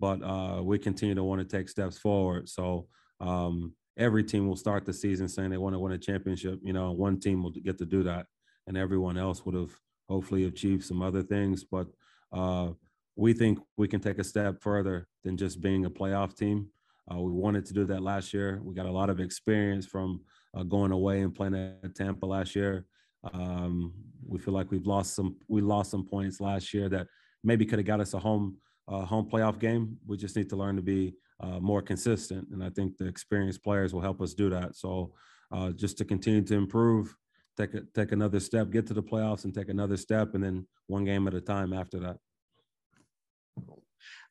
but 0.00 0.22
uh, 0.22 0.60
we 0.62 0.78
continue 0.78 1.14
to 1.14 1.24
want 1.24 1.40
to 1.40 1.56
take 1.56 1.68
steps 1.68 1.98
forward. 1.98 2.48
So 2.48 2.86
um, 3.20 3.74
every 3.98 4.24
team 4.24 4.46
will 4.46 4.56
start 4.56 4.84
the 4.84 4.92
season 4.92 5.28
saying 5.28 5.50
they 5.50 5.58
want 5.58 5.74
to 5.74 5.78
win 5.78 5.92
a 5.92 5.98
championship. 5.98 6.60
You 6.62 6.72
know, 6.72 6.92
one 6.92 7.20
team 7.20 7.42
will 7.42 7.50
get 7.50 7.78
to 7.78 7.86
do 7.86 8.02
that, 8.04 8.26
and 8.66 8.76
everyone 8.76 9.18
else 9.18 9.44
would 9.44 9.54
have 9.54 9.72
hopefully 10.08 10.44
achieved 10.44 10.84
some 10.84 11.02
other 11.02 11.22
things. 11.22 11.64
But 11.64 11.88
uh, 12.32 12.70
we 13.16 13.32
think 13.32 13.58
we 13.76 13.88
can 13.88 14.00
take 14.00 14.18
a 14.18 14.24
step 14.24 14.62
further 14.62 15.08
than 15.24 15.36
just 15.36 15.60
being 15.60 15.84
a 15.84 15.90
playoff 15.90 16.36
team. 16.36 16.68
Uh, 17.10 17.20
we 17.20 17.32
wanted 17.32 17.66
to 17.66 17.74
do 17.74 17.84
that 17.84 18.02
last 18.02 18.32
year. 18.32 18.60
We 18.62 18.74
got 18.74 18.86
a 18.86 18.92
lot 18.92 19.10
of 19.10 19.20
experience 19.20 19.86
from 19.86 20.20
uh, 20.56 20.62
going 20.62 20.92
away 20.92 21.20
and 21.20 21.34
playing 21.34 21.54
at 21.54 21.94
Tampa 21.94 22.26
last 22.26 22.54
year. 22.54 22.86
Um, 23.32 23.92
we 24.26 24.38
feel 24.38 24.54
like 24.54 24.70
we've 24.70 24.86
lost 24.86 25.14
some 25.14 25.36
we 25.48 25.60
lost 25.60 25.90
some 25.90 26.06
points 26.06 26.40
last 26.40 26.72
year 26.72 26.88
that 26.88 27.06
maybe 27.44 27.64
could 27.64 27.78
have 27.78 27.86
got 27.86 28.00
us 28.00 28.14
a 28.14 28.18
home 28.18 28.56
uh, 28.88 29.04
home 29.04 29.28
playoff 29.30 29.58
game. 29.58 29.96
We 30.06 30.16
just 30.16 30.36
need 30.36 30.48
to 30.50 30.56
learn 30.56 30.76
to 30.76 30.82
be 30.82 31.14
uh, 31.40 31.60
more 31.60 31.82
consistent, 31.82 32.48
and 32.52 32.62
I 32.62 32.70
think 32.70 32.96
the 32.96 33.06
experienced 33.06 33.62
players 33.62 33.92
will 33.92 34.00
help 34.00 34.20
us 34.20 34.34
do 34.34 34.50
that. 34.50 34.76
So 34.76 35.12
uh, 35.52 35.70
just 35.70 35.98
to 35.98 36.04
continue 36.04 36.42
to 36.42 36.54
improve, 36.54 37.14
take 37.56 37.74
a, 37.74 37.82
take 37.94 38.12
another 38.12 38.40
step, 38.40 38.70
get 38.70 38.86
to 38.88 38.94
the 38.94 39.02
playoffs, 39.02 39.44
and 39.44 39.54
take 39.54 39.68
another 39.68 39.96
step, 39.96 40.34
and 40.34 40.42
then 40.42 40.66
one 40.86 41.04
game 41.04 41.26
at 41.28 41.34
a 41.34 41.40
time 41.40 41.72
after 41.72 42.00
that. 42.00 42.16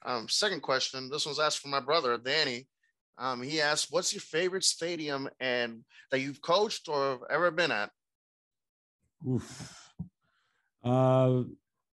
Um, 0.04 0.28
second 0.28 0.62
question. 0.62 1.10
This 1.10 1.26
one's 1.26 1.40
asked 1.40 1.60
from 1.60 1.72
my 1.72 1.80
brother 1.80 2.18
Danny. 2.18 2.68
Um, 3.18 3.42
he 3.42 3.62
asked, 3.62 3.88
"What's 3.92 4.14
your 4.14 4.22
favorite 4.22 4.64
stadium 4.64 5.30
and 5.40 5.84
that 6.10 6.22
you've 6.22 6.42
coached 6.42 6.90
or 6.90 7.28
ever 7.32 7.52
been 7.52 7.72
at?" 7.72 7.92
Oof. 9.28 9.94
Uh, 10.84 11.44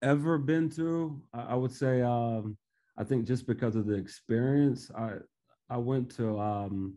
ever 0.03 0.39
been 0.39 0.71
to? 0.71 1.21
I 1.33 1.55
would 1.55 1.73
say 1.73 2.01
um, 2.01 2.57
I 2.97 3.05
think 3.05 3.27
just 3.27 3.47
because 3.47 3.77
of 3.77 3.87
the 3.87 3.95
experience, 3.95 4.91
I 4.97 5.15
I 5.69 5.77
went 5.77 6.11
to 6.17 6.39
um, 6.39 6.95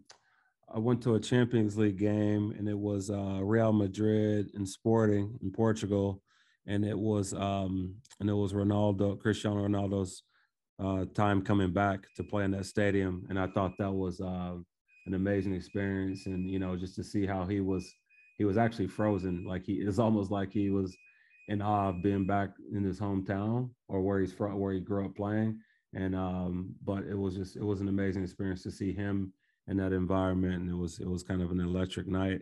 I 0.73 0.79
went 0.79 1.01
to 1.03 1.15
a 1.15 1.19
Champions 1.19 1.77
League 1.77 1.97
game 1.97 2.55
and 2.57 2.69
it 2.69 2.77
was 2.77 3.09
uh, 3.09 3.39
Real 3.41 3.73
Madrid 3.73 4.51
and 4.53 4.67
Sporting 4.67 5.37
in 5.41 5.51
Portugal, 5.51 6.21
and 6.65 6.85
it 6.85 6.97
was 6.97 7.33
um, 7.33 7.95
and 8.19 8.29
it 8.29 8.33
was 8.33 8.53
Ronaldo, 8.53 9.19
Cristiano 9.19 9.67
Ronaldo's 9.67 10.23
uh, 10.79 11.05
time 11.13 11.41
coming 11.41 11.73
back 11.73 12.07
to 12.15 12.23
play 12.23 12.45
in 12.45 12.51
that 12.51 12.65
stadium, 12.65 13.25
and 13.29 13.37
I 13.37 13.47
thought 13.47 13.77
that 13.79 13.91
was 13.91 14.21
uh, 14.21 14.55
an 15.07 15.13
amazing 15.13 15.53
experience, 15.53 16.25
and 16.25 16.49
you 16.49 16.59
know 16.59 16.77
just 16.77 16.95
to 16.95 17.03
see 17.03 17.25
how 17.25 17.45
he 17.45 17.59
was 17.59 17.93
he 18.41 18.45
was 18.45 18.57
actually 18.57 18.87
frozen. 18.87 19.45
Like 19.45 19.65
he 19.65 19.73
it's 19.73 19.99
almost 19.99 20.31
like 20.31 20.51
he 20.51 20.71
was 20.71 20.97
in 21.47 21.61
awe 21.61 21.89
of 21.89 22.01
being 22.01 22.25
back 22.25 22.49
in 22.73 22.83
his 22.83 22.99
hometown 22.99 23.69
or 23.87 24.01
where 24.01 24.19
he's 24.19 24.33
from, 24.33 24.59
where 24.59 24.73
he 24.73 24.79
grew 24.79 25.05
up 25.05 25.15
playing. 25.15 25.59
And 25.93 26.15
um, 26.15 26.73
but 26.83 27.03
it 27.03 27.15
was 27.15 27.35
just 27.35 27.55
it 27.55 27.63
was 27.63 27.81
an 27.81 27.87
amazing 27.87 28.23
experience 28.23 28.63
to 28.63 28.71
see 28.71 28.93
him 28.93 29.31
in 29.67 29.77
that 29.77 29.93
environment, 29.93 30.55
and 30.55 30.71
it 30.71 30.75
was 30.75 30.97
it 30.99 31.07
was 31.07 31.21
kind 31.21 31.43
of 31.43 31.51
an 31.51 31.59
electric 31.59 32.07
night. 32.07 32.41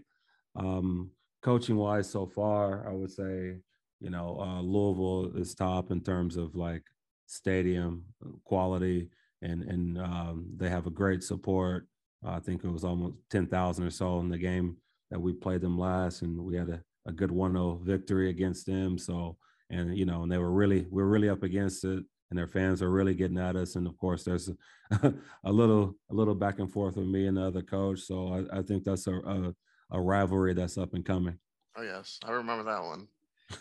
Um, 0.55 1.11
coaching 1.41 1.75
wise, 1.75 2.09
so 2.09 2.25
far, 2.25 2.87
I 2.89 2.93
would 2.93 3.11
say 3.11 3.57
you 3.99 4.09
know 4.09 4.39
uh, 4.39 4.61
Louisville 4.61 5.35
is 5.35 5.53
top 5.53 5.91
in 5.91 5.99
terms 5.99 6.37
of 6.37 6.55
like 6.55 6.83
stadium 7.25 8.05
quality, 8.45 9.09
and 9.41 9.63
and 9.63 9.97
um, 9.97 10.45
they 10.55 10.69
have 10.69 10.87
a 10.87 10.91
great 11.01 11.23
support. 11.23 11.87
I 12.23 12.39
think 12.39 12.63
it 12.63 12.71
was 12.71 12.85
almost 12.85 13.17
ten 13.29 13.47
thousand 13.47 13.85
or 13.85 13.91
so 13.91 14.21
in 14.21 14.29
the 14.29 14.37
game 14.37 14.77
that 15.11 15.19
we 15.19 15.33
played 15.33 15.61
them 15.61 15.77
last, 15.77 16.21
and 16.21 16.37
we 16.39 16.55
had 16.55 16.69
a, 16.69 16.81
a 17.07 17.11
good 17.11 17.29
1-0 17.29 17.81
victory 17.83 18.29
against 18.29 18.65
them. 18.65 18.97
So, 18.97 19.37
and 19.69 19.97
you 19.97 20.05
know, 20.05 20.23
and 20.23 20.31
they 20.31 20.37
were 20.37 20.51
really 20.51 20.87
we 20.89 21.01
are 21.01 21.07
really 21.07 21.29
up 21.29 21.43
against 21.43 21.83
it, 21.83 22.03
and 22.29 22.37
their 22.37 22.47
fans 22.47 22.81
are 22.81 22.91
really 22.91 23.13
getting 23.13 23.37
at 23.37 23.55
us. 23.55 23.75
And 23.75 23.87
of 23.87 23.97
course, 23.97 24.23
there's 24.23 24.49
a, 24.91 25.13
a 25.43 25.51
little 25.51 25.95
a 26.09 26.13
little 26.13 26.35
back 26.35 26.59
and 26.59 26.71
forth 26.71 26.95
with 26.95 27.07
me 27.07 27.27
and 27.27 27.37
the 27.37 27.43
other 27.43 27.61
coach. 27.61 28.01
So 28.01 28.45
I, 28.51 28.59
I 28.59 28.61
think 28.61 28.83
that's 28.83 29.07
a, 29.07 29.15
a, 29.15 29.53
a 29.91 30.01
rivalry 30.01 30.53
that's 30.53 30.77
up 30.77 30.93
and 30.93 31.05
coming. 31.05 31.37
Oh 31.75 31.83
yes, 31.83 32.19
I 32.25 32.31
remember 32.31 32.63
that 32.63 32.83
one. 32.83 33.07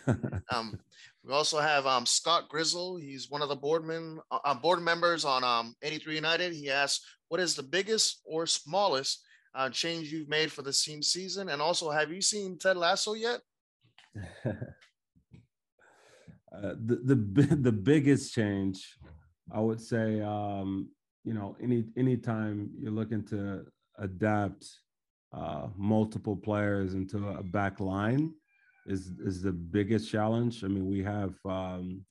um, 0.51 0.79
we 1.25 1.33
also 1.33 1.59
have 1.59 1.87
um, 1.87 2.05
Scott 2.05 2.49
Grizzle. 2.49 2.97
He's 2.97 3.31
one 3.31 3.41
of 3.41 3.49
the 3.49 3.57
boardmen, 3.57 4.21
uh, 4.31 4.55
board 4.55 4.83
members 4.83 5.25
on 5.25 5.45
um, 5.45 5.75
83 5.83 6.15
United. 6.15 6.53
He 6.53 6.71
asks, 6.71 7.05
"What 7.29 7.41
is 7.41 7.55
the 7.55 7.63
biggest 7.63 8.21
or 8.25 8.47
smallest 8.47 9.23
uh, 9.59 9.69
change 9.69 10.13
you've 10.13 10.29
made 10.29 10.53
for 10.53 10.63
the 10.63 10.73
team 10.73 11.03
season? 11.03 11.49
And 11.49 11.61
also, 11.61 11.91
have 11.91 12.13
you 12.13 12.23
seen 12.23 12.57
Ted 12.59 12.77
Lasso 12.77 13.15
yet? 13.15 13.41
uh, 14.47 14.53
the 16.87 16.97
the 17.05 17.57
the 17.67 17.73
biggest 17.73 18.33
change, 18.33 18.97
I 19.53 19.61
would 19.61 19.81
say, 19.81 20.21
um, 20.21 20.89
you 21.25 21.35
know, 21.35 21.57
any 21.61 21.85
anytime 21.97 22.71
you're 22.79 22.93
looking 22.93 23.25
to 23.27 23.67
adapt 23.99 24.65
uh, 25.33 25.67
multiple 25.77 26.37
players 26.37 26.95
into 26.95 27.29
a 27.29 27.43
back 27.43 27.81
line 27.81 28.33
is 28.87 29.11
is 29.25 29.43
the 29.43 29.53
biggest 29.53 30.09
challenge. 30.11 30.63
I 30.63 30.69
mean, 30.69 30.87
we 30.87 31.03
have 31.03 31.35
um, 31.45 32.05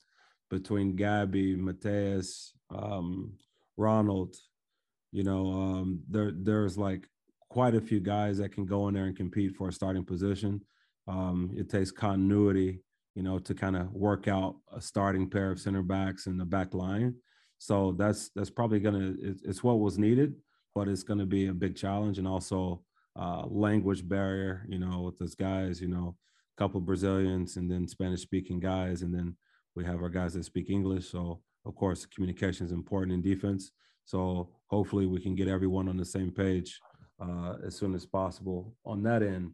between 0.50 0.98
Gabby, 0.98 1.56
Mateus, 1.56 2.54
um, 2.70 3.32
Ronald, 3.78 4.36
you 5.12 5.24
know, 5.24 5.52
um, 5.52 6.02
there 6.10 6.32
there's 6.36 6.78
like 6.78 7.08
quite 7.50 7.76
a 7.76 7.82
few 7.82 8.00
guys 8.00 8.38
that 8.38 8.52
can 8.52 8.66
go 8.66 8.88
in 8.88 8.94
there 8.94 9.06
and 9.06 9.16
compete 9.16 9.56
for 9.56 9.70
a 9.70 9.74
starting 9.74 10.04
position. 10.04 10.62
Um, 11.08 11.52
it 11.56 11.70
takes 11.70 11.92
continuity, 11.92 12.82
you 13.16 13.24
know, 13.24 13.40
to 13.40 13.54
kind 13.54 13.78
of 13.78 13.92
work 13.94 14.28
out 14.28 14.56
a 14.74 14.82
starting 14.82 15.30
pair 15.30 15.52
of 15.52 15.60
center 15.60 15.82
backs 15.82 16.28
in 16.28 16.38
the 16.38 16.46
back 16.46 16.74
line. 16.74 17.16
So 17.60 17.96
that's 17.98 18.30
that's 18.36 18.50
probably 18.50 18.80
gonna 18.80 19.16
it's, 19.20 19.64
what 19.64 19.80
was 19.80 19.98
needed, 19.98 20.36
but 20.76 20.88
it's 20.88 21.04
gonna 21.04 21.26
be 21.26 21.48
a 21.48 21.54
big 21.54 21.76
challenge 21.76 22.20
and 22.20 22.28
also 22.28 22.84
uh, 23.16 23.46
language 23.48 24.08
barrier. 24.08 24.66
You 24.70 24.80
know, 24.80 25.02
with 25.02 25.18
those 25.18 25.34
guys, 25.34 25.82
you 25.82 25.88
know, 25.88 26.16
a 26.56 26.62
couple 26.62 26.80
Brazilians 26.82 27.58
and 27.58 27.72
then 27.72 27.88
Spanish 27.88 28.22
speaking 28.22 28.60
guys, 28.60 29.02
and 29.02 29.14
then 29.14 29.36
we 29.76 29.86
have 29.86 30.02
our 30.02 30.10
guys 30.10 30.34
that 30.34 30.44
speak 30.44 30.70
English. 30.70 31.10
So 31.10 31.42
of 31.66 31.76
course, 31.76 32.06
communication 32.06 32.66
is 32.66 32.72
important 32.72 33.14
in 33.14 33.22
defense. 33.22 33.72
So 34.06 34.50
hopefully 34.68 35.06
we 35.06 35.20
can 35.20 35.36
get 35.36 35.48
everyone 35.48 35.90
on 35.90 35.98
the 35.98 36.06
same 36.06 36.32
page 36.32 36.80
uh, 37.20 37.56
as 37.66 37.76
soon 37.76 37.96
as 37.96 38.06
possible. 38.06 38.76
On 38.86 39.04
that 39.04 39.24
end, 39.24 39.52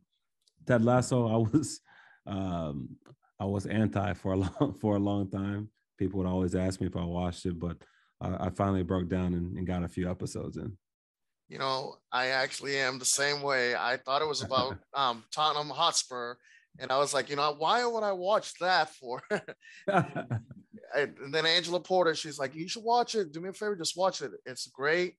Ted 0.66 0.84
Lasso, 0.84 1.28
I 1.28 1.38
was 1.38 1.80
um, 2.26 2.90
I 3.40 3.46
was 3.46 3.66
anti 3.66 4.14
for 4.14 4.34
a 4.34 4.38
long 4.38 4.76
for 4.80 4.96
a 4.96 5.00
long 5.00 5.30
time. 5.30 5.70
People 5.98 6.20
would 6.20 6.28
always 6.28 6.56
ask 6.56 6.82
me 6.82 6.88
if 6.88 6.96
I 6.96 7.04
watched 7.04 7.46
it, 7.46 7.60
but 7.60 7.78
I, 8.22 8.48
I 8.48 8.50
finally 8.50 8.84
broke 8.84 9.10
down 9.10 9.34
and, 9.34 9.58
and, 9.58 9.68
got 9.68 9.84
a 9.84 9.88
few 9.88 10.10
episodes 10.10 10.58
in. 10.58 10.76
You 11.50 11.60
know, 11.60 11.96
I 12.12 12.28
actually 12.28 12.78
am 12.78 12.98
the 12.98 13.06
same 13.06 13.42
way. 13.42 13.76
I 13.76 13.98
thought 13.98 14.22
it 14.22 14.28
was 14.28 14.42
about 14.42 14.78
um, 14.94 15.24
Tottenham 15.32 15.70
Hotspur, 15.70 16.36
and 16.80 16.92
I 16.92 16.98
was 16.98 17.14
like, 17.14 17.30
you 17.30 17.36
know, 17.36 17.56
why 17.58 17.86
would 17.86 18.04
I 18.04 18.12
watch 18.14 18.54
that 18.60 18.90
for? 18.90 19.22
and 19.88 21.34
then 21.34 21.46
Angela 21.46 21.80
Porter, 21.80 22.16
she's 22.16 22.40
like, 22.40 22.56
you 22.56 22.68
should 22.68 22.84
watch 22.84 23.16
it. 23.16 23.32
Do 23.32 23.42
me 23.42 23.50
a 23.50 23.54
favor, 23.54 23.76
just 23.76 23.98
watch 23.98 24.22
it. 24.22 24.32
It's 24.46 24.68
great. 24.68 25.16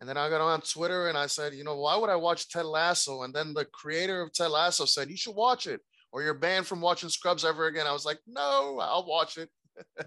And 0.00 0.08
then 0.08 0.16
I 0.16 0.30
got 0.30 0.40
on 0.40 0.60
Twitter 0.62 1.08
and 1.08 1.18
I 1.18 1.26
said, 1.26 1.52
you 1.54 1.62
know, 1.62 1.76
why 1.76 1.96
would 1.96 2.08
I 2.10 2.16
watch 2.16 2.48
Ted 2.48 2.64
Lasso? 2.64 3.22
And 3.22 3.34
then 3.34 3.52
the 3.52 3.66
creator 3.66 4.22
of 4.22 4.32
Ted 4.32 4.50
Lasso 4.50 4.86
said, 4.86 5.10
you 5.10 5.16
should 5.16 5.34
watch 5.34 5.66
it 5.66 5.80
or 6.10 6.22
you're 6.22 6.34
banned 6.34 6.66
from 6.66 6.80
watching 6.80 7.10
Scrubs 7.10 7.44
ever 7.44 7.66
again. 7.66 7.86
I 7.86 7.92
was 7.92 8.06
like, 8.06 8.18
no, 8.26 8.78
I'll 8.80 9.06
watch 9.06 9.36
it. 9.36 9.50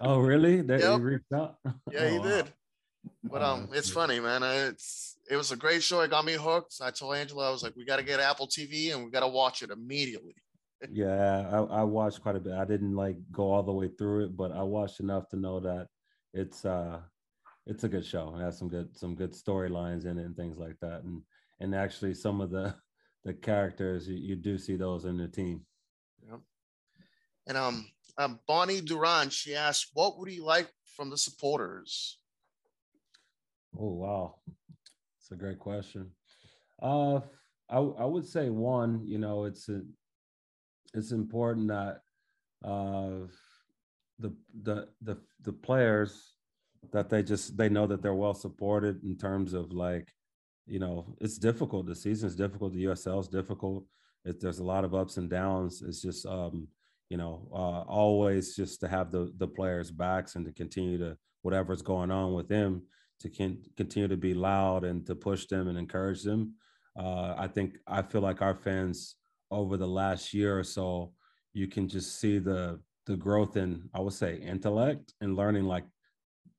oh, 0.00 0.18
really? 0.18 0.62
That 0.62 0.80
Yep. 0.80 0.98
he 0.98 1.04
reached 1.04 1.32
out? 1.32 1.56
Yeah, 1.90 2.08
he 2.10 2.16
Oh, 2.18 2.20
wow. 2.20 2.22
did. 2.24 2.52
But 3.22 3.42
um, 3.42 3.68
it's 3.72 3.90
funny, 3.90 4.18
man. 4.18 4.42
It's 4.42 5.16
it 5.30 5.36
was 5.36 5.52
a 5.52 5.56
great 5.56 5.82
show. 5.82 6.00
It 6.00 6.10
got 6.10 6.24
me 6.24 6.34
hooked. 6.34 6.74
I 6.82 6.90
told 6.90 7.14
Angela, 7.16 7.48
I 7.48 7.50
was 7.50 7.62
like, 7.62 7.74
we 7.76 7.84
got 7.84 7.96
to 7.96 8.02
get 8.02 8.18
Apple 8.20 8.46
TV 8.48 8.94
and 8.94 9.04
we 9.04 9.10
got 9.10 9.20
to 9.20 9.28
watch 9.28 9.62
it 9.62 9.70
immediately. 9.70 10.34
Yeah, 10.92 11.48
I, 11.50 11.80
I 11.80 11.82
watched 11.84 12.20
quite 12.20 12.36
a 12.36 12.40
bit. 12.40 12.52
I 12.52 12.66
didn't 12.66 12.94
like 12.94 13.16
go 13.32 13.50
all 13.52 13.62
the 13.62 13.72
way 13.72 13.88
through 13.96 14.24
it, 14.26 14.36
but 14.36 14.52
I 14.52 14.62
watched 14.64 15.00
enough 15.00 15.28
to 15.30 15.36
know 15.36 15.58
that 15.60 15.86
it's 16.34 16.66
uh 16.66 17.00
it's 17.66 17.84
a 17.84 17.88
good 17.88 18.04
show. 18.04 18.34
It 18.36 18.42
has 18.42 18.58
some 18.58 18.68
good 18.68 18.96
some 18.96 19.14
good 19.14 19.32
storylines 19.32 20.06
in 20.06 20.18
it 20.18 20.24
and 20.24 20.36
things 20.36 20.58
like 20.58 20.78
that. 20.80 21.02
And 21.04 21.22
and 21.60 21.74
actually 21.74 22.14
some 22.14 22.40
of 22.40 22.50
the 22.50 22.74
the 23.24 23.34
characters 23.34 24.06
you, 24.06 24.16
you 24.16 24.36
do 24.36 24.58
see 24.58 24.76
those 24.76 25.04
in 25.04 25.16
the 25.16 25.28
team. 25.28 25.62
Yeah. 26.26 26.36
And 27.46 27.56
um, 27.56 27.86
um, 28.18 28.40
Bonnie 28.46 28.80
Duran, 28.80 29.30
she 29.30 29.54
asked, 29.54 29.90
what 29.94 30.18
would 30.18 30.30
he 30.30 30.40
like 30.40 30.68
from 30.96 31.10
the 31.10 31.18
supporters? 31.18 32.18
Oh 33.78 33.92
wow, 33.92 34.36
it's 35.18 35.30
a 35.32 35.36
great 35.36 35.58
question. 35.58 36.10
Uh, 36.80 37.20
I 37.68 37.78
I 37.78 38.04
would 38.04 38.26
say 38.26 38.50
one. 38.50 39.02
You 39.04 39.18
know, 39.18 39.44
it's 39.44 39.68
a, 39.68 39.80
it's 40.92 41.10
important 41.10 41.68
that 41.68 42.00
uh, 42.64 43.26
the 44.18 44.32
the 44.62 44.88
the 45.02 45.16
the 45.42 45.52
players 45.52 46.33
that 46.92 47.08
they 47.08 47.22
just 47.22 47.56
they 47.56 47.68
know 47.68 47.86
that 47.86 48.02
they're 48.02 48.14
well 48.14 48.34
supported 48.34 49.02
in 49.04 49.16
terms 49.16 49.52
of 49.52 49.72
like, 49.72 50.12
you 50.66 50.78
know, 50.78 51.16
it's 51.20 51.38
difficult. 51.38 51.86
The 51.86 51.94
season's 51.94 52.34
difficult. 52.34 52.72
The 52.72 52.84
USL 52.84 53.20
is 53.20 53.28
difficult. 53.28 53.84
It, 54.24 54.40
there's 54.40 54.60
a 54.60 54.64
lot 54.64 54.84
of 54.84 54.94
ups 54.94 55.16
and 55.16 55.28
downs. 55.28 55.82
It's 55.82 56.00
just 56.00 56.26
um, 56.26 56.68
you 57.10 57.16
know, 57.16 57.48
uh, 57.52 57.82
always 57.82 58.56
just 58.56 58.80
to 58.80 58.88
have 58.88 59.10
the 59.10 59.32
the 59.36 59.48
players' 59.48 59.90
backs 59.90 60.36
and 60.36 60.44
to 60.46 60.52
continue 60.52 60.98
to 60.98 61.16
whatever's 61.42 61.82
going 61.82 62.10
on 62.10 62.32
with 62.32 62.48
them 62.48 62.82
to 63.20 63.28
can, 63.28 63.58
continue 63.76 64.08
to 64.08 64.16
be 64.16 64.34
loud 64.34 64.84
and 64.84 65.06
to 65.06 65.14
push 65.14 65.46
them 65.46 65.68
and 65.68 65.78
encourage 65.78 66.22
them. 66.22 66.54
Uh, 66.98 67.34
I 67.36 67.48
think 67.48 67.78
I 67.86 68.02
feel 68.02 68.20
like 68.20 68.42
our 68.42 68.54
fans 68.54 69.16
over 69.50 69.76
the 69.76 69.86
last 69.86 70.32
year 70.34 70.58
or 70.58 70.64
so, 70.64 71.12
you 71.52 71.66
can 71.66 71.88
just 71.88 72.20
see 72.20 72.38
the 72.38 72.80
the 73.06 73.16
growth 73.16 73.56
in 73.56 73.88
I 73.94 74.00
would 74.00 74.14
say 74.14 74.36
intellect 74.36 75.12
and 75.20 75.36
learning 75.36 75.64
like 75.64 75.84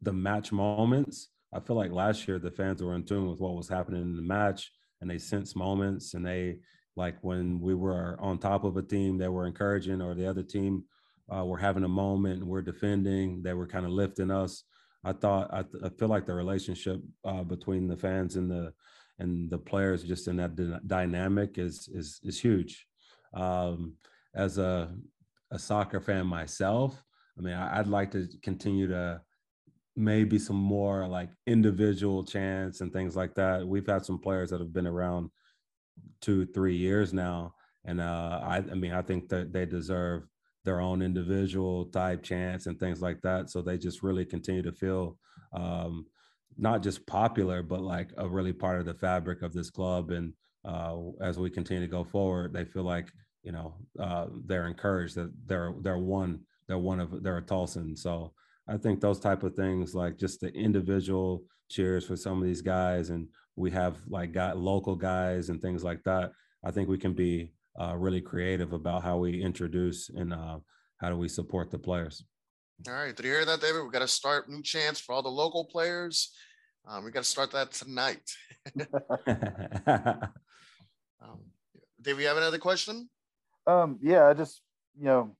the 0.01 0.13
match 0.13 0.51
moments. 0.51 1.29
I 1.53 1.59
feel 1.59 1.75
like 1.75 1.91
last 1.91 2.27
year 2.27 2.39
the 2.39 2.51
fans 2.51 2.81
were 2.81 2.95
in 2.95 3.03
tune 3.03 3.29
with 3.29 3.39
what 3.39 3.55
was 3.55 3.69
happening 3.69 4.01
in 4.01 4.15
the 4.15 4.21
match 4.21 4.71
and 5.01 5.09
they 5.09 5.17
sense 5.17 5.55
moments 5.55 6.13
and 6.13 6.25
they 6.25 6.57
like 6.95 7.17
when 7.21 7.59
we 7.59 7.75
were 7.75 8.17
on 8.19 8.37
top 8.37 8.63
of 8.63 8.77
a 8.77 8.81
team 8.81 9.17
they 9.17 9.27
were 9.27 9.47
encouraging 9.47 10.01
or 10.01 10.15
the 10.15 10.29
other 10.29 10.43
team 10.43 10.83
uh, 11.35 11.43
were 11.43 11.57
having 11.57 11.83
a 11.83 11.87
moment 11.87 12.39
and 12.39 12.47
we're 12.47 12.61
defending 12.61 13.41
they 13.41 13.53
were 13.53 13.67
kind 13.67 13.85
of 13.85 13.91
lifting 13.91 14.31
us 14.31 14.63
I 15.05 15.13
thought 15.13 15.53
I, 15.53 15.61
th- 15.61 15.83
I 15.83 15.89
feel 15.89 16.07
like 16.07 16.25
the 16.25 16.33
relationship 16.33 16.99
uh, 17.23 17.43
between 17.43 17.87
the 17.87 17.95
fans 17.95 18.35
and 18.35 18.49
the 18.49 18.73
and 19.19 19.49
the 19.49 19.59
players 19.59 20.03
just 20.03 20.27
in 20.27 20.37
that 20.37 20.55
dy- 20.55 20.79
dynamic 20.87 21.57
is 21.57 21.87
is 21.93 22.19
is 22.23 22.39
huge. 22.39 22.87
Um, 23.33 23.93
as 24.33 24.57
a 24.57 24.93
a 25.51 25.59
soccer 25.59 26.01
fan 26.01 26.25
myself, 26.25 27.01
I 27.37 27.41
mean, 27.41 27.53
I, 27.53 27.79
I'd 27.79 27.87
like 27.87 28.11
to 28.11 28.27
continue 28.41 28.87
to 28.87 29.21
maybe 29.95 30.37
some 30.37 30.57
more 30.57 31.07
like 31.07 31.29
individual 31.47 32.23
chants 32.23 32.81
and 32.81 32.91
things 32.91 33.15
like 33.15 33.35
that. 33.35 33.65
We've 33.67 33.87
had 33.87 34.05
some 34.05 34.19
players 34.19 34.49
that 34.49 34.59
have 34.59 34.73
been 34.73 34.87
around 34.87 35.29
two, 36.21 36.45
three 36.47 36.75
years 36.75 37.13
now, 37.13 37.53
and 37.85 38.01
uh, 38.01 38.41
I, 38.43 38.57
I 38.57 38.73
mean, 38.75 38.91
I 38.91 39.01
think 39.01 39.29
that 39.29 39.53
they 39.53 39.65
deserve 39.65 40.23
their 40.65 40.81
own 40.81 41.01
individual 41.01 41.85
type 41.85 42.23
chants 42.23 42.65
and 42.65 42.79
things 42.79 43.01
like 43.01 43.21
that. 43.21 43.49
So 43.49 43.61
they 43.61 43.77
just 43.77 44.03
really 44.03 44.25
continue 44.25 44.63
to 44.63 44.71
feel 44.71 45.17
um, 45.53 46.07
not 46.57 46.81
just 46.81 47.05
popular, 47.05 47.61
but 47.61 47.81
like 47.81 48.09
a 48.17 48.27
really 48.27 48.53
part 48.53 48.79
of 48.79 48.85
the 48.85 48.93
fabric 48.93 49.41
of 49.43 49.53
this 49.53 49.69
club. 49.69 50.11
And 50.11 50.33
uh, 50.65 50.95
as 51.21 51.37
we 51.37 51.49
continue 51.49 51.85
to 51.85 51.91
go 51.91 52.03
forward, 52.03 52.53
they 52.53 52.65
feel 52.65 52.83
like 52.83 53.09
you 53.43 53.51
know 53.51 53.75
uh, 53.99 54.25
they're 54.45 54.67
encouraged 54.67 55.15
that 55.15 55.31
they're 55.45 55.73
they're 55.81 55.99
one 55.99 56.39
they're 56.67 56.79
one 56.79 56.99
of 56.99 57.23
they're 57.23 57.37
a 57.37 57.41
Tulsan. 57.41 57.97
So 57.97 58.33
I 58.67 58.77
think 58.77 58.99
those 58.99 59.19
type 59.19 59.43
of 59.43 59.55
things, 59.55 59.93
like 59.93 60.17
just 60.17 60.41
the 60.41 60.51
individual 60.53 61.43
cheers 61.69 62.05
for 62.05 62.15
some 62.15 62.39
of 62.39 62.47
these 62.47 62.61
guys, 62.61 63.09
and 63.09 63.27
we 63.55 63.71
have 63.71 63.97
like 64.07 64.31
got 64.31 64.57
local 64.57 64.95
guys 64.95 65.49
and 65.49 65.61
things 65.61 65.83
like 65.83 66.03
that. 66.03 66.31
I 66.63 66.71
think 66.71 66.89
we 66.89 66.97
can 66.97 67.13
be 67.13 67.51
uh, 67.79 67.95
really 67.97 68.21
creative 68.21 68.73
about 68.73 69.03
how 69.03 69.17
we 69.17 69.41
introduce 69.41 70.09
and 70.09 70.33
uh, 70.33 70.59
how 70.97 71.09
do 71.09 71.17
we 71.17 71.27
support 71.27 71.69
the 71.69 71.79
players. 71.79 72.25
All 72.87 72.93
right. 72.93 73.15
Did 73.15 73.25
you 73.25 73.31
hear 73.31 73.45
that, 73.45 73.61
David? 73.61 73.83
We 73.83 73.89
got 73.89 73.99
to 73.99 74.07
start 74.07 74.49
new 74.49 74.61
chants 74.61 74.99
for 74.99 75.13
all 75.13 75.21
the 75.21 75.29
local 75.29 75.65
players. 75.65 76.31
Um, 76.87 77.05
we 77.05 77.11
got 77.11 77.23
to 77.23 77.29
start 77.29 77.51
that 77.51 77.71
tonight. 77.71 78.31
Um, 81.21 81.39
Dave, 82.01 82.19
you 82.19 82.27
have 82.27 82.37
another 82.37 82.57
question? 82.57 83.09
Um, 83.65 83.97
yeah, 84.01 84.27
I 84.27 84.33
just 84.33 84.61
you 84.97 85.05
know, 85.05 85.35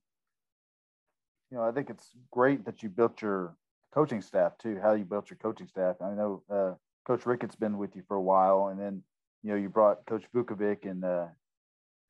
you 1.50 1.56
know, 1.56 1.64
I 1.64 1.72
think 1.72 1.90
it's 1.90 2.10
great 2.30 2.64
that 2.64 2.82
you 2.82 2.88
built 2.88 3.22
your 3.22 3.56
coaching 3.94 4.20
staff 4.20 4.58
too. 4.58 4.78
How 4.82 4.92
you 4.92 5.04
built 5.04 5.30
your 5.30 5.38
coaching 5.38 5.66
staff. 5.66 5.96
I 6.00 6.14
know 6.14 6.42
uh, 6.50 6.72
Coach 7.06 7.24
ricketts 7.24 7.54
been 7.54 7.78
with 7.78 7.94
you 7.94 8.02
for 8.08 8.16
a 8.16 8.22
while, 8.22 8.68
and 8.68 8.80
then 8.80 9.02
you 9.42 9.50
know 9.50 9.56
you 9.56 9.68
brought 9.68 10.04
Coach 10.06 10.24
Vukovic 10.34 10.90
and 10.90 11.04
uh, 11.04 11.26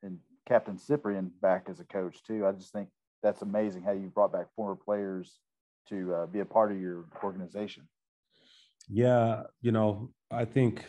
and 0.02 0.18
Captain 0.48 0.78
Cyprian 0.78 1.30
back 1.42 1.66
as 1.68 1.80
a 1.80 1.84
coach 1.84 2.22
too. 2.22 2.46
I 2.46 2.52
just 2.52 2.72
think 2.72 2.88
that's 3.22 3.42
amazing 3.42 3.82
how 3.82 3.92
you 3.92 4.10
brought 4.14 4.32
back 4.32 4.46
former 4.54 4.76
players 4.76 5.38
to 5.90 6.14
uh, 6.14 6.26
be 6.26 6.40
a 6.40 6.44
part 6.44 6.72
of 6.72 6.80
your 6.80 7.04
organization. 7.22 7.86
Yeah, 8.88 9.42
you 9.60 9.72
know, 9.72 10.12
I 10.30 10.44
think 10.44 10.86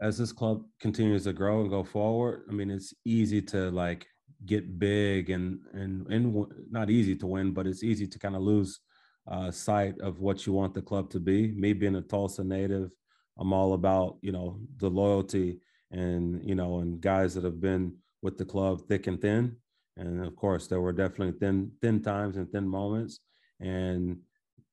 as 0.00 0.16
this 0.16 0.32
club 0.32 0.64
continues 0.80 1.24
to 1.24 1.32
grow 1.32 1.60
and 1.60 1.70
go 1.70 1.84
forward, 1.84 2.44
I 2.48 2.52
mean, 2.52 2.70
it's 2.70 2.94
easy 3.04 3.42
to 3.42 3.70
like 3.70 4.06
get 4.46 4.78
big 4.78 5.30
and 5.30 5.60
and 5.72 6.06
and 6.08 6.46
not 6.70 6.90
easy 6.90 7.14
to 7.16 7.26
win, 7.26 7.52
but 7.52 7.66
it's 7.66 7.82
easy 7.82 8.06
to 8.06 8.18
kind 8.18 8.36
of 8.36 8.42
lose 8.42 8.80
uh, 9.28 9.50
sight 9.50 9.98
of 10.00 10.20
what 10.20 10.46
you 10.46 10.52
want 10.52 10.74
the 10.74 10.82
club 10.82 11.10
to 11.10 11.20
be. 11.20 11.52
Me 11.52 11.72
being 11.72 11.96
a 11.96 12.02
Tulsa 12.02 12.42
native, 12.42 12.90
I'm 13.38 13.52
all 13.52 13.74
about 13.74 14.18
you 14.22 14.32
know 14.32 14.58
the 14.78 14.88
loyalty 14.88 15.60
and 15.90 16.42
you 16.48 16.54
know 16.54 16.80
and 16.80 17.00
guys 17.00 17.34
that 17.34 17.44
have 17.44 17.60
been 17.60 17.96
with 18.22 18.38
the 18.38 18.44
club 18.44 18.82
thick 18.88 19.06
and 19.06 19.20
thin. 19.20 19.56
And 19.96 20.24
of 20.24 20.34
course, 20.36 20.66
there 20.66 20.80
were 20.80 20.92
definitely 20.92 21.38
thin 21.38 21.72
thin 21.82 22.02
times 22.02 22.36
and 22.36 22.50
thin 22.50 22.66
moments, 22.66 23.20
and 23.60 24.18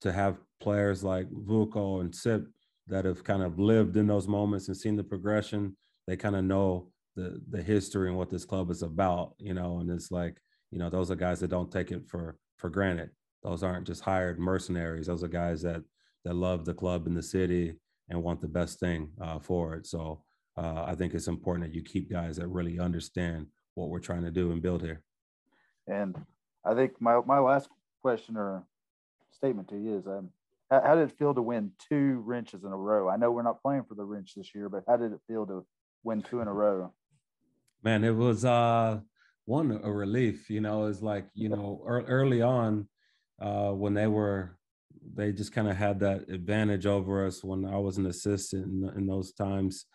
to 0.01 0.11
have 0.11 0.37
players 0.59 1.03
like 1.03 1.29
Vuko 1.29 2.01
and 2.01 2.13
Sip 2.13 2.47
that 2.87 3.05
have 3.05 3.23
kind 3.23 3.43
of 3.43 3.59
lived 3.59 3.97
in 3.97 4.07
those 4.07 4.27
moments 4.27 4.67
and 4.67 4.77
seen 4.77 4.95
the 4.95 5.03
progression, 5.03 5.75
they 6.07 6.15
kind 6.15 6.35
of 6.35 6.45
know 6.45 6.89
the 7.17 7.41
the 7.49 7.61
history 7.61 8.07
and 8.07 8.17
what 8.17 8.29
this 8.29 8.45
club 8.45 8.69
is 8.71 8.83
about, 8.83 9.33
you 9.39 9.53
know. 9.53 9.79
And 9.79 9.89
it's 9.89 10.11
like, 10.11 10.37
you 10.71 10.79
know, 10.79 10.89
those 10.89 11.11
are 11.11 11.15
guys 11.15 11.39
that 11.41 11.49
don't 11.49 11.71
take 11.71 11.91
it 11.91 12.07
for 12.07 12.37
for 12.57 12.69
granted. 12.69 13.09
Those 13.43 13.63
aren't 13.63 13.87
just 13.87 14.03
hired 14.03 14.39
mercenaries. 14.39 15.07
Those 15.07 15.23
are 15.23 15.27
guys 15.27 15.61
that 15.63 15.81
that 16.23 16.35
love 16.35 16.63
the 16.63 16.73
club 16.73 17.07
and 17.07 17.17
the 17.17 17.23
city 17.23 17.73
and 18.09 18.23
want 18.23 18.39
the 18.39 18.47
best 18.47 18.79
thing 18.79 19.09
uh, 19.21 19.39
for 19.39 19.75
it. 19.75 19.87
So 19.87 20.23
uh, 20.57 20.83
I 20.87 20.95
think 20.95 21.13
it's 21.13 21.27
important 21.27 21.65
that 21.65 21.75
you 21.75 21.83
keep 21.83 22.09
guys 22.09 22.37
that 22.37 22.47
really 22.47 22.79
understand 22.79 23.47
what 23.75 23.89
we're 23.89 23.99
trying 23.99 24.23
to 24.23 24.31
do 24.31 24.51
and 24.51 24.61
build 24.61 24.81
here. 24.81 25.01
And 25.87 26.15
I 26.63 26.73
think 26.75 27.01
my 27.01 27.19
my 27.25 27.39
last 27.39 27.69
question 28.01 28.37
or 28.37 28.63
statement 29.31 29.69
to 29.69 29.77
you 29.77 29.97
is, 29.97 30.07
um, 30.07 30.29
how, 30.69 30.81
how 30.85 30.95
did 30.95 31.09
it 31.09 31.17
feel 31.17 31.33
to 31.33 31.41
win 31.41 31.71
two 31.89 32.21
wrenches 32.25 32.63
in 32.63 32.71
a 32.71 32.77
row? 32.77 33.09
I 33.09 33.17
know 33.17 33.31
we're 33.31 33.43
not 33.43 33.61
playing 33.61 33.83
for 33.83 33.95
the 33.95 34.05
wrench 34.05 34.33
this 34.35 34.53
year, 34.53 34.69
but 34.69 34.83
how 34.87 34.97
did 34.97 35.13
it 35.13 35.19
feel 35.27 35.45
to 35.47 35.65
win 36.03 36.21
two 36.21 36.41
in 36.41 36.47
a 36.47 36.53
row? 36.53 36.91
Man, 37.83 38.03
it 38.03 38.15
was 38.15 38.45
uh 38.45 38.99
one 39.45 39.79
a 39.83 39.91
relief. 39.91 40.49
You 40.49 40.61
know, 40.61 40.85
it's 40.87 41.01
like 41.01 41.27
you 41.33 41.49
know 41.49 41.83
ear- 41.87 42.05
early 42.07 42.41
on 42.41 42.87
uh 43.41 43.71
when 43.71 43.93
they 43.93 44.07
were 44.07 44.57
they 45.13 45.31
just 45.31 45.53
kind 45.53 45.67
of 45.69 45.77
had 45.77 45.99
that 46.01 46.29
advantage 46.29 46.85
over 46.85 47.25
us 47.25 47.43
when 47.43 47.65
I 47.65 47.77
was 47.77 47.97
an 47.97 48.05
assistant 48.07 48.65
in, 48.65 48.97
in 48.97 49.07
those 49.07 49.31
times. 49.31 49.85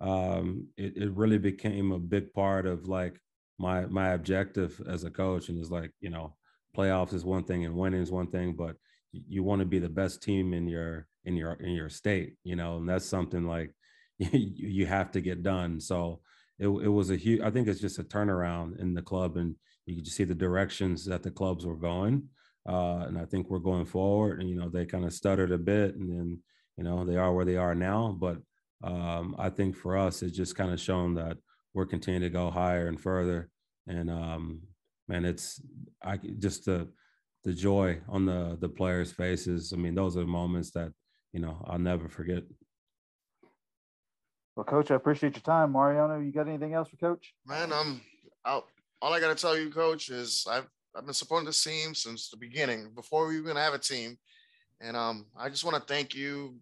Um, 0.00 0.66
it, 0.76 0.96
it 0.96 1.12
really 1.12 1.38
became 1.38 1.92
a 1.92 1.98
big 1.98 2.32
part 2.32 2.66
of 2.66 2.88
like 2.88 3.20
my 3.58 3.86
my 3.86 4.10
objective 4.10 4.80
as 4.88 5.04
a 5.04 5.10
coach, 5.10 5.48
and 5.48 5.58
it's 5.58 5.70
like 5.70 5.92
you 6.00 6.10
know 6.10 6.36
playoffs 6.76 7.12
is 7.12 7.24
one 7.24 7.44
thing 7.44 7.64
and 7.64 7.74
winning 7.74 8.00
is 8.02 8.10
one 8.10 8.28
thing, 8.28 8.54
but 8.54 8.76
you 9.12 9.42
want 9.42 9.60
to 9.60 9.66
be 9.66 9.78
the 9.78 9.88
best 9.88 10.22
team 10.22 10.54
in 10.54 10.66
your 10.66 11.06
in 11.24 11.36
your 11.36 11.52
in 11.54 11.72
your 11.72 11.88
state, 11.88 12.34
you 12.44 12.56
know, 12.56 12.78
and 12.78 12.88
that's 12.88 13.04
something 13.06 13.46
like 13.46 13.72
you, 14.18 14.30
you 14.56 14.86
have 14.86 15.10
to 15.12 15.20
get 15.20 15.42
done. 15.42 15.80
So 15.80 16.20
it, 16.62 16.68
it 16.68 16.88
was 16.88 17.10
a 17.10 17.16
huge. 17.16 17.40
I 17.40 17.50
think 17.50 17.66
it's 17.66 17.80
just 17.80 17.98
a 17.98 18.04
turnaround 18.04 18.78
in 18.80 18.94
the 18.94 19.02
club, 19.02 19.36
and 19.36 19.56
you 19.84 19.96
can 19.96 20.04
just 20.04 20.16
see 20.16 20.24
the 20.24 20.34
directions 20.34 21.04
that 21.06 21.22
the 21.22 21.30
clubs 21.30 21.66
were 21.66 21.76
going. 21.76 22.28
Uh, 22.68 23.04
and 23.08 23.18
I 23.18 23.24
think 23.24 23.50
we're 23.50 23.58
going 23.58 23.84
forward. 23.84 24.40
And 24.40 24.48
you 24.48 24.56
know, 24.56 24.68
they 24.68 24.86
kind 24.86 25.04
of 25.04 25.12
stuttered 25.12 25.50
a 25.50 25.58
bit, 25.58 25.96
and 25.96 26.08
then 26.08 26.38
you 26.76 26.84
know 26.84 27.04
they 27.04 27.16
are 27.16 27.34
where 27.34 27.44
they 27.44 27.56
are 27.56 27.74
now. 27.74 28.16
But 28.18 28.38
um, 28.84 29.34
I 29.38 29.50
think 29.50 29.76
for 29.76 29.96
us, 29.96 30.22
it's 30.22 30.36
just 30.36 30.56
kind 30.56 30.72
of 30.72 30.80
shown 30.80 31.14
that 31.14 31.36
we're 31.74 31.86
continuing 31.86 32.22
to 32.22 32.30
go 32.30 32.50
higher 32.50 32.86
and 32.86 33.00
further. 33.00 33.50
And 33.88 34.08
um, 34.08 34.60
man, 35.08 35.24
it's 35.24 35.60
I 36.04 36.18
just 36.38 36.66
the 36.66 36.88
the 37.42 37.52
joy 37.52 37.98
on 38.08 38.24
the 38.24 38.56
the 38.60 38.68
players' 38.68 39.10
faces. 39.10 39.72
I 39.72 39.76
mean, 39.76 39.96
those 39.96 40.16
are 40.16 40.20
the 40.20 40.26
moments 40.26 40.70
that 40.72 40.92
you 41.32 41.40
know 41.40 41.60
I'll 41.66 41.78
never 41.78 42.08
forget. 42.08 42.44
Well, 44.56 44.64
Coach, 44.64 44.90
I 44.90 44.96
appreciate 44.96 45.34
your 45.34 45.42
time. 45.42 45.72
Mariano, 45.72 46.20
you 46.20 46.30
got 46.30 46.48
anything 46.48 46.74
else 46.74 46.88
for 46.88 46.96
Coach? 46.96 47.32
Man, 47.46 47.72
I'm 47.72 48.02
out. 48.44 48.66
All 49.00 49.12
I 49.12 49.20
got 49.20 49.34
to 49.34 49.40
tell 49.40 49.56
you, 49.56 49.70
Coach, 49.70 50.10
is 50.10 50.46
I've 50.48 50.68
I've 50.94 51.06
been 51.06 51.14
supporting 51.14 51.46
this 51.46 51.64
team 51.64 51.94
since 51.94 52.28
the 52.28 52.36
beginning, 52.36 52.90
before 52.94 53.26
we 53.26 53.38
even 53.38 53.56
have 53.56 53.72
a 53.72 53.78
team, 53.78 54.18
and 54.80 54.94
um, 54.94 55.26
I 55.38 55.48
just 55.48 55.64
want 55.64 55.74
to 55.76 55.92
thank 55.92 56.14
you, 56.14 56.56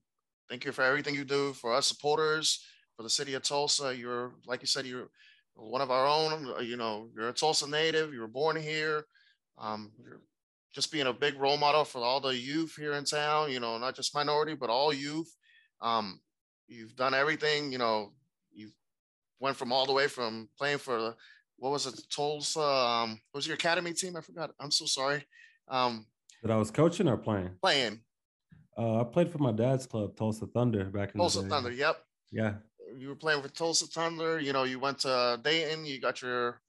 thank 0.49 0.65
you 0.65 0.71
for 0.71 0.83
everything 0.83 1.17
you 1.17 1.25
do 1.25 1.53
for 1.53 1.75
us 1.75 1.89
supporters, 1.89 2.65
for 2.97 3.03
the 3.03 3.11
city 3.11 3.35
of 3.35 3.43
Tulsa. 3.43 3.97
You're 3.97 4.35
like 4.47 4.61
you 4.61 4.69
said, 4.69 4.87
you're 4.87 5.09
one 5.55 5.81
of 5.81 5.91
our 5.91 6.07
own. 6.07 6.65
You 6.65 6.77
know, 6.77 7.09
you're 7.15 7.29
a 7.29 7.33
Tulsa 7.33 7.69
native. 7.69 8.15
You 8.15 8.21
were 8.21 8.29
born 8.29 8.55
here. 8.55 9.05
Um, 9.59 9.91
you're 10.01 10.21
just 10.73 10.93
being 10.93 11.09
a 11.09 11.13
big 11.13 11.41
role 11.41 11.57
model 11.57 11.85
for 11.85 11.99
all 11.99 12.21
the 12.21 12.37
youth 12.37 12.77
here 12.79 12.93
in 12.93 13.05
town. 13.05 13.51
You 13.51 13.59
know, 13.59 13.79
not 13.79 13.97
just 13.97 14.15
minority, 14.15 14.55
but 14.55 14.71
all 14.71 14.93
youth. 14.93 15.35
Um, 15.83 16.21
You've 16.71 16.95
done 16.95 17.15
everything. 17.15 17.73
You 17.73 17.79
know, 17.79 18.13
you 18.53 18.71
went 19.41 19.57
from 19.57 19.73
all 19.73 19.87
the 19.87 19.93
way 19.93 20.07
from 20.07 20.49
playing 20.57 20.79
for 20.79 21.15
what 21.57 21.73
was 21.73 21.87
it, 21.87 22.01
Tulsa? 22.11 22.61
Um, 22.61 23.21
what 23.33 23.39
was 23.39 23.47
your 23.47 23.55
academy 23.55 23.93
team? 23.93 24.17
I 24.17 24.21
forgot. 24.21 24.53
I'm 24.59 24.71
so 24.71 24.87
sorry. 24.87 25.27
Um, 25.69 26.07
that 26.43 26.51
I 26.51 26.57
was 26.57 26.71
coaching 26.71 27.09
or 27.09 27.17
playing? 27.17 27.51
Playing. 27.61 28.01
Uh, 28.79 29.01
I 29.01 29.05
played 29.05 29.31
for 29.31 29.39
my 29.39 29.53
dad's 29.53 29.87
club, 29.87 30.17
Tulsa 30.17 30.47
Thunder, 30.47 30.85
back 30.85 31.13
in 31.13 31.21
Tulsa 31.21 31.43
Thunder. 31.43 31.71
Yep. 31.71 31.97
Yeah. 32.33 32.55
You 32.97 33.09
were 33.09 33.17
playing 33.17 33.43
for 33.43 33.49
Tulsa 33.49 33.87
Thunder. 33.87 34.41
You 34.41 34.53
know, 34.53 34.63
you 34.63 34.79
went 34.79 35.01
to 35.01 35.39
Dayton. 35.43 35.85
You 35.85 36.01
got 36.01 36.23
your 36.23 36.63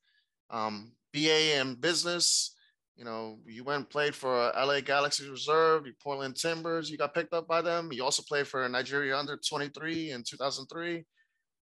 um, 0.49 0.91
BA 1.13 1.59
in 1.59 1.75
business. 1.75 2.55
You 2.95 3.05
know, 3.05 3.39
you 3.45 3.63
went 3.63 3.77
and 3.77 3.89
played 3.89 4.13
for 4.13 4.51
LA 4.55 4.81
Galaxy 4.81 5.27
Reserve, 5.29 5.85
Portland 6.03 6.35
Timbers. 6.35 6.89
You 6.89 6.97
got 6.97 7.13
picked 7.13 7.33
up 7.33 7.47
by 7.47 7.61
them. 7.61 7.91
You 7.91 8.03
also 8.03 8.21
played 8.21 8.47
for 8.47 8.67
Nigeria 8.67 9.17
under 9.17 9.37
23 9.37 10.11
in 10.11 10.23
2003. 10.23 11.03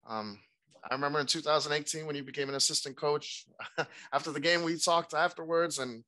Um, 0.07 0.39
I 0.89 0.93
remember 0.93 1.19
in 1.19 1.25
2018 1.25 2.05
when 2.05 2.15
you 2.15 2.23
became 2.23 2.49
an 2.49 2.55
assistant 2.55 2.95
coach. 2.95 3.45
After 4.13 4.31
the 4.31 4.39
game, 4.39 4.63
we 4.63 4.77
talked 4.77 5.13
afterwards, 5.13 5.79
and 5.79 6.03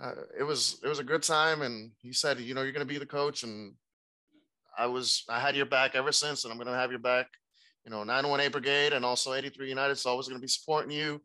uh, 0.00 0.12
it 0.38 0.44
was 0.44 0.80
it 0.84 0.88
was 0.88 1.00
a 1.00 1.04
good 1.04 1.22
time. 1.22 1.62
And 1.62 1.90
you 2.02 2.12
said, 2.12 2.38
you 2.38 2.54
know, 2.54 2.62
you're 2.62 2.72
going 2.72 2.86
to 2.86 2.92
be 2.92 2.98
the 2.98 3.06
coach, 3.06 3.42
and 3.42 3.74
I 4.78 4.86
was 4.86 5.24
I 5.28 5.40
had 5.40 5.56
your 5.56 5.66
back 5.66 5.94
ever 5.94 6.12
since, 6.12 6.44
and 6.44 6.52
I'm 6.52 6.58
going 6.58 6.68
to 6.68 6.78
have 6.78 6.90
your 6.90 7.00
back. 7.00 7.26
You 7.84 7.90
know, 7.90 8.04
918 8.04 8.52
Brigade 8.52 8.92
and 8.92 9.04
also 9.04 9.32
83 9.32 9.68
United 9.68 9.92
is 9.92 10.06
always 10.06 10.28
going 10.28 10.38
to 10.38 10.44
be 10.44 10.48
supporting 10.48 10.90
you 10.90 11.20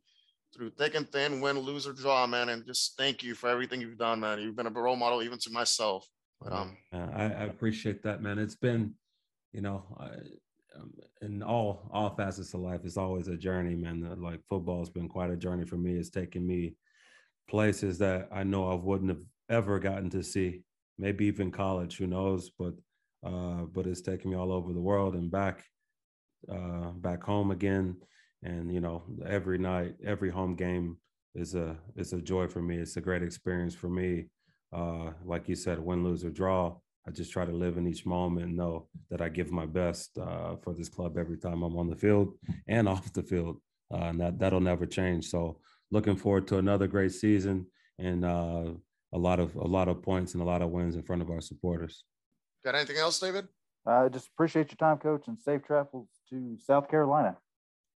through 0.54 0.72
thick 0.72 0.96
and 0.96 1.12
thin, 1.12 1.42
win, 1.42 1.60
lose, 1.60 1.88
or 1.88 1.94
draw, 1.94 2.28
man. 2.28 2.50
And 2.50 2.66
just 2.66 2.96
thank 2.98 3.24
you 3.24 3.36
for 3.36 3.50
everything 3.50 3.82
you've 3.82 3.98
done, 3.98 4.20
man. 4.20 4.40
You've 4.40 4.56
been 4.56 4.68
a 4.68 4.72
role 4.72 4.96
model 4.96 5.24
even 5.24 5.40
to 5.40 5.52
myself. 5.52 6.08
But 6.42 6.54
um, 6.54 6.78
I, 6.92 7.24
I 7.24 7.44
appreciate 7.46 8.04
that, 8.04 8.22
man. 8.22 8.38
It's 8.38 8.56
been, 8.56 8.94
you 9.52 9.62
know, 9.62 9.84
I, 10.00 10.10
um, 10.76 10.94
in 11.22 11.44
all 11.44 11.90
all 11.92 12.16
facets 12.16 12.54
of 12.54 12.62
life, 12.62 12.82
it's 12.84 12.98
always 12.98 13.28
a 13.28 13.38
journey, 13.38 13.76
man. 13.76 14.16
Like 14.22 14.42
football's 14.50 14.90
been 14.90 15.08
quite 15.08 15.30
a 15.30 15.38
journey 15.38 15.66
for 15.66 15.78
me. 15.78 15.94
It's 15.94 16.10
taken 16.10 16.46
me 16.46 16.76
places 17.50 17.98
that 18.00 18.28
I 18.32 18.44
know 18.44 18.70
I 18.70 18.76
wouldn't 18.76 19.10
have 19.10 19.24
ever 19.50 19.80
gotten 19.80 20.10
to 20.12 20.24
see. 20.24 20.64
Maybe 20.98 21.26
even 21.26 21.52
college, 21.52 21.98
who 21.98 22.08
knows? 22.08 22.52
But 22.58 22.74
uh, 23.24 23.64
but 23.72 23.88
it's 23.88 24.02
taken 24.02 24.32
me 24.32 24.38
all 24.38 24.52
over 24.52 24.74
the 24.74 24.82
world 24.82 25.16
and 25.16 25.32
back 25.32 25.64
uh, 26.52 26.92
back 26.92 27.24
home 27.24 27.52
again 27.52 27.96
and 28.44 28.74
you 28.74 28.82
know 28.82 29.04
every 29.26 29.58
night 29.58 29.96
every 30.06 30.30
home 30.30 30.56
game 30.56 30.98
is 31.36 31.56
a 31.56 31.78
is 31.96 32.14
a 32.14 32.22
joy 32.22 32.48
for 32.48 32.62
me. 32.62 32.78
It's 32.78 32.98
a 32.98 33.02
great 33.02 33.24
experience 33.24 33.76
for 33.76 33.90
me. 33.90 34.26
Uh, 34.72 35.12
like 35.26 35.48
you 35.48 35.56
said 35.56 35.78
win 35.80 36.04
lose 36.04 36.26
or 36.26 36.32
draw 36.32 36.76
i 37.08 37.12
just 37.12 37.32
try 37.32 37.46
to 37.46 37.52
live 37.52 37.78
in 37.78 37.86
each 37.86 38.08
moment 38.08 38.48
and 38.48 38.58
know 38.58 38.88
that 39.12 39.22
i 39.22 39.30
give 39.30 39.52
my 39.52 39.68
best 39.68 40.18
uh, 40.18 40.56
for 40.64 40.74
this 40.74 40.90
club 40.90 41.16
every 41.16 41.38
time 41.38 41.62
i'm 41.62 41.78
on 41.78 41.88
the 41.88 41.96
field 41.96 42.34
and 42.68 42.90
off 42.94 43.14
the 43.14 43.22
field 43.22 43.62
uh, 43.94 44.06
and 44.06 44.20
that 44.20 44.40
that'll 44.40 44.60
never 44.60 44.86
change. 44.86 45.30
So 45.30 45.60
looking 45.92 46.16
forward 46.16 46.48
to 46.48 46.58
another 46.58 46.88
great 46.88 47.12
season 47.12 47.68
and 48.00 48.26
uh, 48.26 48.66
a 49.14 49.18
lot 49.18 49.40
of 49.40 49.56
a 49.56 49.68
lot 49.68 49.88
of 49.88 50.02
points 50.02 50.34
and 50.34 50.42
a 50.42 50.46
lot 50.46 50.62
of 50.62 50.72
wins 50.72 50.96
in 50.96 51.04
front 51.04 51.22
of 51.22 51.30
our 51.30 51.42
supporters. 51.42 52.04
Got 52.66 52.76
anything 52.76 52.98
else 52.98 53.20
david? 53.20 53.48
I 53.86 54.08
just 54.08 54.30
appreciate 54.30 54.72
your 54.72 54.78
time 54.78 54.98
coach 54.98 55.28
and 55.28 55.38
safe 55.40 55.64
travels 55.64 56.08
to 56.30 56.58
south 56.58 56.90
carolina 56.90 57.38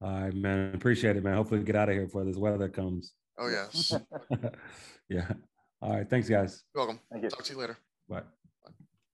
all 0.01 0.21
right, 0.21 0.35
man. 0.35 0.75
Appreciate 0.75 1.17
it, 1.17 1.25
man. 1.25 1.35
Hopefully, 1.35 1.63
get 1.63 1.77
out 1.77 1.89
of 1.89 1.95
here 1.95 2.05
before 2.05 2.25
this 2.25 2.37
weather 2.37 2.69
comes. 2.69 3.13
Oh 3.39 3.49
yes. 3.49 3.93
yeah. 5.09 5.33
All 5.81 5.97
right. 5.97 6.09
Thanks, 6.09 6.29
guys. 6.29 6.63
You're 6.75 6.85
welcome. 6.85 7.01
Thank 7.11 7.25
you. 7.25 7.31
Talk 7.31 7.45
to 7.45 7.53
you 7.53 7.59
later. 7.59 7.79
Bye. 8.09 8.23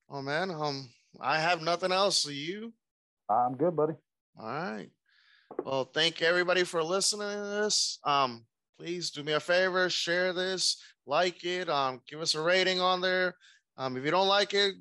Oh 0.08 0.22
man. 0.22 0.50
Um, 0.50 0.88
I 1.20 1.38
have 1.38 1.62
nothing 1.62 1.92
else. 1.92 2.26
Are 2.28 2.32
you? 2.32 2.72
I'm 3.28 3.56
good, 3.56 3.76
buddy. 3.76 3.94
All 4.38 4.46
right. 4.46 4.90
Well, 5.64 5.84
thank 5.84 6.22
everybody 6.22 6.64
for 6.64 6.82
listening 6.82 7.28
to 7.28 7.62
this. 7.62 7.98
Um, 8.04 8.44
please 8.78 9.10
do 9.10 9.22
me 9.22 9.32
a 9.32 9.40
favor, 9.40 9.90
share 9.90 10.32
this, 10.32 10.82
like 11.06 11.44
it, 11.44 11.68
um, 11.68 12.00
give 12.08 12.20
us 12.20 12.34
a 12.34 12.40
rating 12.40 12.80
on 12.80 13.00
there. 13.00 13.34
Um, 13.76 13.96
if 13.96 14.04
you 14.04 14.10
don't 14.10 14.28
like 14.28 14.54
it, 14.54 14.74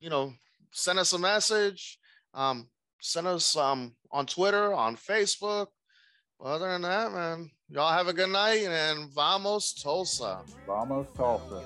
you 0.00 0.10
know, 0.10 0.32
send 0.72 0.98
us 0.98 1.12
a 1.12 1.18
message. 1.18 1.98
Um, 2.32 2.68
send 3.04 3.26
us 3.26 3.56
um 3.56 3.94
on 4.10 4.26
Twitter, 4.26 4.72
on 4.72 4.96
Facebook. 4.96 5.66
Other 6.42 6.68
than 6.68 6.82
that, 6.82 7.12
man, 7.12 7.50
y'all 7.68 7.92
have 7.92 8.08
a 8.08 8.12
good 8.12 8.30
night 8.30 8.66
and 8.66 9.12
vamos 9.12 9.72
Tulsa. 9.74 10.40
Vamos 10.66 11.06
Tulsa 11.16 11.62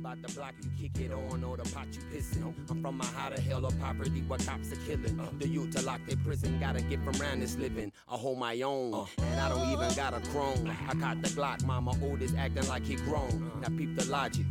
about 0.00 0.22
the 0.22 0.32
block 0.32 0.54
you 0.62 0.70
kick 0.80 0.98
it 1.04 1.12
on 1.12 1.44
or 1.44 1.56
the 1.58 1.62
pot 1.74 1.86
you 1.92 2.00
pissing. 2.10 2.54
I'm 2.70 2.82
from 2.82 3.00
a 3.00 3.04
how 3.04 3.28
the 3.28 3.40
hell 3.40 3.66
of 3.66 3.78
poverty 3.80 4.22
what 4.22 4.44
cops 4.46 4.72
are 4.72 4.76
killing. 4.86 5.20
Uh. 5.20 5.28
The 5.38 5.46
youth 5.46 5.76
to 5.76 5.82
lock 5.82 6.00
their 6.06 6.16
prison, 6.16 6.58
gotta 6.58 6.80
get 6.82 7.04
from 7.04 7.20
around 7.20 7.40
this 7.40 7.56
living. 7.56 7.92
I 8.08 8.16
hold 8.16 8.38
my 8.38 8.60
own, 8.62 8.94
uh. 8.94 9.04
and 9.18 9.40
I 9.40 9.48
don't 9.50 9.68
even 9.68 9.94
got 9.94 10.14
a 10.14 10.20
chrome. 10.30 10.70
I 10.88 10.94
caught 10.94 11.20
the 11.22 11.28
Glock, 11.28 11.64
mama 11.66 11.92
oldest 12.02 12.34
acting 12.36 12.66
like 12.66 12.84
he 12.84 12.96
grown. 12.96 13.52
Uh. 13.56 13.68
Now 13.68 13.76
peep 13.76 13.94
the 13.94 14.06
logic. 14.06 14.46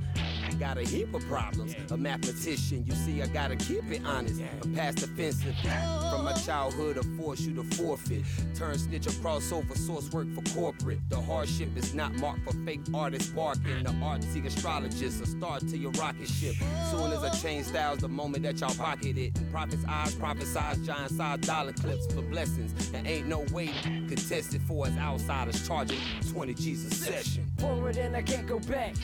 Got 0.58 0.78
a 0.78 0.82
heap 0.84 1.14
of 1.14 1.26
problems. 1.28 1.76
A 1.92 1.98
mathematician, 1.98 2.84
you 2.86 2.94
see, 2.94 3.22
I 3.22 3.28
gotta 3.28 3.56
keep 3.56 3.84
it 3.92 4.02
honest. 4.06 4.42
I'm 4.64 4.74
past 4.74 5.04
offensive. 5.04 5.56
From 6.10 6.26
my 6.26 6.34
childhood, 6.34 6.98
I 6.98 7.22
force 7.22 7.42
you 7.42 7.54
to 7.56 7.64
forfeit. 7.76 8.24
Turn 8.56 8.78
snitch 8.78 9.08
a 9.08 9.12
crossover 9.12 9.78
source 9.78 10.10
work 10.12 10.28
for 10.34 10.42
corporate. 10.54 11.00
The 11.10 11.20
hardship 11.22 11.70
is 11.78 11.94
not 11.94 12.14
marked 12.16 12.44
for 12.44 12.54
fake 12.66 12.82
artists 12.94 13.30
barking. 13.30 13.84
The 13.84 13.92
artsy 13.92 14.46
astrologist, 14.46 15.22
a 15.22 15.28
star 15.28 15.60
to 15.60 15.78
your 15.78 15.92
rocket 15.92 16.28
ship. 16.28 16.56
Soon 16.92 17.12
as 17.12 17.24
I 17.24 17.30
change 17.30 17.68
styles, 17.68 18.00
the 18.00 18.10
moment 18.10 18.44
that 18.44 18.60
y'all 18.60 18.74
pocket 18.76 19.18
it. 19.18 19.34
Prophets' 19.52 19.86
eyes, 19.88 20.16
prophesize 20.16 20.86
giant 20.86 21.12
size 21.12 21.40
dollar 21.40 21.74
clips 21.74 22.12
for 22.14 22.22
blessings. 22.22 22.92
There 22.92 23.04
ain't 23.06 23.28
no 23.28 23.46
way 23.52 23.70
contested 24.08 24.62
for 24.64 24.88
us 24.88 24.98
outsiders 24.98 25.66
charging 25.68 26.00
20 26.32 26.54
G's 26.54 26.86
a 26.86 26.96
session. 26.96 27.46
Forward 27.60 27.98
and 27.98 28.16
I 28.16 28.22
can't 28.22 28.48
go 28.48 28.60
back. 28.60 28.96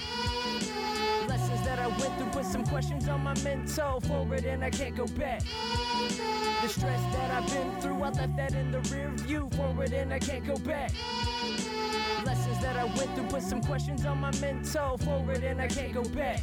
Lessons 1.27 1.63
that 1.65 1.79
I 1.79 1.87
went 1.87 2.17
through 2.17 2.29
put 2.29 2.45
some 2.45 2.63
questions 2.65 3.07
on 3.07 3.23
my 3.23 3.33
mental. 3.43 3.99
Forward 4.01 4.45
and 4.45 4.63
I 4.63 4.69
can't 4.69 4.95
go 4.95 5.05
back. 5.07 5.41
The 6.61 6.69
stress 6.69 7.01
that 7.13 7.31
I've 7.31 7.51
been 7.51 7.81
through, 7.81 8.03
I 8.03 8.09
left 8.09 8.35
that 8.37 8.53
in 8.53 8.71
the 8.71 8.79
rear 8.93 9.11
view. 9.15 9.49
Forward 9.55 9.93
and 9.93 10.13
I 10.13 10.19
can't 10.19 10.45
go 10.45 10.55
back 10.57 10.91
lessons 12.25 12.59
that 12.59 12.75
I 12.75 12.85
went 12.85 13.15
through 13.15 13.27
put 13.27 13.43
some 13.43 13.61
questions 13.61 14.05
on 14.05 14.19
my 14.19 14.31
mental. 14.39 14.97
Forward 14.97 15.43
and 15.43 15.61
I 15.61 15.67
can't 15.67 15.93
go 15.93 16.03
back. 16.03 16.41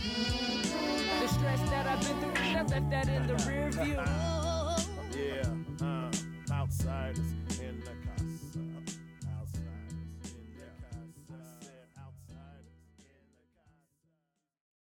The 1.20 1.28
stress 1.28 1.60
that 1.70 1.86
I've 1.86 2.00
been 2.00 2.20
through, 2.20 2.32
I 2.36 2.62
left 2.62 2.90
that 2.90 3.08
in 3.08 3.26
the 3.26 3.34
rear 3.48 3.70
view. 3.70 3.98
Yeah. 5.14 5.86
Uh. 5.86 6.10